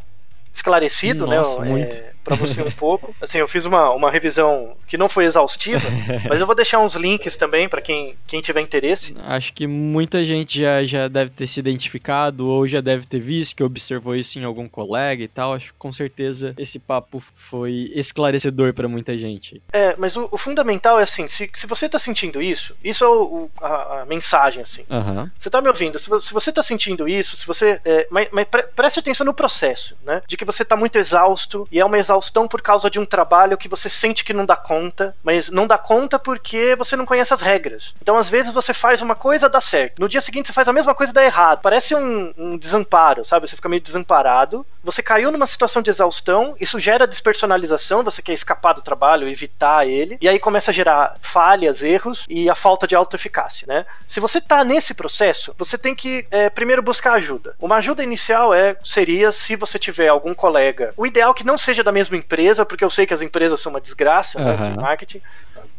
esclarecido, 0.55 1.27
Nossa, 1.27 1.61
né? 1.61 1.69
muito. 1.69 1.97
É, 1.97 2.13
para 2.29 2.37
você 2.37 2.63
um 2.63 2.71
pouco. 2.71 3.15
Assim, 3.21 3.39
eu 3.39 3.49
fiz 3.49 3.65
uma, 3.65 3.91
uma 3.91 4.11
revisão 4.11 4.77
que 4.87 4.97
não 4.97 5.09
foi 5.09 5.25
exaustiva, 5.25 5.87
mas 6.29 6.41
eu 6.41 6.47
vou 6.47 6.55
deixar 6.55 6.79
uns 6.81 6.95
links 6.95 7.37
também 7.37 7.69
para 7.69 7.81
quem, 7.81 8.17
quem 8.27 8.41
tiver 8.41 8.61
interesse. 8.61 9.15
Acho 9.25 9.53
que 9.53 9.67
muita 9.67 10.23
gente 10.25 10.61
já, 10.61 10.85
já 10.85 11.09
deve 11.09 11.31
ter 11.31 11.47
se 11.47 11.59
identificado 11.61 12.49
ou 12.49 12.67
já 12.67 12.81
deve 12.81 13.07
ter 13.07 13.19
visto 13.21 13.57
que 13.57 13.65
observou 13.65 14.15
isso 14.15 14.39
em 14.39 14.45
algum 14.45 14.69
colega 14.69 15.23
e 15.23 15.29
tal. 15.29 15.55
Acho 15.55 15.73
que 15.73 15.79
com 15.79 15.91
certeza 15.93 16.55
esse 16.59 16.79
papo 16.79 17.23
foi 17.35 17.91
esclarecedor 17.95 18.73
pra 18.75 18.89
muita 18.89 19.17
gente. 19.17 19.63
É, 19.73 19.95
mas 19.99 20.17
o, 20.17 20.29
o 20.31 20.39
fundamental 20.39 20.99
é 20.99 21.03
assim, 21.03 21.29
se, 21.29 21.51
se 21.55 21.67
você 21.67 21.89
tá 21.89 21.99
sentindo 21.99 22.43
isso, 22.43 22.75
isso 22.83 23.05
é 23.05 23.09
o, 23.09 23.23
o- 23.23 23.51
a, 23.61 24.03
a 24.03 24.07
mensagem, 24.07 24.63
assim. 24.63 24.85
Aham. 24.91 25.31
Você 25.39 25.51
tá 25.51 25.61
me 25.61 25.69
ouvindo? 25.69 25.99
Se 25.99 26.09
se 26.21 26.33
você 26.33 26.53
tá 26.53 26.63
sentindo 26.63 27.09
isso, 27.09 27.37
se 27.37 27.47
você. 27.47 27.81
é, 27.85 28.07
mas 28.11 28.29
mas 28.33 28.47
pre- 28.47 28.65
preste 28.75 28.99
atenção 28.99 29.25
no 29.25 29.35
processo, 29.35 29.97
né? 30.05 30.23
De 30.27 30.37
que 30.37 30.45
você 30.45 30.65
tá 30.65 30.77
muito 30.77 30.97
exausto 30.99 31.67
e 31.71 31.79
é 31.81 31.85
uma 31.85 31.99
exaustão 31.99 32.18
por 32.49 32.61
causa 32.61 32.91
de 32.91 32.99
um 32.99 33.05
trabalho 33.05 33.57
que 33.57 33.69
você 33.69 33.89
sente 33.89 34.25
que 34.25 34.33
não 34.33 34.47
dá 34.47 34.57
conta, 34.57 35.15
mas 35.23 35.49
não 35.49 35.67
dá 35.67 35.79
conta 35.79 36.19
porque 36.19 36.75
você 36.77 36.97
não 36.97 37.07
conhece 37.07 37.33
as 37.33 37.41
regras. 37.41 37.95
Então, 38.01 38.17
às 38.17 38.29
vezes, 38.29 38.53
você 38.53 38.75
faz 38.75 39.03
uma 39.03 39.15
coisa, 39.15 39.49
dá 39.49 39.61
certo. 39.61 40.01
No 40.01 40.09
dia 40.09 40.21
seguinte, 40.21 40.49
você 40.49 40.53
faz 40.53 40.69
a 40.69 40.73
mesma 40.73 40.95
coisa 40.95 41.13
e 41.13 41.15
dá 41.15 41.25
errado. 41.25 41.61
Parece 41.63 41.95
um, 41.95 42.33
um 42.37 42.57
desamparo, 42.57 43.25
sabe? 43.25 43.49
Você 43.49 43.57
fica 43.57 43.69
meio 43.69 43.83
desamparado. 43.83 44.67
Você 44.83 45.03
caiu 45.03 45.31
numa 45.31 45.47
situação 45.47 45.83
de 45.83 45.91
exaustão, 45.91 46.57
isso 46.59 46.81
gera 46.81 47.07
despersonalização, 47.07 48.03
você 48.03 48.23
quer 48.23 48.33
escapar 48.33 48.73
do 48.73 48.81
trabalho, 48.81 49.29
evitar 49.29 49.87
ele, 49.87 50.17
e 50.21 50.29
aí 50.29 50.39
começa 50.39 50.71
a 50.71 50.75
gerar 50.75 51.17
falhas, 51.21 51.83
erros 51.83 52.25
e 52.29 52.49
a 52.49 52.55
falta 52.55 52.87
de 52.87 52.95
autoeficácia, 52.95 53.67
né? 53.67 53.85
Se 54.07 54.21
você 54.21 54.41
tá 54.41 54.65
nesse 54.65 54.95
processo, 54.95 55.55
você 55.59 55.77
tem 55.77 55.95
que 55.95 56.27
é, 56.31 56.49
primeiro 56.49 56.81
buscar 56.81 57.13
ajuda. 57.15 57.55
Uma 57.61 57.77
ajuda 57.77 58.03
inicial 58.03 58.55
é 58.55 58.77
seria 58.83 59.31
se 59.31 59.57
você 59.57 59.79
tiver 59.79 60.09
algum 60.09 60.33
colega. 60.33 60.95
O 60.97 61.07
ideal 61.07 61.33
é 61.33 61.35
que 61.35 61.47
não 61.47 61.59
seja 61.59 61.85
da 61.85 61.93
mesma 61.99 62.17
empresa, 62.17 62.65
porque 62.65 62.85
eu 62.85 62.91
sei 62.91 63.07
que 63.07 63.15
as 63.15 63.23
empresas 63.23 63.61
são 63.61 63.71
uma 63.71 63.81
desgraça 63.81 64.39
né, 64.39 64.53
Aham. 64.53 64.71
de 64.71 64.77
marketing. 64.77 65.23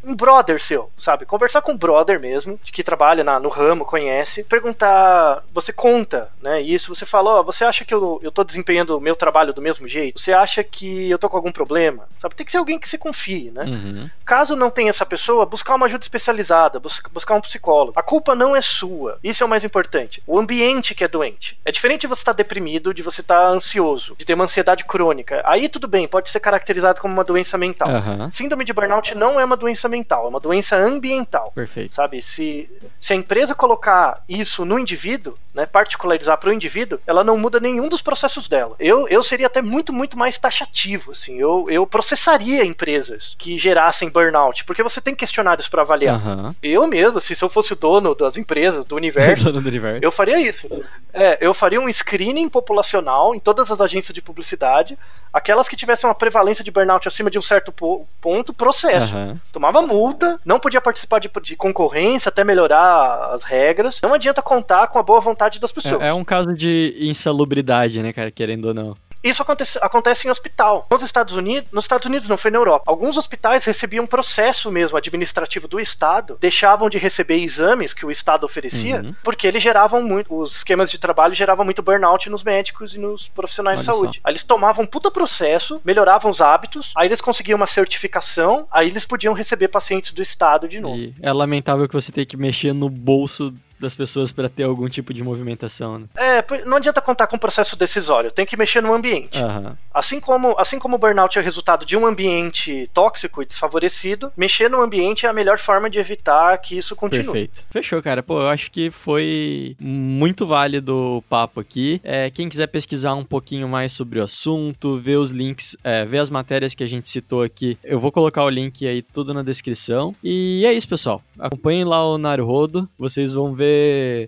Um 0.02 0.14
brother 0.14 0.60
seu, 0.60 0.90
sabe? 0.98 1.26
Conversar 1.26 1.60
com 1.62 1.72
um 1.72 1.76
brother 1.76 2.18
mesmo, 2.20 2.58
que 2.64 2.82
trabalha 2.82 3.22
na- 3.22 3.38
no 3.38 3.48
ramo, 3.48 3.84
conhece, 3.84 4.42
perguntar, 4.44 5.42
você 5.52 5.72
conta, 5.72 6.28
né? 6.40 6.60
Isso, 6.60 6.94
você 6.94 7.04
fala, 7.04 7.40
ó, 7.40 7.42
você 7.42 7.64
acha 7.64 7.84
que 7.84 7.92
eu, 7.92 8.18
eu 8.22 8.30
tô 8.30 8.42
desempenhando 8.44 8.96
o 8.96 9.00
meu 9.00 9.14
trabalho 9.14 9.52
do 9.52 9.60
mesmo 9.62 9.86
jeito? 9.86 10.20
Você 10.20 10.32
acha 10.32 10.62
que 10.64 11.10
eu 11.10 11.18
tô 11.18 11.28
com 11.28 11.36
algum 11.36 11.52
problema? 11.52 12.04
Sabe? 12.18 12.34
Tem 12.34 12.46
que 12.46 12.52
ser 12.52 12.58
alguém 12.58 12.78
que 12.78 12.88
você 12.88 12.96
confie, 12.98 13.50
né? 13.50 13.64
Uhum. 13.64 14.10
Caso 14.24 14.56
não 14.56 14.70
tenha 14.70 14.90
essa 14.90 15.04
pessoa, 15.04 15.44
buscar 15.44 15.74
uma 15.74 15.86
ajuda 15.86 16.02
especializada, 16.04 16.78
bus- 16.80 17.02
buscar 17.12 17.34
um 17.34 17.40
psicólogo. 17.40 17.92
A 17.98 18.02
culpa 18.02 18.34
não 18.34 18.54
é 18.56 18.60
sua. 18.60 19.18
Isso 19.22 19.42
é 19.42 19.46
o 19.46 19.48
mais 19.48 19.64
importante. 19.64 20.22
O 20.26 20.38
ambiente 20.38 20.94
que 20.94 21.04
é 21.04 21.08
doente. 21.08 21.58
É 21.64 21.70
diferente 21.72 22.02
de 22.02 22.06
você 22.06 22.22
estar 22.22 22.32
deprimido, 22.32 22.94
de 22.94 23.02
você 23.02 23.20
estar 23.20 23.46
ansioso, 23.48 24.14
de 24.16 24.24
ter 24.24 24.34
uma 24.34 24.44
ansiedade 24.44 24.84
crônica. 24.84 25.42
Aí 25.44 25.68
tudo 25.68 25.86
bem, 25.88 26.06
pode 26.08 26.30
ser 26.30 26.40
caracterizado 26.40 27.00
como 27.00 27.12
uma 27.12 27.24
doença 27.24 27.58
mental. 27.58 27.88
Aham. 27.88 28.30
Síndrome 28.30 28.64
de 28.64 28.72
burnout 28.72 29.14
não 29.14 29.38
é 29.38 29.44
uma 29.44 29.56
doença 29.56 29.89
mental, 29.90 30.24
é 30.24 30.28
uma 30.28 30.40
doença 30.40 30.76
ambiental. 30.76 31.52
Perfeito. 31.54 31.94
Sabe, 31.94 32.22
se, 32.22 32.70
se 32.98 33.12
a 33.12 33.16
empresa 33.16 33.54
colocar 33.54 34.22
isso 34.28 34.64
no 34.64 34.78
indivíduo, 34.78 35.36
né, 35.52 35.66
particularizar 35.66 36.38
para 36.38 36.48
o 36.50 36.52
indivíduo, 36.52 36.98
ela 37.06 37.24
não 37.24 37.36
muda 37.36 37.58
nenhum 37.58 37.88
dos 37.88 38.00
processos 38.00 38.48
dela. 38.48 38.76
Eu, 38.78 39.08
eu 39.08 39.22
seria 39.22 39.48
até 39.48 39.60
muito, 39.60 39.92
muito 39.92 40.16
mais 40.16 40.38
taxativo, 40.38 41.10
assim, 41.12 41.38
eu, 41.38 41.66
eu 41.68 41.86
processaria 41.86 42.64
empresas 42.64 43.34
que 43.38 43.58
gerassem 43.58 44.08
burnout, 44.08 44.64
porque 44.64 44.82
você 44.82 45.00
tem 45.00 45.14
questionários 45.14 45.66
para 45.68 45.82
avaliar. 45.82 46.14
Aham. 46.14 46.54
Eu 46.62 46.86
mesmo, 46.86 47.20
se 47.20 47.36
eu 47.42 47.48
fosse 47.48 47.72
o 47.72 47.76
dono 47.76 48.14
das 48.14 48.36
empresas, 48.36 48.84
do 48.86 48.94
universo, 48.96 49.50
do 49.52 49.58
universo. 49.58 49.98
eu 50.04 50.12
faria 50.12 50.38
isso. 50.40 50.68
É, 51.12 51.38
eu 51.40 51.52
faria 51.52 51.80
um 51.80 51.92
screening 51.92 52.48
populacional 52.48 53.34
em 53.34 53.40
todas 53.40 53.70
as 53.70 53.80
agências 53.80 54.14
de 54.14 54.22
publicidade. 54.22 54.96
Aquelas 55.32 55.68
que 55.68 55.76
tivessem 55.76 56.08
uma 56.08 56.14
prevalência 56.14 56.62
de 56.64 56.70
burnout 56.70 57.06
acima 57.08 57.30
de 57.30 57.38
um 57.38 57.42
certo 57.42 57.70
po- 57.72 58.06
ponto, 58.20 58.52
processo. 58.52 59.12
Aham. 59.14 59.40
Tomava 59.52 59.79
multa, 59.82 60.40
não 60.44 60.58
podia 60.58 60.80
participar 60.80 61.18
de, 61.18 61.30
de 61.42 61.56
concorrência 61.56 62.28
até 62.28 62.44
melhorar 62.44 63.30
as 63.32 63.42
regras. 63.42 64.00
Não 64.02 64.14
adianta 64.14 64.42
contar 64.42 64.88
com 64.88 64.98
a 64.98 65.02
boa 65.02 65.20
vontade 65.20 65.60
das 65.60 65.72
pessoas. 65.72 66.02
É, 66.02 66.08
é 66.08 66.14
um 66.14 66.24
caso 66.24 66.54
de 66.54 66.96
insalubridade, 66.98 68.02
né, 68.02 68.12
cara? 68.12 68.30
Querendo 68.30 68.66
ou 68.66 68.74
não. 68.74 68.96
Isso 69.22 69.42
acontece, 69.42 69.78
acontece 69.82 70.26
em 70.26 70.30
hospital. 70.30 70.86
Nos 70.90 71.02
Estados 71.02 71.36
Unidos, 71.36 71.70
nos 71.70 71.84
Estados 71.84 72.06
Unidos 72.06 72.26
não 72.28 72.38
foi 72.38 72.50
na 72.50 72.58
Europa. 72.58 72.84
Alguns 72.86 73.16
hospitais 73.16 73.64
recebiam 73.64 74.06
processo 74.06 74.70
mesmo 74.70 74.96
administrativo 74.96 75.68
do 75.68 75.78
Estado, 75.78 76.38
deixavam 76.40 76.88
de 76.88 76.96
receber 76.98 77.36
exames 77.36 77.92
que 77.92 78.06
o 78.06 78.10
Estado 78.10 78.44
oferecia, 78.44 79.02
Uhum. 79.02 79.14
porque 79.22 79.46
eles 79.46 79.62
geravam 79.62 80.02
muito, 80.02 80.34
os 80.34 80.56
esquemas 80.56 80.90
de 80.90 80.98
trabalho 80.98 81.34
geravam 81.34 81.64
muito 81.64 81.82
burnout 81.82 82.30
nos 82.30 82.42
médicos 82.42 82.94
e 82.94 82.98
nos 82.98 83.28
profissionais 83.28 83.82
de 83.82 83.90
Olha 83.90 83.98
saúde. 83.98 84.20
Aí 84.24 84.32
eles 84.32 84.42
tomavam 84.42 84.84
um 84.84 84.86
puta 84.86 85.10
processo, 85.10 85.80
melhoravam 85.84 86.30
os 86.30 86.40
hábitos, 86.40 86.92
aí 86.96 87.08
eles 87.08 87.20
conseguiam 87.20 87.56
uma 87.56 87.66
certificação, 87.66 88.66
aí 88.70 88.88
eles 88.88 89.04
podiam 89.04 89.34
receber 89.34 89.68
pacientes 89.68 90.12
do 90.12 90.22
Estado 90.22 90.66
de 90.68 90.80
novo. 90.80 90.96
E 90.96 91.14
é 91.20 91.32
lamentável 91.32 91.86
que 91.86 91.94
você 91.94 92.10
tenha 92.10 92.24
que 92.26 92.36
mexer 92.36 92.72
no 92.72 92.88
bolso 92.88 93.52
das 93.80 93.94
pessoas 93.94 94.30
para 94.30 94.48
ter 94.48 94.64
algum 94.64 94.88
tipo 94.88 95.12
de 95.12 95.22
movimentação, 95.22 95.98
né? 95.98 96.06
É, 96.16 96.44
não 96.64 96.76
adianta 96.76 97.00
contar 97.00 97.26
com 97.26 97.38
processo 97.38 97.76
decisório, 97.76 98.30
tem 98.30 98.46
que 98.46 98.56
mexer 98.56 98.82
no 98.82 98.92
ambiente. 98.92 99.38
Aham. 99.38 99.76
Assim 99.92 100.20
como, 100.20 100.54
assim 100.58 100.78
como 100.78 100.96
o 100.96 100.98
burnout 100.98 101.38
é 101.38 101.42
resultado 101.42 101.84
de 101.84 101.96
um 101.96 102.06
ambiente 102.06 102.88
tóxico 102.94 103.42
e 103.42 103.46
desfavorecido, 103.46 104.32
mexer 104.36 104.70
no 104.70 104.80
ambiente 104.80 105.26
é 105.26 105.28
a 105.28 105.32
melhor 105.32 105.58
forma 105.58 105.90
de 105.90 105.98
evitar 105.98 106.56
que 106.58 106.76
isso 106.76 106.94
continue. 106.94 107.24
Perfeito. 107.24 107.64
Fechou, 107.70 108.02
cara. 108.02 108.22
Pô, 108.22 108.40
eu 108.40 108.48
acho 108.48 108.70
que 108.70 108.90
foi 108.90 109.76
muito 109.80 110.46
válido 110.46 110.94
o 110.94 111.22
papo 111.22 111.60
aqui. 111.60 112.00
É, 112.04 112.30
quem 112.30 112.48
quiser 112.48 112.68
pesquisar 112.68 113.14
um 113.14 113.24
pouquinho 113.24 113.68
mais 113.68 113.92
sobre 113.92 114.20
o 114.20 114.24
assunto, 114.24 114.98
ver 114.98 115.16
os 115.16 115.30
links, 115.30 115.76
é, 115.82 116.04
ver 116.04 116.18
as 116.18 116.30
matérias 116.30 116.74
que 116.74 116.84
a 116.84 116.86
gente 116.86 117.08
citou 117.08 117.42
aqui, 117.42 117.78
eu 117.82 117.98
vou 117.98 118.12
colocar 118.12 118.44
o 118.44 118.50
link 118.50 118.86
aí 118.86 119.02
tudo 119.02 119.34
na 119.34 119.42
descrição. 119.42 120.14
E 120.22 120.64
é 120.66 120.72
isso, 120.72 120.88
pessoal. 120.88 121.22
Acompanhem 121.38 121.84
lá 121.84 122.06
o 122.06 122.18
Naruhodo. 122.18 122.88
Vocês 122.98 123.32
vão 123.32 123.54
ver 123.54 123.69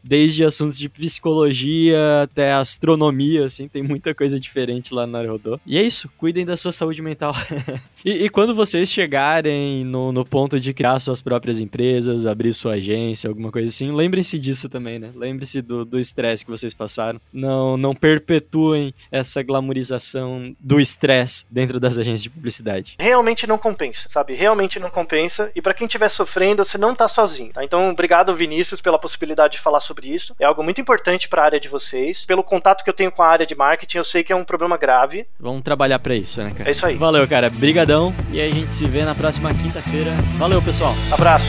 desde 0.03 0.45
assuntos 0.45 0.79
de 0.79 0.89
psicologia 0.89 2.23
até 2.23 2.53
astronomia, 2.53 3.47
assim, 3.47 3.69
tem 3.69 3.83
muita 3.83 4.15
coisa 4.15 4.39
diferente 4.39 4.93
lá 4.93 5.07
no 5.07 5.13
Naruhodo. 5.13 5.61
E 5.67 5.79
é 5.79 5.83
isso. 5.83 6.11
Cuidem 6.17 6.45
da 6.45 6.57
sua 6.57 6.73
saúde 6.73 7.03
mental. 7.03 7.35
E, 8.05 8.25
e 8.25 8.29
quando 8.29 8.55
vocês 8.55 8.91
chegarem 8.91 9.85
no, 9.85 10.13
no 10.13 10.25
ponto 10.25 10.59
de 10.59 10.75
criar 10.75 10.99
suas 10.99 11.21
próprias 11.21 11.61
empresas, 11.61 12.27
abrir 12.27 12.53
sua 12.53 12.75
agência, 12.75 13.29
alguma 13.29 13.51
coisa 13.51 13.69
assim, 13.69 13.93
lembrem-se 13.93 14.39
disso 14.39 14.69
também, 14.69 14.99
né? 14.99 15.11
Lembre-se 15.15 15.63
do 15.63 15.99
estresse 15.99 16.45
que 16.45 16.51
vocês 16.51 16.75
passaram. 16.75 17.21
Não, 17.33 17.77
não 17.77 17.95
perpetuem 17.95 18.95
essa 19.11 19.43
glamorização 19.43 20.55
do 20.59 20.81
estresse 20.81 21.45
dentro 21.51 21.79
das 21.79 21.99
agências 21.99 22.23
de 22.23 22.31
publicidade. 22.31 22.95
Realmente 22.99 23.47
não 23.47 23.59
compensa, 23.59 24.09
sabe? 24.09 24.35
Realmente 24.35 24.79
não 24.79 24.91
compensa. 24.91 25.51
E 25.55 25.63
pra 25.63 25.75
quem 25.75 25.87
estiver 25.87 26.09
sofrendo, 26.09 26.65
você 26.65 26.79
não 26.79 26.95
tá 26.95 27.09
sozinho, 27.09 27.53
tá? 27.53 27.65
Então, 27.65 27.91
obrigado, 27.91 28.35
Vinícius, 28.35 28.81
pela 28.81 28.99
possibilidade 28.99 29.55
de 29.55 29.61
falar 29.61 29.81
sobre 29.81 30.09
isso. 30.09 30.35
É 30.39 30.45
algo 30.45 30.63
muito 30.63 30.81
importante 30.81 31.29
pra 31.29 31.45
área 31.45 31.61
de 31.61 31.69
vocês. 31.69 32.25
Pelo 32.25 32.43
contato 32.43 32.83
que 32.83 32.91
eu 32.91 32.95
tenho 32.95 33.13
com 33.13 33.23
a 33.23 33.29
área 33.29 33.47
de 33.47 33.55
marketing, 33.55 33.99
eu 33.99 34.05
sei 34.05 34.25
que 34.25 34.33
é 34.33 34.37
um 34.37 34.45
problema 34.45 34.77
grave. 34.77 35.27
Vamos 35.39 35.63
trabalhar 35.63 35.99
pra 35.99 36.15
isso, 36.15 36.43
né, 36.43 36.53
cara? 36.57 36.69
É 36.69 36.73
isso 36.73 36.87
aí. 36.87 36.97
Valeu, 36.97 37.27
cara. 37.29 37.51
Brigadão. 37.93 38.15
E 38.31 38.41
aí 38.41 38.51
a 38.51 38.55
gente 38.55 38.73
se 38.73 38.87
vê 38.87 39.05
na 39.05 39.15
próxima 39.15 39.53
quinta-feira. 39.53 40.17
Valeu, 40.39 40.63
pessoal. 40.63 40.95
Abraço. 41.11 41.47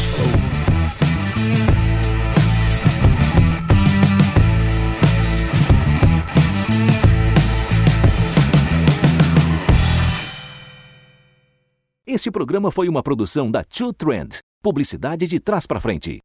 Este 12.05 12.29
programa 12.29 12.71
foi 12.71 12.89
uma 12.89 13.01
produção 13.01 13.49
da 13.49 13.63
Two 13.63 13.93
Trend, 13.93 14.37
publicidade 14.61 15.25
de 15.25 15.39
trás 15.39 15.65
para 15.65 15.79
frente. 15.79 16.19